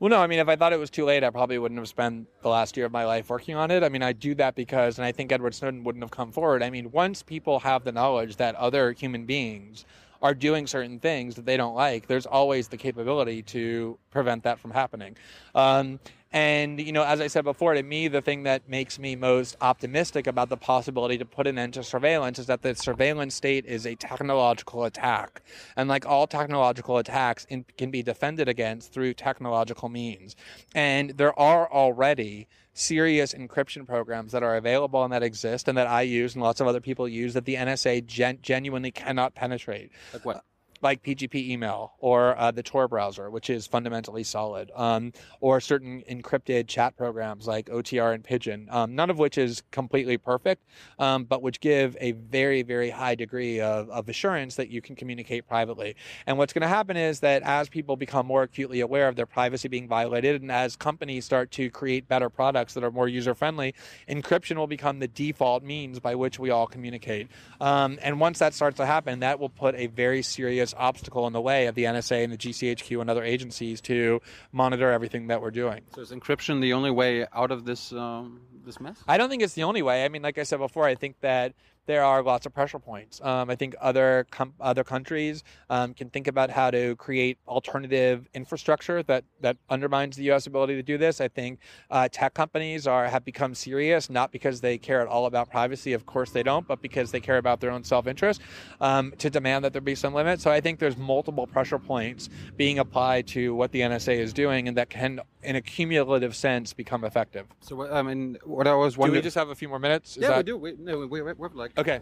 Well, 0.00 0.10
no, 0.10 0.20
I 0.20 0.28
mean, 0.28 0.38
if 0.38 0.48
I 0.48 0.54
thought 0.54 0.72
it 0.72 0.78
was 0.78 0.90
too 0.90 1.04
late, 1.04 1.24
I 1.24 1.30
probably 1.30 1.58
wouldn't 1.58 1.78
have 1.80 1.88
spent 1.88 2.28
the 2.42 2.48
last 2.48 2.76
year 2.76 2.86
of 2.86 2.92
my 2.92 3.04
life 3.04 3.30
working 3.30 3.56
on 3.56 3.72
it. 3.72 3.82
I 3.82 3.88
mean, 3.88 4.02
I 4.02 4.12
do 4.12 4.32
that 4.36 4.54
because, 4.54 4.96
and 4.96 5.04
I 5.04 5.10
think 5.10 5.32
Edward 5.32 5.56
Snowden 5.56 5.82
wouldn't 5.82 6.04
have 6.04 6.12
come 6.12 6.30
forward. 6.30 6.62
I 6.62 6.70
mean, 6.70 6.92
once 6.92 7.20
people 7.20 7.58
have 7.58 7.82
the 7.82 7.90
knowledge 7.90 8.36
that 8.36 8.54
other 8.54 8.92
human 8.92 9.26
beings 9.26 9.86
are 10.22 10.34
doing 10.34 10.68
certain 10.68 11.00
things 11.00 11.34
that 11.34 11.46
they 11.46 11.56
don't 11.56 11.74
like, 11.74 12.06
there's 12.06 12.26
always 12.26 12.68
the 12.68 12.76
capability 12.76 13.42
to 13.42 13.98
prevent 14.12 14.44
that 14.44 14.60
from 14.60 14.70
happening. 14.70 15.16
Um, 15.56 15.98
and, 16.30 16.78
you 16.78 16.92
know, 16.92 17.04
as 17.04 17.20
I 17.20 17.26
said 17.26 17.44
before, 17.44 17.72
to 17.72 17.82
me, 17.82 18.08
the 18.08 18.20
thing 18.20 18.42
that 18.42 18.68
makes 18.68 18.98
me 18.98 19.16
most 19.16 19.56
optimistic 19.62 20.26
about 20.26 20.50
the 20.50 20.58
possibility 20.58 21.16
to 21.16 21.24
put 21.24 21.46
an 21.46 21.58
end 21.58 21.74
to 21.74 21.82
surveillance 21.82 22.38
is 22.38 22.46
that 22.46 22.60
the 22.60 22.74
surveillance 22.74 23.34
state 23.34 23.64
is 23.64 23.86
a 23.86 23.94
technological 23.94 24.84
attack. 24.84 25.42
And 25.74 25.88
like 25.88 26.04
all 26.04 26.26
technological 26.26 26.98
attacks, 26.98 27.46
it 27.48 27.78
can 27.78 27.90
be 27.90 28.02
defended 28.02 28.46
against 28.46 28.92
through 28.92 29.14
technological 29.14 29.88
means. 29.88 30.36
And 30.74 31.10
there 31.10 31.38
are 31.38 31.70
already 31.72 32.46
serious 32.74 33.32
encryption 33.32 33.86
programs 33.86 34.32
that 34.32 34.42
are 34.42 34.56
available 34.56 35.02
and 35.02 35.12
that 35.12 35.22
exist 35.22 35.66
and 35.66 35.78
that 35.78 35.86
I 35.86 36.02
use 36.02 36.34
and 36.34 36.42
lots 36.44 36.60
of 36.60 36.66
other 36.66 36.80
people 36.80 37.08
use 37.08 37.34
that 37.34 37.46
the 37.46 37.56
NSA 37.56 38.06
gen- 38.06 38.38
genuinely 38.42 38.90
cannot 38.90 39.34
penetrate. 39.34 39.90
Like 40.12 40.24
what? 40.26 40.44
Like 40.82 41.02
PGP 41.02 41.34
email 41.48 41.94
or 41.98 42.38
uh, 42.38 42.50
the 42.50 42.62
Tor 42.62 42.88
browser, 42.88 43.30
which 43.30 43.50
is 43.50 43.66
fundamentally 43.66 44.24
solid, 44.24 44.70
um, 44.74 45.12
or 45.40 45.60
certain 45.60 46.02
encrypted 46.10 46.68
chat 46.68 46.96
programs 46.96 47.46
like 47.46 47.66
OTR 47.66 48.14
and 48.14 48.24
Pidgin, 48.24 48.72
um, 48.72 48.94
none 48.94 49.10
of 49.10 49.18
which 49.18 49.38
is 49.38 49.62
completely 49.70 50.18
perfect, 50.18 50.64
um, 50.98 51.24
but 51.24 51.42
which 51.42 51.60
give 51.60 51.96
a 52.00 52.12
very, 52.12 52.62
very 52.62 52.90
high 52.90 53.14
degree 53.14 53.60
of, 53.60 53.88
of 53.90 54.08
assurance 54.08 54.56
that 54.56 54.68
you 54.68 54.80
can 54.80 54.96
communicate 54.96 55.46
privately. 55.46 55.96
And 56.26 56.38
what's 56.38 56.52
going 56.52 56.62
to 56.62 56.68
happen 56.68 56.96
is 56.96 57.20
that 57.20 57.42
as 57.42 57.68
people 57.68 57.96
become 57.96 58.26
more 58.26 58.42
acutely 58.42 58.80
aware 58.80 59.08
of 59.08 59.16
their 59.16 59.26
privacy 59.26 59.68
being 59.68 59.88
violated, 59.88 60.42
and 60.42 60.52
as 60.52 60.76
companies 60.76 61.24
start 61.24 61.50
to 61.52 61.70
create 61.70 62.08
better 62.08 62.30
products 62.30 62.74
that 62.74 62.84
are 62.84 62.90
more 62.90 63.08
user 63.08 63.34
friendly, 63.34 63.74
encryption 64.08 64.56
will 64.56 64.66
become 64.66 64.98
the 64.98 65.08
default 65.08 65.62
means 65.62 66.00
by 66.00 66.14
which 66.14 66.38
we 66.38 66.50
all 66.50 66.66
communicate. 66.66 67.28
Um, 67.60 67.98
and 68.02 68.20
once 68.20 68.38
that 68.38 68.54
starts 68.54 68.76
to 68.76 68.86
happen, 68.86 69.20
that 69.20 69.38
will 69.38 69.48
put 69.48 69.74
a 69.74 69.86
very 69.86 70.22
serious 70.22 70.67
obstacle 70.76 71.26
in 71.26 71.32
the 71.32 71.40
way 71.40 71.66
of 71.66 71.74
the 71.74 71.84
NSA 71.84 72.24
and 72.24 72.32
the 72.32 72.36
GCHQ 72.36 73.00
and 73.00 73.08
other 73.10 73.22
agencies 73.24 73.80
to 73.82 74.20
monitor 74.52 74.90
everything 74.90 75.28
that 75.28 75.40
we're 75.42 75.50
doing. 75.50 75.82
So 75.94 76.00
is 76.00 76.10
encryption 76.10 76.60
the 76.60 76.72
only 76.72 76.90
way 76.90 77.26
out 77.32 77.50
of 77.50 77.64
this 77.64 77.92
um, 77.92 78.40
this 78.64 78.80
mess? 78.80 79.02
I 79.06 79.18
don't 79.18 79.30
think 79.30 79.42
it's 79.42 79.54
the 79.54 79.64
only 79.64 79.82
way. 79.82 80.04
I 80.04 80.08
mean, 80.08 80.22
like 80.22 80.38
I 80.38 80.42
said 80.42 80.58
before, 80.58 80.84
I 80.84 80.94
think 80.94 81.20
that 81.20 81.54
there 81.88 82.04
are 82.04 82.22
lots 82.22 82.44
of 82.44 82.52
pressure 82.52 82.78
points. 82.78 83.18
Um, 83.22 83.48
I 83.48 83.56
think 83.56 83.74
other 83.80 84.26
com- 84.30 84.52
other 84.60 84.84
countries 84.84 85.42
um, 85.70 85.94
can 85.94 86.10
think 86.10 86.28
about 86.28 86.50
how 86.50 86.70
to 86.70 86.94
create 86.96 87.38
alternative 87.48 88.28
infrastructure 88.34 89.02
that 89.04 89.24
that 89.40 89.56
undermines 89.70 90.14
the 90.14 90.24
U.S. 90.24 90.46
ability 90.46 90.74
to 90.74 90.82
do 90.82 90.98
this. 90.98 91.18
I 91.18 91.28
think 91.28 91.60
uh, 91.90 92.06
tech 92.12 92.34
companies 92.34 92.86
are 92.86 93.06
have 93.06 93.24
become 93.24 93.54
serious 93.54 94.10
not 94.10 94.30
because 94.30 94.60
they 94.60 94.76
care 94.76 95.00
at 95.00 95.08
all 95.08 95.24
about 95.24 95.50
privacy. 95.50 95.94
Of 95.94 96.04
course 96.04 96.30
they 96.30 96.42
don't, 96.42 96.68
but 96.68 96.82
because 96.82 97.10
they 97.10 97.20
care 97.20 97.38
about 97.38 97.58
their 97.58 97.70
own 97.70 97.82
self 97.82 98.06
interest 98.06 98.42
um, 98.82 99.14
to 99.16 99.30
demand 99.30 99.64
that 99.64 99.72
there 99.72 99.80
be 99.80 99.94
some 99.94 100.12
limit. 100.12 100.42
So 100.42 100.50
I 100.50 100.60
think 100.60 100.78
there's 100.78 100.98
multiple 100.98 101.46
pressure 101.46 101.78
points 101.78 102.28
being 102.58 102.78
applied 102.78 103.26
to 103.28 103.54
what 103.54 103.72
the 103.72 103.80
NSA 103.80 104.18
is 104.18 104.34
doing, 104.34 104.68
and 104.68 104.76
that 104.76 104.90
can, 104.90 105.20
in 105.42 105.56
a 105.56 105.60
cumulative 105.60 106.34
sense, 106.34 106.72
become 106.72 107.04
effective. 107.04 107.46
So 107.60 107.90
I 107.90 108.02
mean, 108.02 108.38
what 108.44 108.66
I 108.66 108.74
was 108.74 108.96
wondering. 108.96 109.14
Do 109.14 109.18
we 109.18 109.22
just 109.22 109.36
have 109.36 109.50
a 109.50 109.54
few 109.54 109.68
more 109.68 109.78
minutes? 109.78 110.16
Is 110.16 110.22
yeah, 110.22 110.36
we 110.36 110.42
do. 110.42 110.56
We, 110.56 110.74
no, 110.78 110.98
we, 111.00 111.06
we, 111.06 111.22
we 111.22 111.30
have 111.30 111.54
like 111.54 111.78
Okay. 111.78 112.00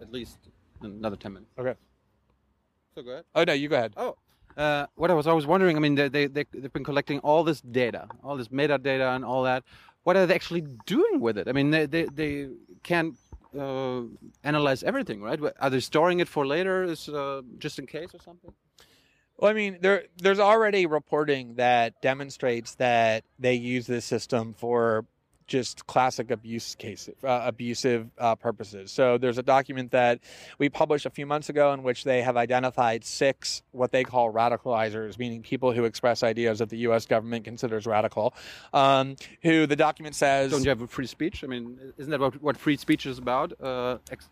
at 0.00 0.12
least 0.12 0.38
another 0.82 1.16
ten 1.16 1.32
minutes. 1.34 1.52
Okay. 1.58 1.74
So 2.94 3.02
go 3.02 3.10
ahead. 3.10 3.24
Oh 3.34 3.44
no, 3.44 3.52
you 3.52 3.68
go 3.68 3.76
ahead. 3.76 3.92
Oh, 3.96 4.16
uh, 4.56 4.86
what 4.94 5.10
I 5.10 5.14
was 5.14 5.26
always 5.26 5.46
wondering. 5.46 5.76
I 5.76 5.80
mean, 5.80 5.94
they, 5.96 6.08
they 6.08 6.26
they 6.26 6.44
they've 6.52 6.72
been 6.72 6.84
collecting 6.84 7.18
all 7.20 7.44
this 7.44 7.60
data, 7.60 8.08
all 8.22 8.36
this 8.36 8.48
metadata, 8.48 9.14
and 9.14 9.24
all 9.24 9.42
that. 9.42 9.64
What 10.04 10.16
are 10.16 10.24
they 10.24 10.34
actually 10.34 10.64
doing 10.86 11.20
with 11.20 11.36
it? 11.36 11.48
I 11.48 11.52
mean, 11.52 11.70
they 11.70 11.86
they, 11.86 12.04
they 12.04 12.48
can't 12.84 13.16
uh, 13.58 14.02
analyze 14.44 14.82
everything, 14.84 15.20
right? 15.20 15.40
Are 15.60 15.70
they 15.70 15.80
storing 15.80 16.20
it 16.20 16.28
for 16.28 16.46
later, 16.46 16.84
is 16.84 17.08
uh, 17.08 17.42
just 17.58 17.78
in 17.78 17.86
case 17.86 18.14
or 18.14 18.20
something? 18.20 18.52
Well, 19.38 19.50
I 19.50 19.54
mean, 19.54 19.78
there 19.80 20.04
there's 20.16 20.38
already 20.40 20.86
reporting 20.86 21.56
that 21.56 22.00
demonstrates 22.00 22.74
that 22.76 23.24
they 23.38 23.54
use 23.54 23.86
this 23.86 24.04
system 24.04 24.54
for 24.54 25.04
just 25.46 25.86
classic 25.86 26.30
abuse 26.30 26.74
cases, 26.74 27.14
uh, 27.22 27.42
abusive 27.44 28.08
uh, 28.18 28.34
purposes. 28.34 28.90
So 28.90 29.16
there's 29.16 29.38
a 29.38 29.42
document 29.42 29.92
that 29.92 30.20
we 30.58 30.68
published 30.68 31.06
a 31.06 31.10
few 31.10 31.26
months 31.26 31.48
ago 31.48 31.72
in 31.72 31.82
which 31.82 32.04
they 32.04 32.22
have 32.22 32.36
identified 32.36 33.04
six 33.04 33.62
what 33.72 33.92
they 33.92 34.02
call 34.04 34.32
radicalizers, 34.32 35.18
meaning 35.18 35.42
people 35.42 35.72
who 35.72 35.84
express 35.84 36.22
ideas 36.22 36.58
that 36.58 36.68
the 36.68 36.78
U.S. 36.78 37.06
government 37.06 37.44
considers 37.44 37.86
radical. 37.86 38.34
Um, 38.72 39.16
who 39.42 39.66
the 39.66 39.76
document 39.76 40.14
says 40.14 40.50
Don't 40.50 40.64
you 40.64 40.70
have 40.70 40.90
free 40.90 41.06
speech? 41.06 41.44
I 41.44 41.46
mean, 41.46 41.78
isn't 41.96 42.10
that 42.10 42.20
what, 42.20 42.42
what 42.42 42.56
free 42.56 42.76
speech 42.76 43.06
is 43.06 43.18
about? 43.18 43.52
Uh, 43.60 43.98
ex- 44.10 44.28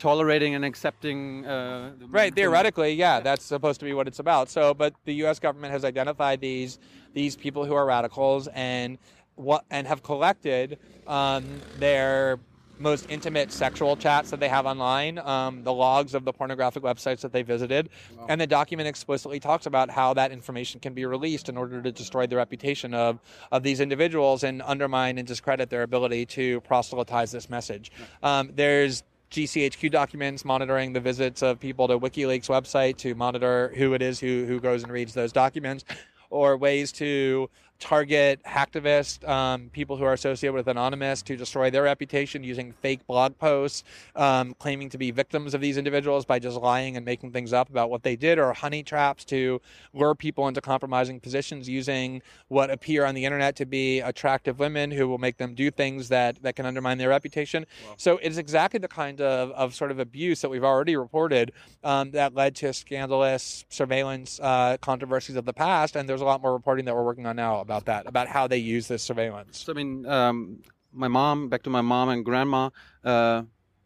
tolerating 0.00 0.56
and 0.56 0.64
accepting. 0.64 1.46
Uh, 1.46 1.92
Right, 2.08 2.34
theoretically, 2.34 2.94
yeah, 2.94 3.20
that's 3.20 3.44
supposed 3.44 3.78
to 3.80 3.86
be 3.86 3.92
what 3.92 4.08
it's 4.08 4.18
about. 4.18 4.48
So, 4.48 4.74
but 4.74 4.94
the 5.04 5.14
U.S. 5.26 5.38
government 5.38 5.72
has 5.72 5.84
identified 5.84 6.40
these 6.40 6.78
these 7.12 7.36
people 7.36 7.64
who 7.64 7.74
are 7.74 7.86
radicals 7.86 8.48
and 8.48 8.98
what 9.36 9.64
and 9.70 9.86
have 9.86 10.02
collected 10.02 10.78
um, 11.06 11.44
their 11.78 12.40
most 12.80 13.06
intimate 13.10 13.52
sexual 13.52 13.94
chats 13.94 14.30
that 14.30 14.40
they 14.40 14.48
have 14.48 14.64
online, 14.64 15.18
um, 15.18 15.62
the 15.64 15.72
logs 15.72 16.14
of 16.14 16.24
the 16.24 16.32
pornographic 16.32 16.82
websites 16.82 17.20
that 17.20 17.30
they 17.30 17.42
visited, 17.42 17.90
and 18.28 18.40
the 18.40 18.46
document 18.46 18.88
explicitly 18.88 19.38
talks 19.38 19.66
about 19.66 19.90
how 19.90 20.14
that 20.14 20.32
information 20.32 20.80
can 20.80 20.94
be 20.94 21.04
released 21.04 21.50
in 21.50 21.58
order 21.58 21.82
to 21.82 21.92
destroy 21.92 22.26
the 22.26 22.36
reputation 22.36 22.94
of 22.94 23.20
of 23.52 23.62
these 23.62 23.80
individuals 23.80 24.42
and 24.42 24.62
undermine 24.62 25.18
and 25.18 25.28
discredit 25.28 25.68
their 25.68 25.82
ability 25.82 26.24
to 26.24 26.60
proselytize 26.62 27.30
this 27.30 27.50
message. 27.50 27.92
Um, 28.22 28.50
there's 28.54 29.02
GCHQ 29.30 29.90
documents 29.90 30.44
monitoring 30.44 30.92
the 30.92 31.00
visits 31.00 31.42
of 31.42 31.60
people 31.60 31.86
to 31.88 31.98
WikiLeaks 31.98 32.48
website 32.48 32.96
to 32.98 33.14
monitor 33.14 33.72
who 33.76 33.94
it 33.94 34.02
is 34.02 34.18
who 34.18 34.44
who 34.44 34.60
goes 34.60 34.82
and 34.82 34.92
reads 34.92 35.14
those 35.14 35.32
documents, 35.32 35.84
or 36.30 36.56
ways 36.56 36.92
to 36.92 37.48
target 37.80 38.40
hacktivists, 38.44 39.26
um, 39.28 39.70
people 39.72 39.96
who 39.96 40.04
are 40.04 40.12
associated 40.12 40.54
with 40.54 40.68
Anonymous, 40.68 41.22
to 41.22 41.36
destroy 41.36 41.70
their 41.70 41.82
reputation 41.82 42.44
using 42.44 42.72
fake 42.72 43.04
blog 43.06 43.36
posts, 43.38 43.82
um, 44.14 44.54
claiming 44.58 44.88
to 44.90 44.98
be 44.98 45.10
victims 45.10 45.54
of 45.54 45.60
these 45.60 45.78
individuals 45.78 46.24
by 46.24 46.38
just 46.38 46.56
lying 46.58 46.96
and 46.96 47.04
making 47.04 47.32
things 47.32 47.52
up 47.52 47.68
about 47.70 47.90
what 47.90 48.02
they 48.02 48.14
did, 48.14 48.38
or 48.38 48.52
honey 48.52 48.82
traps 48.82 49.24
to 49.24 49.60
lure 49.94 50.14
people 50.14 50.46
into 50.46 50.60
compromising 50.60 51.18
positions 51.18 51.68
using 51.68 52.22
what 52.48 52.70
appear 52.70 53.04
on 53.04 53.14
the 53.14 53.24
internet 53.24 53.56
to 53.56 53.66
be 53.66 54.00
attractive 54.00 54.58
women 54.58 54.90
who 54.90 55.08
will 55.08 55.18
make 55.18 55.38
them 55.38 55.54
do 55.54 55.70
things 55.70 56.08
that, 56.08 56.40
that 56.42 56.54
can 56.54 56.66
undermine 56.66 56.98
their 56.98 57.08
reputation. 57.08 57.64
So 57.96 58.18
it's 58.18 58.36
exactly 58.36 58.78
the 58.78 58.88
kind 58.88 59.20
of, 59.20 59.50
of 59.52 59.74
sort 59.74 59.90
of 59.90 59.98
abuse 59.98 60.42
that 60.42 60.50
we've 60.50 60.64
already 60.64 60.96
reported 60.96 61.52
um, 61.82 62.10
that 62.10 62.34
led 62.34 62.54
to 62.56 62.72
scandalous 62.72 63.64
surveillance 63.70 64.38
uh, 64.42 64.76
controversies 64.82 65.36
of 65.36 65.46
the 65.46 65.54
past. 65.54 65.96
And 65.96 66.08
there's 66.08 66.20
a 66.20 66.24
lot 66.24 66.42
more 66.42 66.52
reporting 66.52 66.84
that 66.84 66.94
we're 66.94 67.04
working 67.04 67.26
on 67.26 67.36
now 67.36 67.60
about 67.70 67.84
that, 67.86 68.08
about 68.08 68.26
how 68.26 68.48
they 68.48 68.58
use 68.58 68.88
this 68.88 69.02
surveillance. 69.02 69.62
So 69.64 69.72
I 69.72 69.76
mean, 69.76 70.04
um, 70.06 70.58
my 70.92 71.06
mom, 71.06 71.48
back 71.48 71.62
to 71.62 71.70
my 71.70 71.80
mom 71.80 72.08
and 72.08 72.24
grandma, 72.24 72.70
uh, 73.04 73.42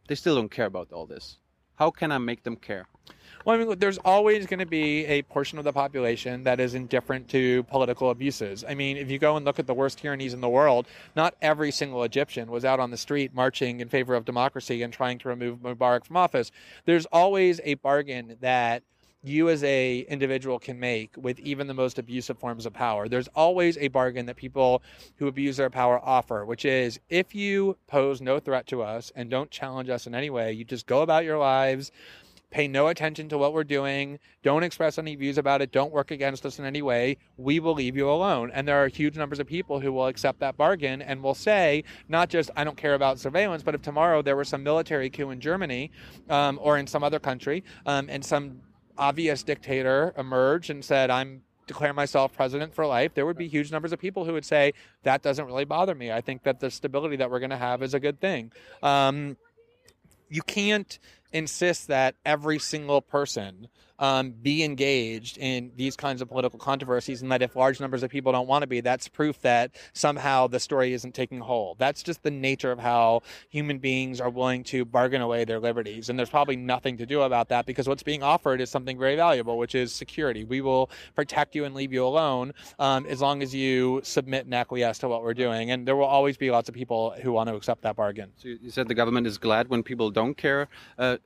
they 0.09 0.15
still 0.15 0.37
don't 0.37 0.51
care 0.51 0.67
about 0.67 0.91
all 0.91 1.07
this. 1.07 1.37
How 1.75 1.91
can 1.91 2.11
I 2.11 2.19
make 2.19 2.45
them 2.45 2.57
care? 2.57 2.87
Well, 3.45 3.55
I 3.55 3.59
mean, 3.59 3.69
look, 3.69 3.79
there's 3.79 3.99
always 3.99 4.47
going 4.47 4.61
to 4.61 4.67
be 4.67 5.05
a 5.05 5.21
portion 5.23 5.59
of 5.59 5.65
the 5.65 5.73
population 5.73 6.45
that 6.45 6.61
is 6.61 6.75
indifferent 6.75 7.29
to 7.29 7.63
political 7.65 8.09
abuses. 8.09 8.65
I 8.67 8.75
mean, 8.75 8.97
if 8.97 9.11
you 9.11 9.19
go 9.19 9.37
and 9.37 9.45
look 9.45 9.59
at 9.59 9.67
the 9.67 9.75
worst 9.75 9.99
tyrannies 9.99 10.33
in 10.33 10.41
the 10.41 10.49
world, 10.49 10.87
not 11.15 11.35
every 11.43 11.71
single 11.71 12.05
Egyptian 12.05 12.51
was 12.51 12.65
out 12.65 12.81
on 12.81 12.91
the 12.91 12.97
street 12.97 13.35
marching 13.35 13.81
in 13.81 13.89
favor 13.91 14.15
of 14.15 14.25
democracy 14.25 14.83
and 14.83 14.95
trying 14.95 15.19
to 15.19 15.29
remove 15.29 15.59
Mubarak 15.59 16.07
from 16.07 16.17
office. 16.17 16.51
There's 16.87 17.05
always 17.07 17.61
a 17.65 17.75
bargain 17.75 18.39
that 18.41 18.83
you 19.25 19.49
as 19.49 19.65
a 19.65 20.01
individual 20.09 20.59
can 20.59 20.79
make 20.79 21.15
with 21.17 21.39
even 21.41 21.67
the 21.67 21.75
most 21.75 21.99
abusive 21.99 22.39
forms 22.39 22.67
of 22.67 22.73
power. 22.73 23.09
There's 23.09 23.29
always 23.29 23.77
a 23.79 23.89
bargain 23.89 24.27
that 24.27 24.37
people 24.37 24.83
who 25.17 25.27
abuse 25.27 25.57
their 25.57 25.71
power 25.71 26.01
offer, 26.05 26.45
which 26.45 26.65
is 26.65 27.01
if 27.09 27.35
you 27.35 27.77
pose 27.87 28.21
no 28.21 28.39
threat 28.39 28.67
to 28.69 28.83
us 28.83 29.13
and 29.17 29.31
don't 29.31 29.51
challenge 29.51 29.89
us 29.89 30.07
in 30.07 30.15
any 30.15 30.31
way, 30.31 30.53
you 30.53 30.65
just 30.65 30.87
go 30.87 31.03
about 31.03 31.25
your 31.25 31.39
lives 31.39 31.91
pay 32.55 32.69
no 32.69 32.87
attention 32.87 33.29
to 33.29 33.37
what 33.37 33.53
we're 33.53 33.65
doing, 33.65 34.17
don't 34.45 34.63
express 34.63 34.97
any 34.97 35.17
views 35.17 35.39
about 35.39 35.61
it, 35.61 35.73
don't 35.73 35.93
work 35.93 36.13
against 36.13 36.47
us 36.47 36.61
in 36.61 36.65
any 36.65 36.83
way, 36.83 37.17
we 37.37 37.59
will 37.59 37.75
leave 37.75 37.97
you 37.97 38.09
alone. 38.09 38.49
And 38.55 38.67
there 38.67 38.83
are 38.83 38.87
huge 38.87 39.17
numbers 39.17 39.41
of 39.41 39.49
people 39.49 39.81
who 39.81 39.93
will 39.93 40.07
accept 40.07 40.39
that 40.39 40.57
bargain 40.57 41.03
and 41.03 41.21
will 41.21 41.35
say, 41.35 41.83
not 42.09 42.29
just, 42.29 42.53
I 42.55 42.63
don't 42.63 42.77
care 42.77 42.95
about 42.95 43.19
surveillance, 43.19 43.65
but 43.65 43.75
if 43.75 43.83
tomorrow 43.83 44.23
there 44.23 44.37
was 44.37 44.49
some 44.49 44.63
military 44.63 45.11
coup 45.11 45.31
in 45.31 45.41
Germany 45.41 45.91
um, 46.31 46.61
or 46.63 46.79
in 46.79 46.87
some 46.87 47.03
other 47.03 47.19
country 47.19 47.65
um, 47.87 48.07
and 48.09 48.25
some 48.25 48.61
obvious 48.97 49.43
dictator 49.43 50.15
emerged 50.17 50.71
and 50.71 50.85
said, 50.85 51.11
I'm 51.11 51.43
declare 51.67 51.93
myself 51.93 52.33
president 52.35 52.75
for 52.75 52.87
life, 52.87 53.15
there 53.15 53.27
would 53.27 53.39
be 53.39 53.49
huge 53.49 53.73
numbers 53.73 53.93
of 53.93 53.99
people 53.99 54.25
who 54.25 54.33
would 54.33 54.45
say, 54.45 54.73
that 55.03 55.23
doesn't 55.23 55.47
really 55.47 55.65
bother 55.65 55.95
me. 55.95 56.13
I 56.13 56.21
think 56.21 56.43
that 56.43 56.61
the 56.61 56.71
stability 56.71 57.17
that 57.17 57.31
we're 57.31 57.39
going 57.39 57.51
to 57.51 57.57
have 57.57 57.83
is 57.83 57.95
a 57.95 58.01
good 58.01 58.21
thing. 58.21 58.53
Um, 58.83 59.37
you 60.29 60.43
can't 60.43 60.99
insist 61.33 61.89
that 61.89 62.15
every 62.25 62.59
single 62.59 63.01
person 63.01 63.69
um, 63.99 64.31
be 64.31 64.65
engaged 64.65 65.39
in 65.39 65.73
these 65.77 65.97
kinds 65.97 66.21
of 66.23 66.29
political 66.29 66.59
controversies, 66.59 67.23
and 67.23 67.31
that 67.31 67.43
if 67.43 67.57
large 67.57 67.81
numbers 67.81 68.03
of 68.03 68.11
people 68.11 68.33
don't 68.33 68.47
want 68.47 68.63
to 68.63 68.67
be, 68.67 68.81
that's 68.81 69.09
proof 69.09 69.41
that 69.43 69.77
somehow 69.93 70.47
the 70.47 70.61
story 70.61 70.93
isn't 70.93 71.15
taking 71.15 71.41
hold. 71.41 71.79
That's 71.79 72.03
just 72.03 72.23
the 72.23 72.31
nature 72.31 72.73
of 72.73 72.79
how 72.79 73.23
human 73.49 73.79
beings 73.79 74.21
are 74.21 74.31
willing 74.31 74.65
to 74.65 74.85
bargain 74.85 75.23
away 75.23 75.45
their 75.45 75.61
liberties, 75.61 76.09
and 76.09 76.19
there's 76.19 76.31
probably 76.31 76.57
nothing 76.57 76.97
to 76.99 77.07
do 77.07 77.23
about 77.23 77.49
that 77.49 77.67
because 77.67 77.89
what's 77.89 78.03
being 78.03 78.23
offered 78.23 78.61
is 78.61 78.71
something 78.71 78.99
very 78.99 79.17
valuable, 79.17 79.59
which 79.59 79.75
is 79.75 79.93
security. 79.93 80.45
We 80.45 80.61
will 80.61 80.91
protect 81.15 81.55
you 81.55 81.65
and 81.65 81.75
leave 81.75 81.93
you 81.93 82.05
alone 82.05 82.53
um, 82.79 83.07
as 83.07 83.21
long 83.21 83.43
as 83.43 83.55
you 83.55 84.01
submit 84.03 84.45
and 84.45 84.55
acquiesce 84.55 84.99
to 84.99 85.09
what 85.09 85.23
we're 85.23 85.35
doing, 85.35 85.71
and 85.71 85.87
there 85.87 85.97
will 85.97 86.05
always 86.05 86.37
be 86.37 86.51
lots 86.51 86.69
of 86.69 86.75
people 86.75 87.15
who 87.23 87.33
want 87.33 87.49
to 87.49 87.55
accept 87.55 87.83
that 87.83 87.97
bargain. 87.97 88.33
So 88.37 88.49
you 88.49 88.71
said 88.71 88.89
the 88.89 88.95
government 88.95 89.27
is 89.27 89.39
glad 89.39 89.69
when 89.69 89.83
people 89.83 90.11
don't 90.11 90.37
care. 90.37 90.69
Uh, 90.99 91.19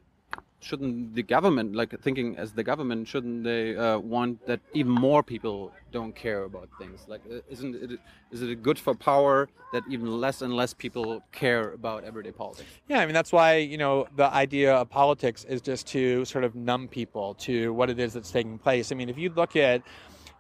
shouldn't 0.61 1.15
the 1.15 1.23
government, 1.23 1.75
like 1.77 1.99
thinking 2.01 2.37
as 2.37 2.53
the 2.53 2.65
government, 2.65 3.07
shouldn't 3.07 3.45
they 3.45 3.77
uh, 3.77 3.99
want 3.99 4.45
that 4.47 4.61
even 4.75 4.93
more 4.93 5.23
people 5.23 5.73
don't 5.93 6.15
care 6.15 6.45
about 6.45 6.69
things? 6.79 7.05
Like, 7.07 7.21
isn't 7.49 7.75
it 7.75 8.01
is 8.33 8.43
it 8.43 8.63
good 8.63 8.79
for 8.79 8.95
power 8.95 9.49
that 9.73 9.85
even 9.89 10.21
less 10.21 10.43
and 10.43 10.55
less 10.55 10.75
people 10.75 11.23
care 11.33 11.73
about 11.73 12.05
everyday 12.05 12.33
politics? 12.33 12.69
Yeah, 12.89 13.01
I 13.01 13.07
mean 13.07 13.15
that's 13.15 13.33
why 13.33 13.57
you 13.57 13.79
know 13.79 14.09
the 14.17 14.33
idea 14.33 14.75
of 14.75 14.91
politics 14.91 15.45
is 15.45 15.61
just 15.61 15.87
to 15.89 16.25
sort 16.25 16.45
of 16.45 16.55
numb 16.55 16.89
people 16.89 17.35
to 17.35 17.73
what 17.73 17.89
it 17.89 17.99
is 17.99 18.15
that's 18.15 18.31
taking 18.31 18.59
place. 18.59 18.91
I 18.91 18.97
mean, 18.97 19.09
if 19.09 19.19
you 19.19 19.31
look 19.31 19.55
at 19.55 19.83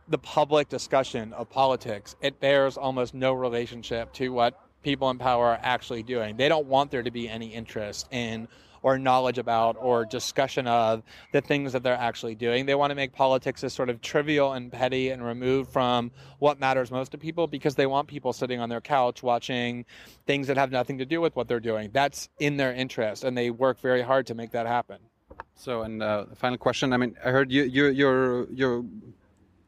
the 0.09 0.19
public 0.19 0.69
discussion 0.69 1.33
of 1.35 1.49
politics, 1.49 2.17
it 2.23 2.41
bears 2.41 2.77
almost 2.77 3.15
no 3.15 3.35
relationship 3.35 4.13
to 4.15 4.31
what 4.31 4.59
people 4.83 5.11
in 5.11 5.19
power 5.19 5.47
are 5.49 5.61
actually 5.63 6.03
doing. 6.03 6.37
They 6.37 6.49
don't 6.49 6.67
want 6.67 6.91
there 6.91 7.03
to 7.03 7.11
be 7.11 7.29
any 7.29 7.49
interest 7.49 8.09
in 8.11 8.49
or 8.89 8.99
knowledge 8.99 9.37
about 9.37 9.77
or 9.79 10.07
discussion 10.07 10.67
of 10.67 11.03
the 11.33 11.43
things 11.43 11.75
that 11.75 11.83
they're 11.83 11.93
actually 11.93 12.35
doing. 12.35 12.65
They 12.65 12.75
want 12.75 12.91
to 12.91 12.95
make 12.95 13.13
politics 13.13 13.63
as 13.63 13.75
sort 13.75 13.91
of 13.91 14.01
trivial 14.01 14.55
and 14.55 14.73
petty 14.73 15.11
and 15.11 15.23
removed 15.23 15.71
from 15.71 16.11
what 16.39 16.59
matters 16.59 16.91
most 16.91 17.13
to 17.13 17.19
people 17.19 17.47
because 17.47 17.75
they 17.75 17.85
want 17.85 18.09
people 18.09 18.33
sitting 18.33 18.61
on 18.61 18.71
their 18.71 18.81
couch 18.81 19.23
watching 19.23 19.85
things 20.27 20.47
that 20.47 20.57
have 20.57 20.71
nothing 20.71 20.97
to 20.99 21.05
do 21.05 21.21
with 21.21 21.37
what 21.37 21.49
they're 21.49 21.61
doing. 21.61 21.91
That's 21.93 22.31
in 22.39 22.57
their 22.57 22.73
interest, 22.73 23.25
and 23.25 23.37
they 23.37 23.51
work 23.51 23.79
very 23.81 24.01
hard 24.01 24.27
to 24.29 24.35
make 24.35 24.53
that 24.53 24.67
happen. 24.67 24.99
So, 25.55 25.83
and 25.83 26.03
uh, 26.03 26.25
final 26.35 26.57
question. 26.57 26.95
I 26.95 26.97
mean, 26.97 27.15
I 27.23 27.31
heard 27.31 27.53
you, 27.53 27.65
you 27.65 27.89
you're 27.89 28.51
you're 28.51 28.85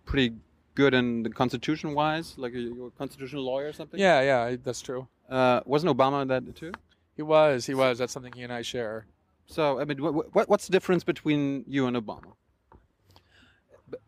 pretty 0.06 0.34
good 0.74 0.94
in 0.94 1.24
the 1.24 1.30
constitution 1.30 1.92
wise, 1.92 2.38
like 2.38 2.54
you're 2.54 2.86
a 2.86 2.90
constitutional 2.92 3.42
lawyer 3.42 3.68
or 3.68 3.74
something. 3.74 4.00
Yeah, 4.00 4.22
yeah, 4.22 4.56
that's 4.64 4.80
true. 4.80 5.08
Uh, 5.28 5.60
wasn't 5.66 5.94
Obama 5.94 6.26
that 6.28 6.56
too? 6.56 6.72
He 7.16 7.22
was. 7.22 7.66
He 7.66 7.74
was. 7.74 7.98
That's 7.98 8.12
something 8.12 8.32
he 8.32 8.42
and 8.42 8.52
I 8.52 8.62
share. 8.62 9.06
So, 9.46 9.80
I 9.80 9.84
mean, 9.84 9.98
what, 9.98 10.48
what's 10.48 10.66
the 10.66 10.72
difference 10.72 11.02
between 11.02 11.64
you 11.66 11.86
and 11.86 11.96
Obama? 11.96 12.32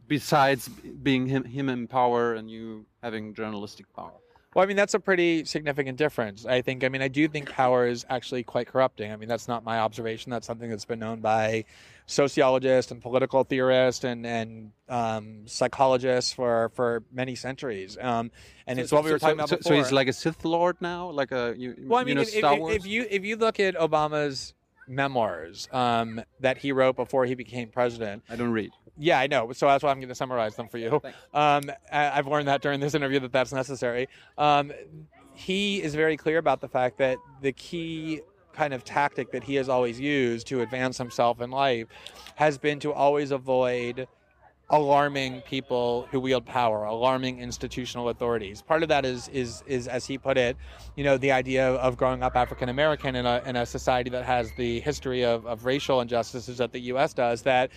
Besides 0.06 0.68
being 0.68 1.26
him, 1.26 1.44
him 1.44 1.68
in 1.68 1.88
power 1.88 2.34
and 2.34 2.50
you 2.50 2.86
having 3.02 3.34
journalistic 3.34 3.92
power. 3.92 4.21
Well, 4.54 4.62
I 4.62 4.66
mean, 4.66 4.76
that's 4.76 4.92
a 4.92 5.00
pretty 5.00 5.46
significant 5.46 5.96
difference. 5.96 6.44
I 6.44 6.60
think, 6.60 6.84
I 6.84 6.90
mean, 6.90 7.00
I 7.00 7.08
do 7.08 7.26
think 7.26 7.48
power 7.50 7.86
is 7.86 8.04
actually 8.10 8.42
quite 8.42 8.66
corrupting. 8.66 9.10
I 9.10 9.16
mean, 9.16 9.28
that's 9.28 9.48
not 9.48 9.64
my 9.64 9.78
observation. 9.78 10.30
That's 10.30 10.46
something 10.46 10.68
that's 10.68 10.84
been 10.84 10.98
known 10.98 11.20
by 11.20 11.64
sociologists 12.06 12.92
and 12.92 13.00
political 13.00 13.44
theorists 13.44 14.04
and, 14.04 14.26
and 14.26 14.72
um, 14.90 15.46
psychologists 15.46 16.34
for, 16.34 16.70
for 16.74 17.02
many 17.10 17.34
centuries. 17.34 17.96
Um, 17.98 18.30
and 18.66 18.78
so, 18.78 18.82
it's 18.82 18.92
what 18.92 19.04
we 19.04 19.12
were 19.12 19.18
talking 19.18 19.38
so, 19.38 19.44
about 19.44 19.58
before. 19.58 19.72
So 19.72 19.74
he's 19.74 19.90
like 19.92 20.08
a 20.08 20.12
Sith 20.12 20.44
Lord 20.44 20.76
now? 20.80 21.10
Like 21.10 21.32
a, 21.32 21.54
you, 21.56 21.74
well, 21.86 22.00
I 22.00 22.04
mean, 22.04 22.18
you 22.18 22.42
know, 22.42 22.68
if, 22.68 22.74
if, 22.74 22.80
if, 22.80 22.86
you, 22.86 23.06
if 23.08 23.24
you 23.24 23.36
look 23.36 23.58
at 23.58 23.74
Obama's 23.76 24.52
memoirs 24.92 25.68
um, 25.72 26.22
that 26.40 26.58
he 26.58 26.70
wrote 26.72 26.96
before 26.96 27.24
he 27.24 27.34
became 27.34 27.68
president. 27.68 28.22
I 28.28 28.36
don't 28.36 28.52
read. 28.52 28.70
Yeah, 28.98 29.18
I 29.18 29.26
know. 29.26 29.52
So 29.52 29.66
that's 29.66 29.82
why 29.82 29.90
I'm 29.90 29.98
going 29.98 30.08
to 30.08 30.14
summarize 30.14 30.54
them 30.54 30.68
for 30.68 30.78
you. 30.78 31.00
Um, 31.32 31.62
I've 31.90 32.26
learned 32.26 32.48
that 32.48 32.60
during 32.60 32.78
this 32.78 32.94
interview 32.94 33.20
that 33.20 33.32
that's 33.32 33.52
necessary. 33.52 34.08
Um, 34.36 34.72
he 35.34 35.82
is 35.82 35.94
very 35.94 36.16
clear 36.16 36.38
about 36.38 36.60
the 36.60 36.68
fact 36.68 36.98
that 36.98 37.16
the 37.40 37.52
key 37.52 38.20
kind 38.52 38.74
of 38.74 38.84
tactic 38.84 39.32
that 39.32 39.42
he 39.42 39.54
has 39.54 39.68
always 39.68 39.98
used 39.98 40.46
to 40.48 40.60
advance 40.60 40.98
himself 40.98 41.40
in 41.40 41.50
life 41.50 41.86
has 42.34 42.58
been 42.58 42.78
to 42.80 42.92
always 42.92 43.30
avoid 43.30 44.06
alarming 44.72 45.42
people 45.42 46.08
who 46.10 46.18
wield 46.18 46.46
power, 46.46 46.84
alarming 46.84 47.38
institutional 47.38 48.08
authorities. 48.08 48.62
Part 48.62 48.82
of 48.82 48.88
that 48.88 49.04
is 49.04 49.28
is 49.28 49.62
is 49.66 49.86
as 49.86 50.06
he 50.06 50.16
put 50.18 50.38
it, 50.38 50.56
you 50.96 51.04
know, 51.04 51.18
the 51.18 51.30
idea 51.30 51.68
of 51.68 51.96
growing 51.98 52.22
up 52.22 52.34
African 52.34 52.70
American 52.70 53.14
in 53.14 53.26
a 53.26 53.42
in 53.44 53.56
a 53.56 53.66
society 53.66 54.10
that 54.10 54.24
has 54.24 54.50
the 54.54 54.80
history 54.80 55.24
of, 55.24 55.46
of 55.46 55.66
racial 55.66 56.00
injustices 56.00 56.56
that 56.58 56.72
the 56.72 56.80
US 56.80 57.12
does 57.12 57.42
that 57.42 57.70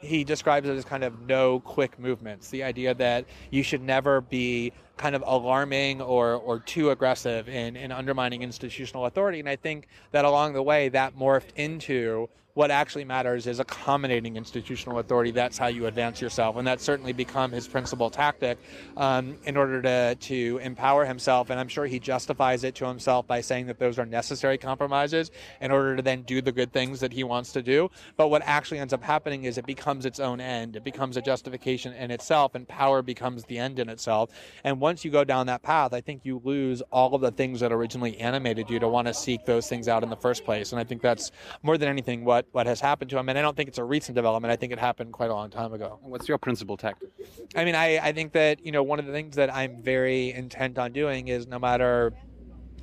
he 0.00 0.24
describes 0.24 0.68
it 0.68 0.76
as 0.76 0.84
kind 0.84 1.04
of 1.04 1.26
no 1.28 1.60
quick 1.60 1.98
movements. 1.98 2.50
The 2.50 2.64
idea 2.64 2.94
that 2.94 3.26
you 3.50 3.62
should 3.62 3.82
never 3.82 4.20
be 4.20 4.72
kind 5.00 5.16
of 5.16 5.24
alarming 5.26 6.02
or, 6.02 6.34
or 6.34 6.60
too 6.60 6.90
aggressive 6.90 7.48
in, 7.48 7.74
in 7.74 7.90
undermining 7.90 8.42
institutional 8.42 9.06
authority. 9.06 9.40
And 9.40 9.48
I 9.48 9.56
think 9.56 9.88
that 10.12 10.26
along 10.26 10.52
the 10.52 10.62
way 10.62 10.90
that 10.90 11.16
morphed 11.16 11.56
into 11.56 12.28
what 12.54 12.70
actually 12.70 13.04
matters 13.04 13.46
is 13.46 13.60
accommodating 13.60 14.36
institutional 14.36 14.98
authority. 14.98 15.30
That's 15.30 15.56
how 15.56 15.68
you 15.68 15.86
advance 15.86 16.20
yourself. 16.20 16.56
And 16.56 16.66
that's 16.66 16.82
certainly 16.82 17.12
become 17.12 17.52
his 17.52 17.68
principal 17.68 18.10
tactic 18.10 18.58
um, 18.96 19.38
in 19.44 19.56
order 19.56 19.80
to, 19.82 20.14
to 20.16 20.58
empower 20.58 21.04
himself. 21.04 21.50
And 21.50 21.60
I'm 21.60 21.68
sure 21.68 21.86
he 21.86 21.98
justifies 21.98 22.64
it 22.64 22.74
to 22.76 22.86
himself 22.86 23.26
by 23.26 23.40
saying 23.40 23.66
that 23.66 23.78
those 23.78 23.98
are 23.98 24.06
necessary 24.06 24.58
compromises 24.58 25.30
in 25.60 25.70
order 25.70 25.96
to 25.96 26.02
then 26.02 26.22
do 26.22 26.42
the 26.42 26.52
good 26.52 26.72
things 26.72 27.00
that 27.00 27.12
he 27.12 27.24
wants 27.24 27.52
to 27.52 27.62
do. 27.62 27.90
But 28.16 28.28
what 28.28 28.42
actually 28.44 28.80
ends 28.80 28.92
up 28.92 29.02
happening 29.02 29.44
is 29.44 29.56
it 29.56 29.66
becomes 29.66 30.04
its 30.04 30.18
own 30.18 30.40
end. 30.40 30.76
It 30.76 30.84
becomes 30.84 31.16
a 31.16 31.22
justification 31.22 31.92
in 31.94 32.10
itself, 32.10 32.54
and 32.54 32.66
power 32.66 33.00
becomes 33.00 33.44
the 33.44 33.58
end 33.58 33.78
in 33.78 33.88
itself. 33.88 34.30
And 34.64 34.80
once 34.80 34.89
you 35.04 35.10
go 35.10 35.24
down 35.24 35.46
that 35.46 35.62
path, 35.62 35.92
I 35.92 36.00
think 36.00 36.22
you 36.24 36.40
lose 36.44 36.82
all 36.90 37.14
of 37.14 37.20
the 37.20 37.30
things 37.30 37.60
that 37.60 37.72
originally 37.72 38.18
animated 38.18 38.68
you 38.70 38.78
to 38.80 38.88
want 38.88 39.06
to 39.06 39.14
seek 39.14 39.44
those 39.44 39.68
things 39.68 39.86
out 39.86 40.02
in 40.02 40.10
the 40.10 40.16
first 40.16 40.44
place. 40.44 40.72
And 40.72 40.80
I 40.80 40.84
think 40.84 41.00
that's 41.00 41.30
more 41.62 41.78
than 41.78 41.88
anything 41.88 42.24
what 42.24 42.40
what 42.40 42.60
what 42.60 42.66
has 42.66 42.80
happened 42.80 43.10
to 43.10 43.18
him. 43.18 43.28
And 43.28 43.38
I 43.38 43.42
don't 43.42 43.56
think 43.56 43.68
it's 43.68 43.78
a 43.78 43.84
recent 43.84 44.14
development. 44.14 44.52
I 44.52 44.56
think 44.56 44.72
it 44.72 44.78
happened 44.78 45.12
quite 45.12 45.30
a 45.30 45.34
long 45.34 45.50
time 45.50 45.72
ago. 45.72 45.98
What's 46.02 46.28
your 46.28 46.38
principal 46.38 46.76
tactic? 46.76 47.10
I 47.56 47.64
mean, 47.64 47.74
I, 47.74 47.98
I 47.98 48.12
think 48.12 48.32
that 48.32 48.64
you 48.64 48.72
know 48.72 48.82
one 48.82 48.98
of 48.98 49.06
the 49.06 49.12
things 49.12 49.36
that 49.36 49.54
I'm 49.54 49.82
very 49.82 50.32
intent 50.32 50.78
on 50.78 50.92
doing 50.92 51.28
is 51.28 51.46
no 51.46 51.58
matter 51.58 52.12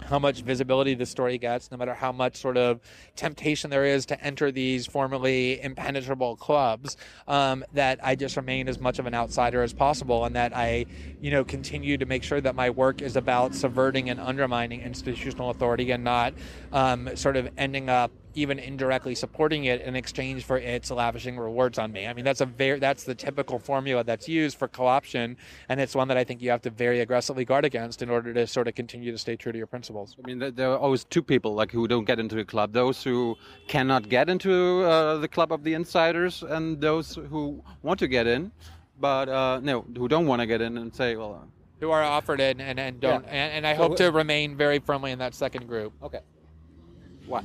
how 0.04 0.20
much 0.20 0.42
visibility 0.42 0.94
the 0.94 1.06
story 1.06 1.38
gets, 1.38 1.72
no 1.72 1.78
matter 1.78 1.94
how 1.94 2.12
much 2.12 2.38
sort 2.38 2.58
of 2.58 2.80
temptation 3.16 3.70
there 3.70 3.86
is 3.86 4.06
to 4.06 4.22
enter 4.24 4.52
these 4.52 4.86
formerly 4.86 5.62
impenetrable 5.62 6.36
clubs, 6.36 6.98
um, 7.28 7.64
that 7.74 8.00
I 8.04 8.16
just 8.16 8.38
remain 8.38 8.68
as 8.70 8.80
much 8.80 9.00
of 9.00 9.06
an 9.06 9.14
outsider 9.14 9.64
as 9.64 9.74
possible, 9.74 10.26
and 10.26 10.36
that 10.36 10.56
I, 10.56 10.86
you 11.20 11.32
know, 11.32 11.44
continue 11.44 11.98
to 11.98 12.06
make 12.06 12.24
sure 12.24 12.42
that 12.42 12.56
my 12.56 12.70
work 12.70 13.02
is 13.02 13.16
about 13.16 13.56
subverting 13.56 14.10
and 14.10 14.20
undermining 14.20 14.82
institutional 14.82 15.50
authority 15.50 15.92
and 15.92 16.04
not 16.04 16.34
um, 16.72 17.16
sort 17.16 17.36
of 17.36 17.50
ending 17.58 17.90
up 17.90 18.12
even 18.38 18.60
indirectly 18.60 19.16
supporting 19.16 19.66
it 19.66 19.82
in 19.82 19.96
exchange 19.96 20.46
for 20.46 20.58
its 20.58 20.92
lavishing 20.92 21.38
rewards 21.38 21.80
on 21.80 21.92
me. 21.92 22.06
I 22.06 22.14
mean, 22.14 22.24
that's 22.24 22.40
a 22.40 22.46
very 22.46 22.78
that's 22.78 23.04
the 23.04 23.16
typical 23.16 23.58
formula 23.58 24.04
that's 24.04 24.30
used 24.30 24.58
for 24.58 24.68
co-option, 24.68 25.36
and 25.70 25.82
it's 25.82 25.96
one 25.96 26.08
that 26.10 26.18
I 26.18 26.24
think 26.24 26.42
you 26.42 26.52
have 26.52 26.62
to 26.62 26.70
very 26.70 27.00
aggressively 27.00 27.46
guard 27.46 27.66
against 27.66 28.04
in 28.04 28.10
order 28.10 28.34
to 28.36 28.46
sort 28.46 28.68
of 28.68 28.76
continue 28.76 29.12
to 29.12 29.18
stay 29.18 29.36
true 29.36 29.52
to 29.52 29.58
your 29.58 29.68
principles. 29.68 30.16
I 30.24 30.28
mean, 30.28 30.54
there 30.56 30.72
are 30.72 30.78
always 30.78 31.04
two 31.04 31.24
people 31.24 31.56
like 31.56 31.72
who 31.72 31.88
don't 31.88 32.06
get 32.06 32.20
into 32.20 32.36
the 32.36 32.46
club: 32.46 32.74
those 32.74 33.04
who 33.04 33.36
cannot 33.68 34.08
get 34.08 34.30
into 34.30 34.84
uh, 34.84 35.18
the 35.18 35.28
club 35.28 35.52
of 35.52 35.64
the 35.64 35.74
insiders, 35.74 36.44
and 36.44 36.80
those 36.80 37.16
who 37.16 37.64
want 37.82 38.00
to 38.00 38.08
get 38.08 38.28
in, 38.28 38.52
but 39.00 39.28
uh, 39.30 39.60
no, 39.64 39.84
who 39.98 40.08
don't 40.08 40.28
want 40.28 40.42
to 40.42 40.46
get 40.46 40.62
in 40.62 40.78
and 40.78 40.94
say, 40.94 41.16
well. 41.16 41.42
Uh, 41.42 41.48
who 41.80 41.92
are 41.92 42.02
offered 42.02 42.40
in 42.40 42.60
and, 42.60 42.80
and 42.80 43.00
don't 43.00 43.24
yeah. 43.26 43.30
and, 43.30 43.54
and 43.58 43.68
I 43.68 43.76
hope 43.76 43.98
to 43.98 44.12
remain 44.12 44.58
very 44.58 44.80
firmly 44.80 45.12
in 45.12 45.20
that 45.20 45.36
second 45.36 45.68
group. 45.68 45.94
Okay. 46.02 46.22
What? 47.28 47.44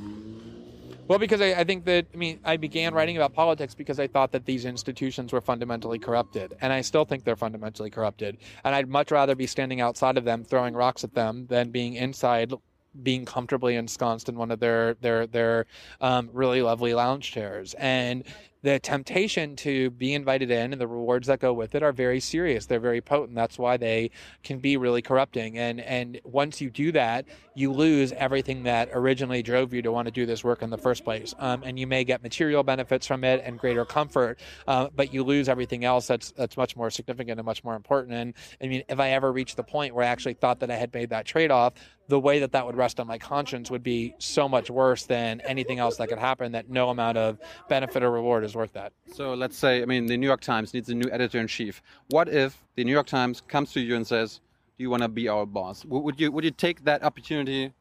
Well, 1.07 1.19
because 1.19 1.41
I, 1.41 1.53
I, 1.53 1.63
think 1.63 1.83
that, 1.85 2.05
I 2.13 2.17
mean, 2.17 2.39
I 2.45 2.55
began 2.57 2.93
writing 2.93 3.17
about 3.17 3.33
politics 3.33 3.75
because 3.75 3.99
I 3.99 4.07
thought 4.07 4.31
that 4.31 4.45
these 4.45 4.65
institutions 4.65 5.33
were 5.33 5.41
fundamentally 5.41 5.99
corrupted. 5.99 6.55
And 6.61 6.71
I 6.71 6.81
still 6.81 7.03
think 7.03 7.23
they're 7.25 7.35
fundamentally 7.35 7.89
corrupted. 7.89 8.37
And 8.63 8.73
I'd 8.73 8.87
much 8.87 9.11
rather 9.11 9.35
be 9.35 9.45
standing 9.45 9.81
outside 9.81 10.17
of 10.17 10.23
them, 10.23 10.43
throwing 10.43 10.73
rocks 10.73 11.03
at 11.03 11.13
them, 11.13 11.45
than 11.47 11.71
being 11.71 11.95
inside, 11.95 12.53
being 13.01 13.25
comfortably 13.25 13.75
ensconced 13.75 14.29
in 14.29 14.37
one 14.37 14.49
of 14.49 14.59
their, 14.59 14.93
their, 14.95 15.27
their 15.27 15.65
um, 15.99 16.29
really 16.31 16.61
lovely 16.61 16.93
lounge 16.93 17.31
chairs. 17.31 17.73
And 17.75 18.23
the 18.63 18.79
temptation 18.79 19.55
to 19.57 19.91
be 19.91 20.13
invited 20.13 20.49
in 20.49 20.71
and 20.71 20.81
the 20.81 20.87
rewards 20.87 21.27
that 21.27 21.39
go 21.39 21.53
with 21.53 21.75
it 21.75 21.83
are 21.83 21.91
very 21.91 22.19
serious. 22.19 22.65
They're 22.65 22.79
very 22.79 23.01
potent. 23.01 23.35
That's 23.35 23.59
why 23.59 23.77
they 23.77 24.11
can 24.41 24.59
be 24.59 24.77
really 24.77 25.01
corrupting. 25.01 25.57
And 25.57 25.81
and 25.81 26.19
once 26.23 26.61
you 26.61 26.69
do 26.69 26.93
that, 26.93 27.25
you 27.55 27.71
lose 27.71 28.13
everything 28.13 28.63
that 28.63 28.89
originally 28.93 29.43
drove 29.43 29.73
you 29.73 29.81
to 29.81 29.91
want 29.91 30.07
to 30.07 30.11
do 30.11 30.25
this 30.25 30.43
work 30.43 30.61
in 30.61 30.69
the 30.69 30.77
first 30.77 31.03
place. 31.03 31.35
Um, 31.37 31.63
and 31.63 31.77
you 31.77 31.85
may 31.85 32.05
get 32.05 32.23
material 32.23 32.63
benefits 32.63 33.05
from 33.05 33.23
it 33.25 33.41
and 33.43 33.59
greater 33.59 33.85
comfort, 33.85 34.39
uh, 34.67 34.87
but 34.95 35.13
you 35.13 35.23
lose 35.23 35.49
everything 35.49 35.83
else 35.83 36.07
that's 36.07 36.31
that's 36.31 36.55
much 36.55 36.75
more 36.77 36.89
significant 36.89 37.39
and 37.39 37.45
much 37.45 37.63
more 37.65 37.75
important. 37.75 38.13
And 38.13 38.33
I 38.61 38.67
mean, 38.67 38.83
if 38.87 38.99
I 38.99 39.11
ever 39.11 39.31
reached 39.31 39.57
the 39.57 39.63
point 39.63 39.93
where 39.93 40.05
I 40.05 40.07
actually 40.07 40.35
thought 40.35 40.61
that 40.61 40.71
I 40.71 40.75
had 40.75 40.93
made 40.93 41.09
that 41.09 41.25
trade 41.25 41.51
off, 41.51 41.73
the 42.07 42.19
way 42.19 42.39
that 42.39 42.51
that 42.51 42.65
would 42.65 42.75
rest 42.75 42.99
on 42.99 43.07
my 43.07 43.17
conscience 43.17 43.71
would 43.71 43.83
be 43.83 44.13
so 44.19 44.49
much 44.49 44.69
worse 44.69 45.03
than 45.03 45.41
anything 45.41 45.79
else 45.79 45.97
that 45.97 46.09
could 46.09 46.17
happen 46.17 46.51
that 46.51 46.69
no 46.69 46.89
amount 46.89 47.17
of 47.17 47.39
benefit 47.69 48.03
or 48.03 48.11
reward 48.11 48.43
is 48.43 48.52
worth 48.55 48.73
that. 48.73 48.93
So 49.13 49.33
let's 49.33 49.57
say, 49.57 49.81
I 49.81 49.85
mean, 49.85 50.05
the 50.05 50.17
New 50.17 50.27
York 50.27 50.41
Times 50.41 50.73
needs 50.73 50.89
a 50.89 50.95
new 50.95 51.09
editor 51.11 51.39
in 51.39 51.47
chief. 51.47 51.81
What 52.09 52.29
if 52.29 52.63
the 52.75 52.83
New 52.83 52.91
York 52.91 53.07
Times 53.07 53.41
comes 53.47 53.71
to 53.73 53.79
you 53.79 53.95
and 53.95 54.05
says, 54.05 54.41
"Do 54.77 54.83
you 54.83 54.89
want 54.89 55.03
to 55.03 55.09
be 55.09 55.27
our 55.27 55.45
boss?" 55.45 55.85
Would 55.85 56.19
you 56.19 56.31
would 56.31 56.43
you 56.43 56.51
take 56.51 56.83
that 56.85 57.03
opportunity 57.03 57.73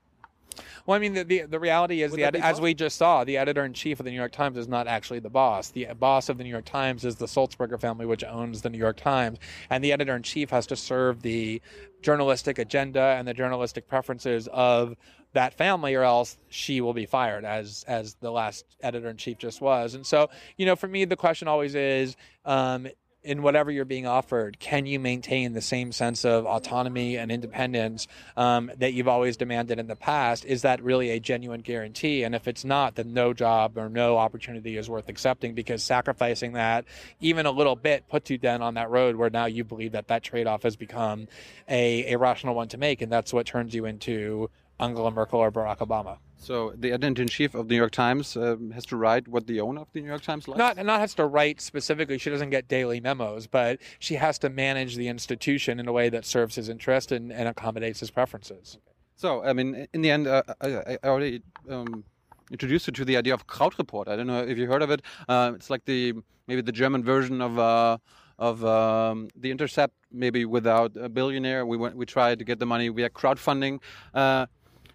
well, 0.86 0.96
I 0.96 0.98
mean, 0.98 1.14
the 1.14 1.24
the, 1.24 1.42
the 1.42 1.60
reality 1.60 2.02
is, 2.02 2.12
the 2.12 2.24
ed- 2.24 2.36
as 2.36 2.60
we 2.60 2.74
just 2.74 2.96
saw, 2.96 3.24
the 3.24 3.36
editor 3.36 3.64
in 3.64 3.72
chief 3.72 4.00
of 4.00 4.04
the 4.04 4.10
New 4.10 4.16
York 4.16 4.32
Times 4.32 4.56
is 4.56 4.68
not 4.68 4.86
actually 4.86 5.20
the 5.20 5.30
boss. 5.30 5.70
The 5.70 5.88
boss 5.98 6.28
of 6.28 6.38
the 6.38 6.44
New 6.44 6.50
York 6.50 6.64
Times 6.64 7.04
is 7.04 7.16
the 7.16 7.26
Sulzberger 7.26 7.80
family, 7.80 8.06
which 8.06 8.24
owns 8.24 8.62
the 8.62 8.70
New 8.70 8.78
York 8.78 8.96
Times, 8.96 9.38
and 9.70 9.82
the 9.82 9.92
editor 9.92 10.16
in 10.16 10.22
chief 10.22 10.50
has 10.50 10.66
to 10.68 10.76
serve 10.76 11.22
the 11.22 11.60
journalistic 12.02 12.58
agenda 12.58 13.00
and 13.18 13.26
the 13.26 13.34
journalistic 13.34 13.86
preferences 13.86 14.48
of 14.52 14.96
that 15.32 15.54
family 15.54 15.94
or 15.94 16.02
else 16.02 16.36
she 16.48 16.80
will 16.80 16.94
be 16.94 17.06
fired 17.06 17.44
as 17.44 17.84
as 17.88 18.14
the 18.20 18.30
last 18.30 18.64
editor 18.82 19.08
in 19.08 19.16
chief 19.16 19.38
just 19.38 19.60
was 19.60 19.94
and 19.94 20.06
so 20.06 20.28
you 20.56 20.66
know 20.66 20.76
for 20.76 20.88
me 20.88 21.04
the 21.04 21.16
question 21.16 21.48
always 21.48 21.74
is 21.74 22.16
um, 22.44 22.86
in 23.24 23.42
whatever 23.42 23.70
you're 23.70 23.84
being 23.84 24.06
offered, 24.06 24.58
can 24.58 24.84
you 24.84 24.98
maintain 24.98 25.52
the 25.52 25.60
same 25.60 25.92
sense 25.92 26.24
of 26.24 26.44
autonomy 26.44 27.16
and 27.16 27.30
independence 27.30 28.08
um, 28.36 28.70
that 28.78 28.94
you've 28.94 29.08
always 29.08 29.36
demanded 29.36 29.78
in 29.78 29.86
the 29.86 29.96
past? 29.96 30.44
Is 30.44 30.62
that 30.62 30.82
really 30.82 31.10
a 31.10 31.20
genuine 31.20 31.60
guarantee? 31.60 32.24
And 32.24 32.34
if 32.34 32.48
it's 32.48 32.64
not, 32.64 32.96
then 32.96 33.14
no 33.14 33.32
job 33.32 33.78
or 33.78 33.88
no 33.88 34.18
opportunity 34.18 34.76
is 34.76 34.90
worth 34.90 35.08
accepting 35.08 35.54
because 35.54 35.84
sacrificing 35.84 36.54
that 36.54 36.84
even 37.20 37.46
a 37.46 37.50
little 37.52 37.76
bit 37.76 38.08
puts 38.08 38.30
you 38.30 38.38
then 38.38 38.60
on 38.60 38.74
that 38.74 38.90
road 38.90 39.14
where 39.14 39.30
now 39.30 39.46
you 39.46 39.62
believe 39.62 39.92
that 39.92 40.08
that 40.08 40.24
trade 40.24 40.48
off 40.48 40.64
has 40.64 40.74
become 40.74 41.28
a, 41.68 42.12
a 42.12 42.18
rational 42.18 42.56
one 42.56 42.68
to 42.68 42.78
make. 42.78 43.02
And 43.02 43.12
that's 43.12 43.32
what 43.32 43.46
turns 43.46 43.72
you 43.72 43.84
into 43.84 44.50
Angela 44.80 45.10
Merkel 45.10 45.40
or 45.40 45.52
Barack 45.52 45.78
Obama. 45.78 46.18
So 46.42 46.72
the 46.76 46.90
editor-in-chief 46.90 47.54
of 47.54 47.68
the 47.68 47.74
New 47.74 47.78
York 47.78 47.92
Times 47.92 48.36
um, 48.36 48.72
has 48.72 48.84
to 48.86 48.96
write 48.96 49.28
what 49.28 49.46
the 49.46 49.60
owner 49.60 49.82
of 49.82 49.92
the 49.92 50.00
New 50.00 50.08
York 50.08 50.22
Times 50.22 50.48
likes. 50.48 50.58
Not 50.58 50.76
not 50.84 50.98
has 50.98 51.14
to 51.14 51.24
write 51.24 51.60
specifically. 51.60 52.18
She 52.18 52.30
doesn't 52.30 52.50
get 52.50 52.66
daily 52.66 52.98
memos, 53.00 53.46
but 53.46 53.78
she 54.00 54.16
has 54.16 54.40
to 54.40 54.50
manage 54.50 54.96
the 54.96 55.06
institution 55.06 55.78
in 55.78 55.86
a 55.86 55.92
way 55.92 56.08
that 56.08 56.24
serves 56.24 56.56
his 56.56 56.68
interest 56.68 57.12
and, 57.12 57.32
and 57.32 57.48
accommodates 57.48 58.00
his 58.00 58.10
preferences. 58.10 58.78
So 59.14 59.44
I 59.44 59.52
mean, 59.52 59.86
in 59.94 60.02
the 60.02 60.10
end, 60.10 60.26
uh, 60.26 60.42
I, 60.60 60.68
I, 60.68 60.98
already 61.04 61.42
um, 61.70 62.02
introduced 62.50 62.88
you 62.88 62.92
to 62.92 63.04
the 63.04 63.16
idea 63.16 63.34
of 63.34 63.46
Krautreporter. 63.46 64.08
I 64.08 64.16
don't 64.16 64.26
know 64.26 64.42
if 64.42 64.58
you 64.58 64.66
heard 64.66 64.82
of 64.82 64.90
it. 64.90 65.02
Uh, 65.28 65.52
it's 65.54 65.70
like 65.70 65.84
the 65.84 66.14
maybe 66.48 66.60
the 66.62 66.72
German 66.72 67.04
version 67.04 67.40
of. 67.40 67.58
Uh, 67.58 67.98
of 68.38 68.64
um, 68.64 69.28
the 69.36 69.52
Intercept, 69.52 69.94
maybe 70.10 70.44
without 70.44 70.96
a 70.96 71.08
billionaire. 71.08 71.64
We 71.64 71.76
went, 71.76 71.96
we 71.96 72.06
tried 72.06 72.40
to 72.40 72.44
get 72.44 72.58
the 72.58 72.66
money 72.66 72.88
via 72.88 73.08
crowdfunding. 73.08 73.78
Uh, 74.12 74.46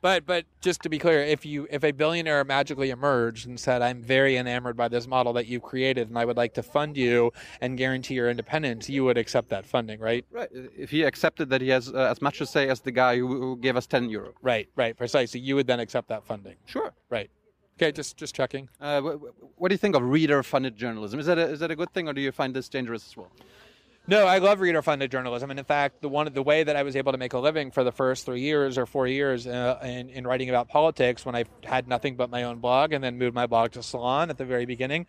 but 0.07 0.25
but 0.25 0.45
just 0.61 0.81
to 0.83 0.89
be 0.89 0.99
clear, 0.99 1.21
if 1.21 1.45
you 1.45 1.67
if 1.69 1.83
a 1.83 1.91
billionaire 1.91 2.45
magically 2.45 2.91
emerged 2.91 3.45
and 3.45 3.59
said, 3.59 3.81
"I'm 3.81 4.01
very 4.01 4.37
enamored 4.37 4.77
by 4.77 4.87
this 4.87 5.05
model 5.05 5.33
that 5.33 5.47
you've 5.47 5.63
created, 5.63 6.07
and 6.07 6.17
I 6.17 6.23
would 6.23 6.37
like 6.37 6.53
to 6.53 6.63
fund 6.63 6.95
you 6.95 7.33
and 7.59 7.77
guarantee 7.77 8.13
your 8.13 8.29
independence," 8.29 8.89
you 8.89 9.03
would 9.03 9.17
accept 9.17 9.49
that 9.49 9.65
funding, 9.65 9.99
right? 9.99 10.25
Right. 10.31 10.47
If 10.53 10.91
he 10.91 11.03
accepted 11.03 11.49
that 11.49 11.59
he 11.59 11.67
has 11.69 11.89
uh, 11.93 12.07
as 12.09 12.21
much 12.21 12.37
to 12.37 12.45
say 12.45 12.69
as 12.69 12.79
the 12.79 12.91
guy 12.91 13.17
who, 13.17 13.27
who 13.27 13.57
gave 13.57 13.75
us 13.75 13.85
10 13.85 14.09
euro. 14.09 14.31
Right. 14.41 14.69
Right. 14.77 14.95
Precisely. 14.95 15.41
You 15.41 15.55
would 15.55 15.67
then 15.67 15.81
accept 15.81 16.07
that 16.07 16.23
funding. 16.23 16.55
Sure. 16.65 16.93
Right. 17.09 17.29
Okay, 17.77 17.91
just 17.91 18.15
just 18.15 18.33
checking. 18.33 18.69
Uh, 18.79 19.01
what, 19.01 19.19
what, 19.57 19.67
do 19.67 19.73
you 19.73 19.77
think 19.77 19.97
of 19.97 20.03
reader-funded 20.03 20.77
journalism? 20.77 21.19
Is 21.19 21.25
that 21.25 21.37
a, 21.37 21.49
is 21.49 21.59
that 21.59 21.69
a 21.69 21.75
good 21.75 21.91
thing, 21.93 22.07
or 22.07 22.13
do 22.13 22.21
you 22.21 22.31
find 22.31 22.55
this 22.55 22.69
dangerous 22.69 23.05
as 23.09 23.17
well? 23.17 23.31
No, 24.09 24.25
I 24.25 24.37
love 24.37 24.61
reader-funded 24.61 25.11
journalism, 25.11 25.49
and 25.49 25.59
in 25.59 25.65
fact, 25.65 25.99
the 26.01 26.07
one 26.07 26.31
the 26.31 26.41
way 26.41 26.63
that 26.63 26.77
I 26.77 26.83
was 26.83 26.95
able 26.95 27.11
to 27.11 27.17
make 27.17 27.33
a 27.33 27.39
living 27.39 27.71
for 27.71 27.83
the 27.83 27.91
first 27.91 28.25
three 28.25 28.39
years 28.39 28.77
or 28.77 28.85
four 28.85 29.05
years 29.05 29.45
uh, 29.45 29.79
in, 29.83 30.09
in 30.09 30.25
writing 30.25 30.49
about 30.49 30.69
politics, 30.69 31.25
when 31.25 31.35
I 31.35 31.43
had 31.65 31.89
nothing 31.89 32.15
but 32.15 32.29
my 32.29 32.43
own 32.43 32.59
blog, 32.59 32.93
and 32.93 33.03
then 33.03 33.17
moved 33.17 33.35
my 33.35 33.47
blog 33.47 33.71
to 33.71 33.83
Salon 33.83 34.29
at 34.29 34.37
the 34.37 34.45
very 34.45 34.65
beginning, 34.65 35.07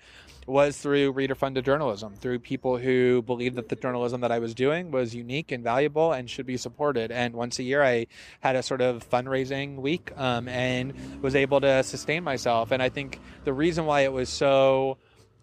was 0.49 0.77
through 0.77 1.13
reader-funded 1.13 1.65
journalism, 1.65 2.17
through 2.17 2.41
people 2.41 2.77
who 2.77 3.23
believed 3.23 3.55
that 3.55 3.69
the 3.69 3.77
journalism 3.77 4.23
that 4.23 4.33
I 4.33 4.41
was 4.41 4.53
doing 4.53 4.91
was 4.91 5.15
unique 5.15 5.53
and 5.53 5.63
valuable 5.63 6.11
and 6.11 6.29
should 6.29 6.47
be 6.47 6.57
supported. 6.57 7.13
And 7.13 7.35
once 7.35 7.61
a 7.61 7.63
year, 7.63 7.85
I 7.85 8.09
had 8.41 8.57
a 8.57 8.65
sort 8.65 8.81
of 8.81 9.09
fundraising 9.09 9.77
week 9.77 10.11
um, 10.17 10.49
and 10.49 11.23
was 11.23 11.37
able 11.37 11.61
to 11.61 11.85
sustain 11.85 12.25
myself. 12.25 12.73
And 12.73 12.83
I 12.83 12.89
think 12.89 13.21
the 13.45 13.53
reason 13.53 13.87
why 13.87 14.01
it 14.01 14.13
was 14.13 14.29
so 14.29 14.99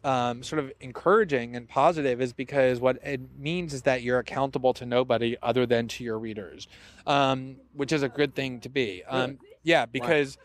um, 0.06 0.44
sort 0.44 0.64
of 0.64 0.72
encouraging 0.80 1.56
and 1.56 1.68
positive 1.68 2.22
is 2.22 2.32
because 2.32 2.80
what 2.80 3.00
it 3.04 3.20
means 3.38 3.74
is 3.74 3.82
that 3.82 4.04
you're 4.04 4.20
accountable 4.20 4.72
to 4.76 4.86
nobody 4.86 5.36
other 5.42 5.66
than 5.66 5.88
to 5.88 6.04
your 6.04 6.20
readers, 6.20 6.68
um, 7.08 7.58
which 7.74 7.92
is 7.92 8.04
a 8.04 8.10
good 8.10 8.36
thing 8.36 8.60
to 8.62 8.70
be. 8.70 9.04
Um, 9.04 9.40
yeah, 9.64 9.86
because. 9.86 10.38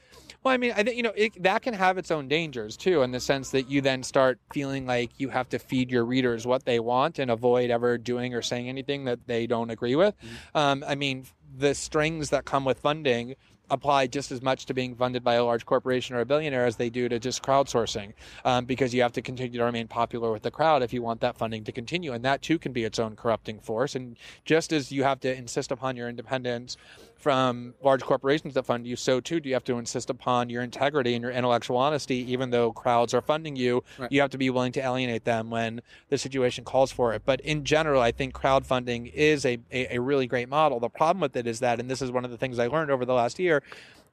Well, 0.42 0.54
I 0.54 0.56
mean, 0.56 0.72
I 0.74 0.82
think 0.82 0.96
you 0.96 1.02
know 1.02 1.12
it, 1.14 1.42
that 1.42 1.60
can 1.60 1.74
have 1.74 1.98
its 1.98 2.10
own 2.10 2.26
dangers 2.26 2.78
too, 2.78 3.02
in 3.02 3.10
the 3.10 3.20
sense 3.20 3.50
that 3.50 3.68
you 3.68 3.82
then 3.82 4.02
start 4.02 4.38
feeling 4.54 4.86
like 4.86 5.10
you 5.18 5.28
have 5.28 5.50
to 5.50 5.58
feed 5.58 5.90
your 5.90 6.02
readers 6.06 6.46
what 6.46 6.64
they 6.64 6.80
want 6.80 7.18
and 7.18 7.30
avoid 7.30 7.68
ever 7.68 7.98
doing 7.98 8.32
or 8.32 8.40
saying 8.40 8.66
anything 8.66 9.04
that 9.04 9.26
they 9.26 9.46
don't 9.46 9.68
agree 9.68 9.96
with. 9.96 10.16
Mm-hmm. 10.16 10.56
Um, 10.56 10.84
I 10.88 10.94
mean, 10.94 11.26
the 11.58 11.74
strings 11.74 12.30
that 12.30 12.46
come 12.46 12.64
with 12.64 12.80
funding 12.80 13.34
apply 13.70 14.06
just 14.06 14.32
as 14.32 14.42
much 14.42 14.66
to 14.66 14.74
being 14.74 14.94
funded 14.94 15.22
by 15.22 15.34
a 15.34 15.44
large 15.44 15.64
corporation 15.64 16.16
or 16.16 16.20
a 16.20 16.26
billionaire 16.26 16.66
as 16.66 16.76
they 16.76 16.90
do 16.90 17.08
to 17.08 17.18
just 17.18 17.42
crowdsourcing 17.42 18.12
um, 18.44 18.64
because 18.64 18.92
you 18.94 19.02
have 19.02 19.12
to 19.12 19.22
continue 19.22 19.58
to 19.58 19.64
remain 19.64 19.88
popular 19.88 20.32
with 20.32 20.42
the 20.42 20.50
crowd 20.50 20.82
if 20.82 20.92
you 20.92 21.02
want 21.02 21.20
that 21.20 21.36
funding 21.36 21.64
to 21.64 21.72
continue 21.72 22.12
and 22.12 22.24
that 22.24 22.42
too 22.42 22.58
can 22.58 22.72
be 22.72 22.84
its 22.84 22.98
own 22.98 23.16
corrupting 23.16 23.60
force. 23.60 23.94
And 23.94 24.16
just 24.44 24.72
as 24.72 24.90
you 24.92 25.02
have 25.04 25.20
to 25.20 25.34
insist 25.34 25.70
upon 25.70 25.96
your 25.96 26.08
independence 26.08 26.76
from 27.20 27.74
large 27.82 28.02
corporations 28.02 28.54
that 28.54 28.64
fund 28.64 28.86
you, 28.86 28.96
so 28.96 29.20
too 29.20 29.40
do 29.40 29.48
you 29.48 29.54
have 29.54 29.64
to 29.64 29.78
insist 29.78 30.08
upon 30.08 30.48
your 30.48 30.62
integrity 30.62 31.14
and 31.14 31.22
your 31.22 31.30
intellectual 31.30 31.76
honesty, 31.76 32.16
even 32.32 32.50
though 32.50 32.72
crowds 32.72 33.12
are 33.12 33.20
funding 33.20 33.56
you. 33.56 33.84
Right. 33.98 34.10
You 34.10 34.22
have 34.22 34.30
to 34.30 34.38
be 34.38 34.48
willing 34.48 34.72
to 34.72 34.80
alienate 34.80 35.24
them 35.24 35.50
when 35.50 35.82
the 36.08 36.16
situation 36.16 36.64
calls 36.64 36.90
for 36.90 37.12
it. 37.12 37.22
But 37.26 37.40
in 37.42 37.64
general, 37.64 38.00
I 38.00 38.10
think 38.10 38.32
crowdfunding 38.32 39.12
is 39.12 39.44
a, 39.44 39.58
a, 39.70 39.96
a 39.96 40.00
really 40.00 40.26
great 40.26 40.48
model. 40.48 40.80
The 40.80 40.88
problem 40.88 41.20
with 41.20 41.36
it 41.36 41.46
is 41.46 41.60
that, 41.60 41.78
and 41.78 41.90
this 41.90 42.00
is 42.00 42.10
one 42.10 42.24
of 42.24 42.30
the 42.30 42.38
things 42.38 42.58
I 42.58 42.68
learned 42.68 42.90
over 42.90 43.04
the 43.04 43.14
last 43.14 43.38
year, 43.38 43.62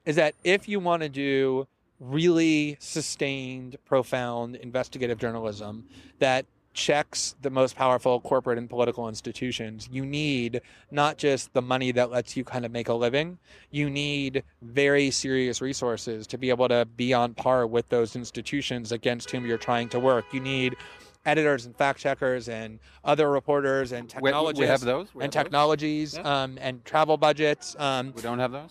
is 0.04 0.16
that 0.16 0.34
if 0.44 0.68
you 0.68 0.78
want 0.78 1.02
to 1.02 1.08
do 1.08 1.66
really 2.00 2.76
sustained, 2.78 3.76
profound 3.86 4.56
investigative 4.56 5.18
journalism 5.18 5.86
that 6.18 6.44
checks 6.78 7.34
the 7.42 7.50
most 7.50 7.74
powerful 7.74 8.20
corporate 8.20 8.56
and 8.56 8.70
political 8.70 9.08
institutions, 9.08 9.88
you 9.90 10.06
need 10.06 10.60
not 10.92 11.18
just 11.18 11.52
the 11.52 11.60
money 11.60 11.90
that 11.90 12.10
lets 12.10 12.36
you 12.36 12.44
kind 12.44 12.64
of 12.64 12.70
make 12.70 12.88
a 12.88 12.94
living, 12.94 13.36
you 13.72 13.90
need 13.90 14.44
very 14.62 15.10
serious 15.10 15.60
resources 15.60 16.24
to 16.28 16.38
be 16.38 16.50
able 16.50 16.68
to 16.68 16.86
be 16.96 17.12
on 17.12 17.34
par 17.34 17.66
with 17.66 17.88
those 17.88 18.14
institutions 18.14 18.92
against 18.92 19.28
whom 19.32 19.44
you're 19.44 19.58
trying 19.58 19.88
to 19.88 19.98
work. 19.98 20.24
You 20.32 20.38
need 20.38 20.76
editors 21.26 21.66
and 21.66 21.76
fact 21.76 21.98
checkers 21.98 22.48
and 22.48 22.78
other 23.04 23.28
reporters 23.28 23.90
and 23.90 24.08
technologists. 24.08 24.60
We, 24.60 24.66
have 24.66 24.80
those. 24.80 25.12
We 25.12 25.24
and 25.24 25.34
have 25.34 25.44
technologies 25.44 26.12
those. 26.12 26.24
Yeah. 26.24 26.42
Um, 26.42 26.58
and 26.60 26.84
travel 26.84 27.16
budgets. 27.16 27.74
Um, 27.76 28.12
we 28.14 28.22
don't 28.22 28.38
have 28.38 28.52
those 28.52 28.70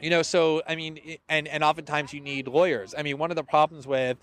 you 0.00 0.10
know 0.10 0.22
so 0.22 0.62
i 0.68 0.76
mean 0.76 1.18
and 1.28 1.48
and 1.48 1.64
oftentimes 1.64 2.12
you 2.12 2.20
need 2.20 2.46
lawyers 2.46 2.94
i 2.96 3.02
mean 3.02 3.18
one 3.18 3.30
of 3.30 3.36
the 3.36 3.42
problems 3.42 3.84
with 3.84 4.16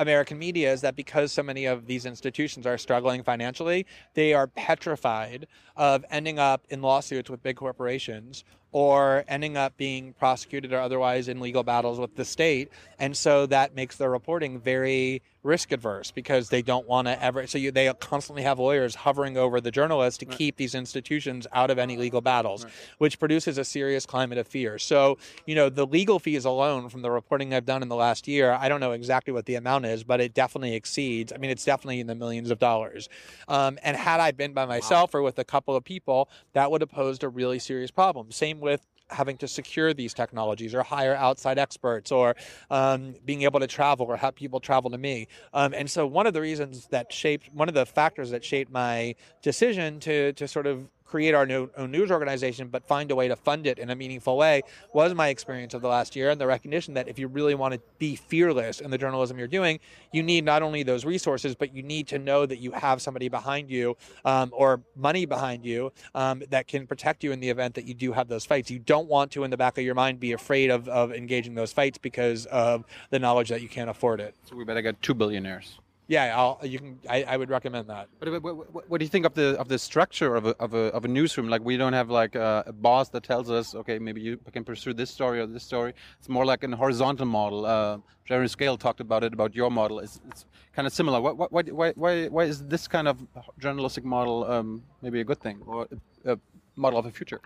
American 0.00 0.38
media 0.38 0.72
is 0.72 0.80
that 0.80 0.96
because 0.96 1.30
so 1.30 1.42
many 1.42 1.66
of 1.66 1.86
these 1.86 2.06
institutions 2.06 2.66
are 2.66 2.78
struggling 2.78 3.22
financially, 3.22 3.86
they 4.14 4.32
are 4.32 4.46
petrified 4.46 5.46
of 5.76 6.04
ending 6.10 6.38
up 6.38 6.64
in 6.70 6.80
lawsuits 6.80 7.28
with 7.28 7.42
big 7.42 7.56
corporations 7.56 8.44
or 8.72 9.24
ending 9.28 9.56
up 9.56 9.76
being 9.76 10.12
prosecuted 10.14 10.72
or 10.72 10.78
otherwise 10.78 11.28
in 11.28 11.40
legal 11.40 11.62
battles 11.62 11.98
with 11.98 12.14
the 12.16 12.24
state. 12.24 12.70
And 12.98 13.16
so 13.16 13.46
that 13.46 13.74
makes 13.74 13.96
their 13.96 14.10
reporting 14.10 14.60
very 14.60 15.22
risk 15.42 15.72
adverse 15.72 16.10
because 16.10 16.50
they 16.50 16.60
don't 16.60 16.86
want 16.86 17.08
to 17.08 17.22
ever. 17.22 17.46
So 17.46 17.56
you, 17.56 17.70
they 17.70 17.90
constantly 17.98 18.42
have 18.42 18.58
lawyers 18.58 18.94
hovering 18.94 19.36
over 19.36 19.60
the 19.60 19.70
journalists 19.70 20.18
to 20.18 20.26
right. 20.26 20.36
keep 20.36 20.56
these 20.56 20.74
institutions 20.74 21.46
out 21.52 21.70
of 21.70 21.78
any 21.78 21.96
legal 21.96 22.20
battles, 22.20 22.64
right. 22.64 22.72
which 22.98 23.18
produces 23.18 23.56
a 23.56 23.64
serious 23.64 24.04
climate 24.04 24.38
of 24.38 24.46
fear. 24.46 24.78
So, 24.78 25.18
you 25.46 25.54
know, 25.54 25.70
the 25.70 25.86
legal 25.86 26.18
fees 26.18 26.44
alone 26.44 26.90
from 26.90 27.02
the 27.02 27.10
reporting 27.10 27.54
I've 27.54 27.64
done 27.64 27.82
in 27.82 27.88
the 27.88 27.96
last 27.96 28.28
year, 28.28 28.52
I 28.52 28.68
don't 28.68 28.80
know 28.80 28.92
exactly 28.92 29.32
what 29.32 29.46
the 29.46 29.54
amount 29.54 29.86
is, 29.86 30.04
but 30.04 30.20
it 30.20 30.34
definitely 30.34 30.74
exceeds. 30.74 31.32
I 31.32 31.38
mean, 31.38 31.50
it's 31.50 31.64
definitely 31.64 32.00
in 32.00 32.06
the 32.06 32.14
millions 32.14 32.50
of 32.50 32.58
dollars. 32.58 33.08
Um, 33.48 33.78
and 33.82 33.96
had 33.96 34.20
I 34.20 34.32
been 34.32 34.52
by 34.52 34.66
myself 34.66 35.14
wow. 35.14 35.20
or 35.20 35.22
with 35.22 35.38
a 35.38 35.44
couple 35.44 35.74
of 35.74 35.84
people, 35.84 36.28
that 36.52 36.70
would 36.70 36.82
have 36.82 36.90
posed 36.90 37.24
a 37.24 37.28
really 37.28 37.58
serious 37.58 37.90
problem. 37.90 38.30
Same 38.30 38.59
with 38.60 38.86
having 39.10 39.36
to 39.38 39.48
secure 39.48 39.92
these 39.92 40.14
technologies 40.14 40.74
or 40.74 40.82
hire 40.82 41.14
outside 41.14 41.58
experts 41.58 42.12
or 42.12 42.36
um, 42.70 43.14
being 43.24 43.42
able 43.42 43.60
to 43.60 43.66
travel 43.66 44.06
or 44.06 44.16
have 44.16 44.34
people 44.34 44.60
travel 44.60 44.90
to 44.90 44.98
me. 44.98 45.26
Um, 45.52 45.74
and 45.74 45.90
so 45.90 46.06
one 46.06 46.26
of 46.26 46.34
the 46.34 46.40
reasons 46.40 46.86
that 46.88 47.12
shaped, 47.12 47.52
one 47.52 47.68
of 47.68 47.74
the 47.74 47.86
factors 47.86 48.30
that 48.30 48.44
shaped 48.44 48.70
my 48.70 49.14
decision 49.42 50.00
to, 50.00 50.32
to 50.34 50.46
sort 50.46 50.66
of 50.66 50.88
create 51.10 51.34
our 51.34 51.44
new, 51.44 51.68
own 51.76 51.90
news 51.90 52.10
organization, 52.10 52.68
but 52.68 52.86
find 52.86 53.10
a 53.10 53.16
way 53.16 53.26
to 53.26 53.34
fund 53.34 53.66
it 53.66 53.78
in 53.78 53.90
a 53.90 53.96
meaningful 53.96 54.36
way 54.36 54.62
was 54.92 55.12
my 55.12 55.28
experience 55.28 55.74
of 55.74 55.82
the 55.82 55.88
last 55.88 56.14
year 56.14 56.30
and 56.30 56.40
the 56.40 56.46
recognition 56.46 56.94
that 56.94 57.08
if 57.08 57.18
you 57.18 57.26
really 57.26 57.54
want 57.56 57.74
to 57.74 57.80
be 57.98 58.14
fearless 58.14 58.80
in 58.80 58.90
the 58.92 58.98
journalism 58.98 59.36
you're 59.36 59.48
doing, 59.48 59.80
you 60.12 60.22
need 60.22 60.44
not 60.44 60.62
only 60.62 60.84
those 60.84 61.04
resources, 61.04 61.56
but 61.56 61.74
you 61.74 61.82
need 61.82 62.06
to 62.06 62.18
know 62.18 62.46
that 62.46 62.58
you 62.58 62.70
have 62.70 63.02
somebody 63.02 63.28
behind 63.28 63.68
you 63.68 63.96
um, 64.24 64.50
or 64.52 64.82
money 64.94 65.26
behind 65.26 65.64
you 65.64 65.92
um, 66.14 66.44
that 66.50 66.68
can 66.68 66.86
protect 66.86 67.24
you 67.24 67.32
in 67.32 67.40
the 67.40 67.50
event 67.50 67.74
that 67.74 67.86
you 67.86 67.94
do 67.94 68.12
have 68.12 68.28
those 68.28 68.46
fights. 68.46 68.70
You 68.70 68.78
don't 68.78 69.08
want 69.08 69.32
to, 69.32 69.42
in 69.42 69.50
the 69.50 69.56
back 69.56 69.78
of 69.78 69.84
your 69.84 69.96
mind, 69.96 70.20
be 70.20 70.30
afraid 70.30 70.70
of, 70.70 70.88
of 70.88 71.12
engaging 71.12 71.56
those 71.56 71.72
fights 71.72 71.98
because 71.98 72.46
of 72.46 72.84
the 73.10 73.18
knowledge 73.18 73.48
that 73.48 73.62
you 73.62 73.68
can't 73.68 73.90
afford 73.90 74.20
it. 74.20 74.36
So 74.48 74.54
we 74.54 74.64
better 74.64 74.82
get 74.82 75.02
two 75.02 75.14
billionaires 75.14 75.80
yeah, 76.10 76.36
I'll, 76.36 76.58
you 76.64 76.80
can. 76.80 76.98
I, 77.08 77.22
I, 77.22 77.36
would 77.36 77.50
recommend 77.50 77.88
that. 77.88 78.08
But 78.18 78.42
what, 78.42 78.56
what, 78.74 78.90
what, 78.90 78.98
do 78.98 79.04
you 79.04 79.08
think 79.08 79.24
of 79.24 79.34
the 79.34 79.56
of 79.60 79.68
the 79.68 79.78
structure 79.78 80.34
of 80.34 80.44
a, 80.44 80.56
of 80.58 80.74
a, 80.74 80.86
of 80.96 81.04
a 81.04 81.08
newsroom? 81.08 81.48
Like 81.48 81.62
we 81.64 81.76
don't 81.76 81.92
have 81.92 82.10
like 82.10 82.34
a, 82.34 82.64
a, 82.66 82.72
boss 82.72 83.10
that 83.10 83.22
tells 83.22 83.48
us, 83.48 83.76
okay, 83.76 84.00
maybe 84.00 84.20
you 84.20 84.36
can 84.52 84.64
pursue 84.64 84.92
this 84.92 85.08
story 85.08 85.38
or 85.38 85.46
this 85.46 85.62
story. 85.62 85.92
It's 86.18 86.28
more 86.28 86.44
like 86.44 86.64
a 86.64 86.76
horizontal 86.76 87.26
model. 87.26 87.64
Uh, 87.64 87.98
Jeremy 88.24 88.48
Scahill 88.48 88.76
talked 88.76 88.98
about 88.98 89.22
it 89.22 89.32
about 89.32 89.54
your 89.54 89.70
model. 89.70 90.00
It's, 90.00 90.20
it's 90.26 90.46
kind 90.74 90.84
of 90.84 90.92
similar. 90.92 91.20
Why, 91.20 91.30
why, 91.30 91.62
why, 91.62 91.92
why, 91.92 92.26
why 92.26 92.42
is 92.42 92.66
this 92.66 92.88
kind 92.88 93.06
of 93.06 93.24
journalistic 93.60 94.04
model 94.04 94.50
um, 94.50 94.82
maybe 95.02 95.20
a 95.20 95.24
good 95.24 95.40
thing 95.40 95.60
or 95.64 95.86
a, 96.24 96.32
a 96.32 96.38
model 96.74 96.98
of 96.98 97.04
the 97.04 97.12
future? 97.12 97.40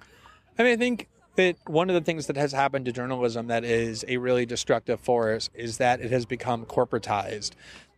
I 0.59 0.63
mean, 0.63 0.73
I 0.73 0.77
think 0.77 1.11
that 1.37 1.57
one 1.67 1.91
of 1.91 1.95
the 1.95 2.01
things 2.01 2.29
that 2.29 2.37
has 2.39 2.53
happened 2.53 2.87
to 2.87 2.93
journalism 2.93 3.49
that 3.49 3.65
is 3.65 4.07
a 4.09 4.17
really 4.17 4.47
destructive 4.47 5.01
force 5.01 5.51
is 5.53 5.77
that 5.77 6.01
it 6.01 6.11
has 6.11 6.25
become 6.25 6.65
corporatized. 6.65 7.51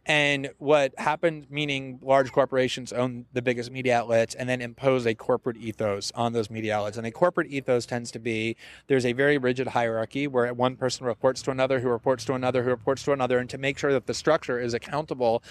And 0.06 0.50
what 0.58 0.96
happened, 0.98 1.48
meaning 1.50 1.98
large 2.00 2.30
corporations 2.30 2.92
own 2.92 3.26
the 3.32 3.42
biggest 3.42 3.72
media 3.72 3.98
outlets 3.98 4.36
and 4.36 4.48
then 4.48 4.60
impose 4.60 5.04
a 5.04 5.14
corporate 5.14 5.56
ethos 5.56 6.12
on 6.14 6.32
those 6.32 6.48
media 6.48 6.76
outlets. 6.76 6.96
And 6.96 7.06
a 7.06 7.10
corporate 7.10 7.48
ethos 7.48 7.86
tends 7.86 8.12
to 8.12 8.20
be 8.20 8.56
there's 8.86 9.04
a 9.04 9.12
very 9.12 9.36
rigid 9.36 9.68
hierarchy 9.68 10.28
where 10.28 10.52
one 10.54 10.76
person 10.76 11.06
reports 11.06 11.42
to 11.42 11.50
another, 11.50 11.80
who 11.80 11.88
reports 11.88 12.24
to 12.26 12.34
another, 12.34 12.62
who 12.62 12.70
reports 12.70 13.02
to 13.04 13.12
another, 13.12 13.38
and 13.38 13.50
to 13.50 13.58
make 13.58 13.78
sure 13.78 13.92
that 13.92 14.06
the 14.06 14.14
structure 14.14 14.60
is 14.60 14.74
accountable 14.74 15.42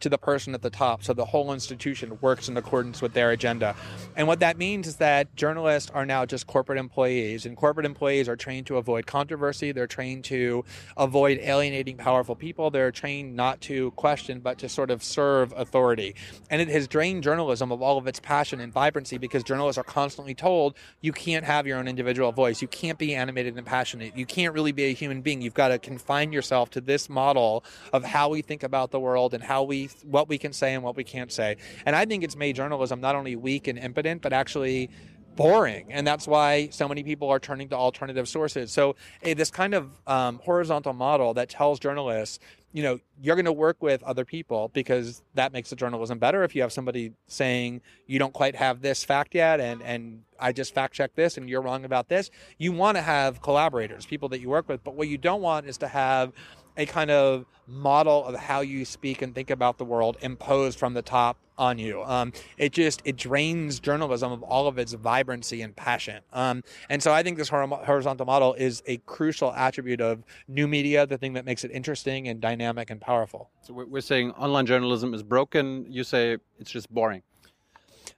to 0.00 0.08
the 0.08 0.18
person 0.18 0.54
at 0.54 0.62
the 0.62 0.70
top. 0.70 1.02
So 1.02 1.12
the 1.12 1.24
whole 1.24 1.52
institution 1.52 2.18
works 2.20 2.48
in 2.48 2.56
accordance 2.56 3.00
with 3.00 3.14
their 3.14 3.30
agenda. 3.30 3.74
And 4.16 4.28
what 4.28 4.40
that 4.40 4.58
means 4.58 4.86
is 4.86 4.96
that 4.96 5.34
journalists 5.34 5.90
are 5.90 6.04
now 6.04 6.26
just 6.26 6.46
corporate 6.46 6.78
employees, 6.78 7.46
and 7.46 7.56
corporate 7.56 7.86
employees 7.86 8.28
are 8.28 8.36
trained 8.36 8.66
to 8.66 8.76
avoid 8.76 9.06
controversy. 9.06 9.72
They're 9.72 9.86
trained 9.86 10.24
to 10.24 10.64
avoid 10.96 11.38
alienating 11.38 11.96
powerful 11.96 12.36
people. 12.36 12.70
They're 12.70 12.92
trained 12.92 13.34
not 13.34 13.60
to 13.62 13.90
question, 14.04 14.38
but 14.38 14.58
to 14.58 14.68
sort 14.68 14.90
of 14.90 15.02
serve 15.02 15.54
authority. 15.56 16.14
And 16.50 16.60
it 16.60 16.68
has 16.68 16.86
drained 16.86 17.22
journalism 17.22 17.72
of 17.72 17.80
all 17.80 17.96
of 17.96 18.06
its 18.06 18.20
passion 18.20 18.60
and 18.60 18.70
vibrancy 18.70 19.16
because 19.16 19.42
journalists 19.42 19.78
are 19.78 19.82
constantly 19.82 20.34
told 20.34 20.74
you 21.00 21.10
can't 21.10 21.42
have 21.42 21.66
your 21.66 21.78
own 21.78 21.88
individual 21.88 22.30
voice. 22.30 22.60
You 22.60 22.68
can't 22.68 22.98
be 22.98 23.14
animated 23.14 23.56
and 23.56 23.64
passionate. 23.64 24.14
You 24.14 24.26
can't 24.26 24.52
really 24.52 24.72
be 24.72 24.84
a 24.84 24.92
human 24.92 25.22
being. 25.22 25.40
You've 25.40 25.54
got 25.54 25.68
to 25.68 25.78
confine 25.78 26.32
yourself 26.32 26.68
to 26.72 26.82
this 26.82 27.08
model 27.08 27.64
of 27.94 28.04
how 28.04 28.28
we 28.28 28.42
think 28.42 28.62
about 28.62 28.90
the 28.90 29.00
world 29.00 29.32
and 29.32 29.42
how 29.42 29.62
we 29.62 29.88
what 30.02 30.28
we 30.28 30.36
can 30.36 30.52
say 30.52 30.74
and 30.74 30.82
what 30.82 30.96
we 30.96 31.04
can't 31.04 31.32
say. 31.32 31.56
And 31.86 31.96
I 31.96 32.04
think 32.04 32.24
it's 32.24 32.36
made 32.36 32.56
journalism 32.56 33.00
not 33.00 33.16
only 33.16 33.36
weak 33.36 33.68
and 33.68 33.78
impotent, 33.78 34.20
but 34.20 34.34
actually 34.34 34.90
boring 35.36 35.92
and 35.92 36.06
that's 36.06 36.26
why 36.26 36.68
so 36.68 36.88
many 36.88 37.02
people 37.02 37.28
are 37.28 37.38
turning 37.38 37.68
to 37.68 37.76
alternative 37.76 38.28
sources. 38.28 38.72
So 38.72 38.96
this 39.22 39.50
kind 39.50 39.74
of 39.74 39.90
um, 40.06 40.40
horizontal 40.44 40.92
model 40.92 41.34
that 41.34 41.48
tells 41.48 41.78
journalists 41.80 42.38
you 42.74 42.82
know 42.82 42.98
you're 43.22 43.36
going 43.36 43.44
to 43.44 43.52
work 43.52 43.82
with 43.82 44.02
other 44.02 44.24
people 44.24 44.68
because 44.74 45.22
that 45.34 45.52
makes 45.52 45.70
the 45.70 45.76
journalism 45.76 46.18
better 46.18 46.42
if 46.42 46.56
you 46.56 46.60
have 46.60 46.72
somebody 46.72 47.12
saying 47.28 47.80
you 48.06 48.18
don't 48.18 48.34
quite 48.34 48.56
have 48.56 48.82
this 48.82 49.04
fact 49.04 49.34
yet 49.34 49.60
and 49.60 49.80
and 49.82 50.22
I 50.40 50.52
just 50.52 50.74
fact 50.74 50.92
check 50.92 51.14
this 51.14 51.36
and 51.36 51.48
you're 51.48 51.62
wrong 51.62 51.84
about 51.84 52.08
this. 52.08 52.30
You 52.58 52.72
want 52.72 52.96
to 52.96 53.02
have 53.02 53.40
collaborators 53.40 54.04
people 54.04 54.28
that 54.30 54.40
you 54.40 54.48
work 54.50 54.68
with 54.68 54.82
but 54.82 54.94
what 54.96 55.08
you 55.08 55.16
don't 55.16 55.40
want 55.40 55.66
is 55.66 55.78
to 55.78 55.88
have 55.88 56.32
a 56.76 56.84
kind 56.84 57.12
of 57.12 57.46
model 57.68 58.24
of 58.24 58.34
how 58.34 58.60
you 58.60 58.84
speak 58.84 59.22
and 59.22 59.34
think 59.34 59.50
about 59.50 59.78
the 59.78 59.84
world 59.84 60.16
imposed 60.20 60.76
from 60.76 60.94
the 60.94 61.02
top 61.02 61.38
on 61.56 61.78
you. 61.78 62.02
Um, 62.04 62.32
it 62.58 62.72
just 62.72 63.02
it 63.04 63.16
drains 63.16 63.80
journalism 63.80 64.32
of 64.32 64.42
all 64.42 64.66
of 64.66 64.78
its 64.78 64.92
vibrancy 64.92 65.62
and 65.62 65.74
passion. 65.74 66.22
Um, 66.32 66.62
and 66.88 67.02
so 67.02 67.12
I 67.12 67.22
think 67.22 67.38
this 67.38 67.48
horizontal 67.48 68.26
model 68.26 68.54
is 68.54 68.82
a 68.86 68.98
crucial 68.98 69.52
attribute 69.52 70.00
of 70.00 70.24
new 70.48 70.66
media, 70.66 71.06
the 71.06 71.18
thing 71.18 71.34
that 71.34 71.44
makes 71.44 71.64
it 71.64 71.70
interesting 71.70 72.28
and 72.28 72.40
dynamic 72.40 72.90
and 72.90 73.00
powerful. 73.00 73.50
So 73.62 73.74
we're 73.74 74.00
saying 74.00 74.32
online 74.32 74.66
journalism 74.66 75.14
is 75.14 75.22
broken. 75.22 75.86
You 75.88 76.04
say 76.04 76.38
it's 76.58 76.70
just 76.70 76.92
boring. 76.92 77.22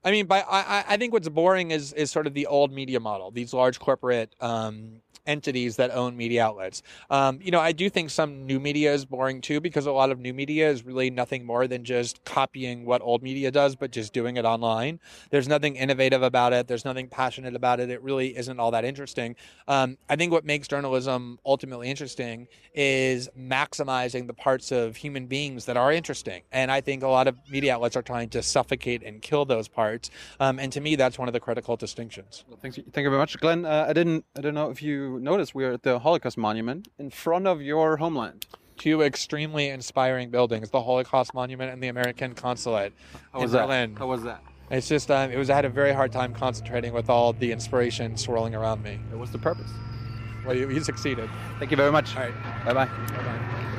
I 0.05 0.13
mean, 0.13 0.27
by 0.27 0.43
I, 0.43 0.85
I 0.89 0.97
think 0.97 1.13
what's 1.13 1.29
boring 1.29 1.73
is 1.73 1.93
is 1.93 2.13
sort 2.13 2.27
of 2.27 2.35
the 2.35 2.47
old 2.47 2.73
media 2.73 3.01
model. 3.01 3.33
These 3.33 3.53
large 3.53 3.81
corporate 3.81 4.35
um, 4.41 5.01
entities 5.27 5.77
that 5.77 5.91
own 5.91 6.17
media 6.17 6.45
outlets. 6.45 6.83
Um, 7.11 7.39
you 7.43 7.51
know, 7.51 7.61
I 7.61 7.73
do 7.73 7.89
think 7.91 8.11
some 8.11 8.47
new 8.47 8.61
media 8.61 8.93
is 8.93 9.05
boring 9.05 9.41
too 9.41 9.61
because 9.61 9.87
a 9.87 9.93
lot 9.93 10.11
of 10.11 10.19
new 10.19 10.33
media 10.35 10.71
is 10.71 10.85
really 10.85 11.11
nothing 11.11 11.45
more 11.45 11.67
than 11.67 11.85
just 11.85 12.25
copying 12.25 12.85
what 12.85 13.03
old 13.03 13.23
media 13.23 13.51
does, 13.51 13.77
but 13.77 13.91
just 13.91 14.13
doing 14.13 14.37
it 14.37 14.45
online. 14.45 15.01
There's 15.31 15.49
nothing 15.49 15.77
innovative 15.77 16.23
about 16.23 16.53
it. 16.53 16.69
There's 16.69 16.85
nothing 16.85 17.09
passionate 17.09 17.55
about 17.55 17.81
it. 17.81 17.91
It 17.91 18.03
really 18.03 18.37
isn't 18.37 18.59
all 18.59 18.71
that 18.73 18.85
interesting. 18.85 19.37
Um, 19.69 19.99
I 20.09 20.17
think 20.17 20.33
what 20.33 20.45
makes 20.45 20.69
journalism 20.69 21.39
ultimately 21.45 21.91
interesting 21.91 22.49
is 22.75 23.29
maximizing 23.39 24.27
the 24.27 24.35
parts 24.35 24.73
of 24.73 24.97
human 24.97 25.27
beings 25.27 25.65
that 25.67 25.77
are 25.77 25.93
interesting. 25.93 26.43
And 26.53 26.71
I 26.71 26.81
think 26.81 27.03
a 27.03 27.09
lot 27.09 27.27
of 27.27 27.37
media 27.51 27.75
outlets 27.75 27.97
are 27.97 28.03
trying 28.03 28.29
to 28.31 28.43
suffocate 28.43 29.03
and 29.03 29.21
kill 29.23 29.45
those 29.45 29.69
parts. 29.69 30.11
Um, 30.41 30.59
and 30.59 30.73
to 30.73 30.81
me, 30.81 30.97
that's 30.97 31.19
one 31.19 31.29
of 31.29 31.33
the 31.33 31.41
critical 31.41 31.77
distinctions. 31.77 32.45
Well, 32.49 32.59
thanks, 32.61 32.77
thank 32.77 33.05
you 33.05 33.11
very 33.11 33.19
much, 33.19 33.39
Glenn. 33.41 33.65
Uh, 33.65 33.87
I 33.89 33.93
didn't, 33.93 34.25
I 34.37 34.41
don't 34.41 34.55
know 34.55 34.71
if 34.71 34.83
you 34.83 35.16
notice 35.19 35.55
we're 35.55 35.73
at 35.73 35.83
the 35.83 35.99
Holocaust 35.99 36.39
Monument 36.39 36.89
in 36.99 37.11
front 37.11 37.47
of 37.47 37.61
your 37.63 37.97
homeland. 37.97 38.47
Two 38.77 39.03
extremely 39.03 39.69
inspiring 39.69 40.31
buildings: 40.31 40.71
the 40.71 40.83
Holocaust 40.83 41.35
Monument 41.35 41.73
and 41.73 41.83
the 41.83 41.89
American 41.89 42.35
Consulate 42.35 42.93
How 43.33 43.41
in 43.41 43.51
Berlin. 43.51 43.95
That? 43.95 43.99
How 43.99 44.07
was 44.07 44.23
that? 44.25 44.43
It's 44.71 44.89
just 44.89 45.11
um, 45.11 45.31
it 45.31 45.39
was 45.39 45.49
I 45.49 45.55
had 45.55 45.65
a 45.65 45.71
very 45.71 45.93
hard 45.93 46.13
time 46.13 46.35
concentrating 46.35 46.93
with 46.93 47.09
all 47.09 47.33
the 47.33 47.53
inspiration 47.53 48.17
swirling 48.17 48.55
around 48.55 48.83
me. 48.83 48.99
What's 49.13 49.33
the 49.33 49.39
purpose? 49.39 49.71
Well, 50.45 50.57
you, 50.57 50.69
you 50.71 50.81
succeeded. 50.81 51.29
Thank 51.59 51.71
you 51.71 51.77
very 51.77 51.93
much. 51.93 52.17
All 52.17 52.23
right. 52.23 52.35
Bye 52.65 52.73
bye. 52.73 52.87
Bye 52.87 53.23
bye. 53.23 53.73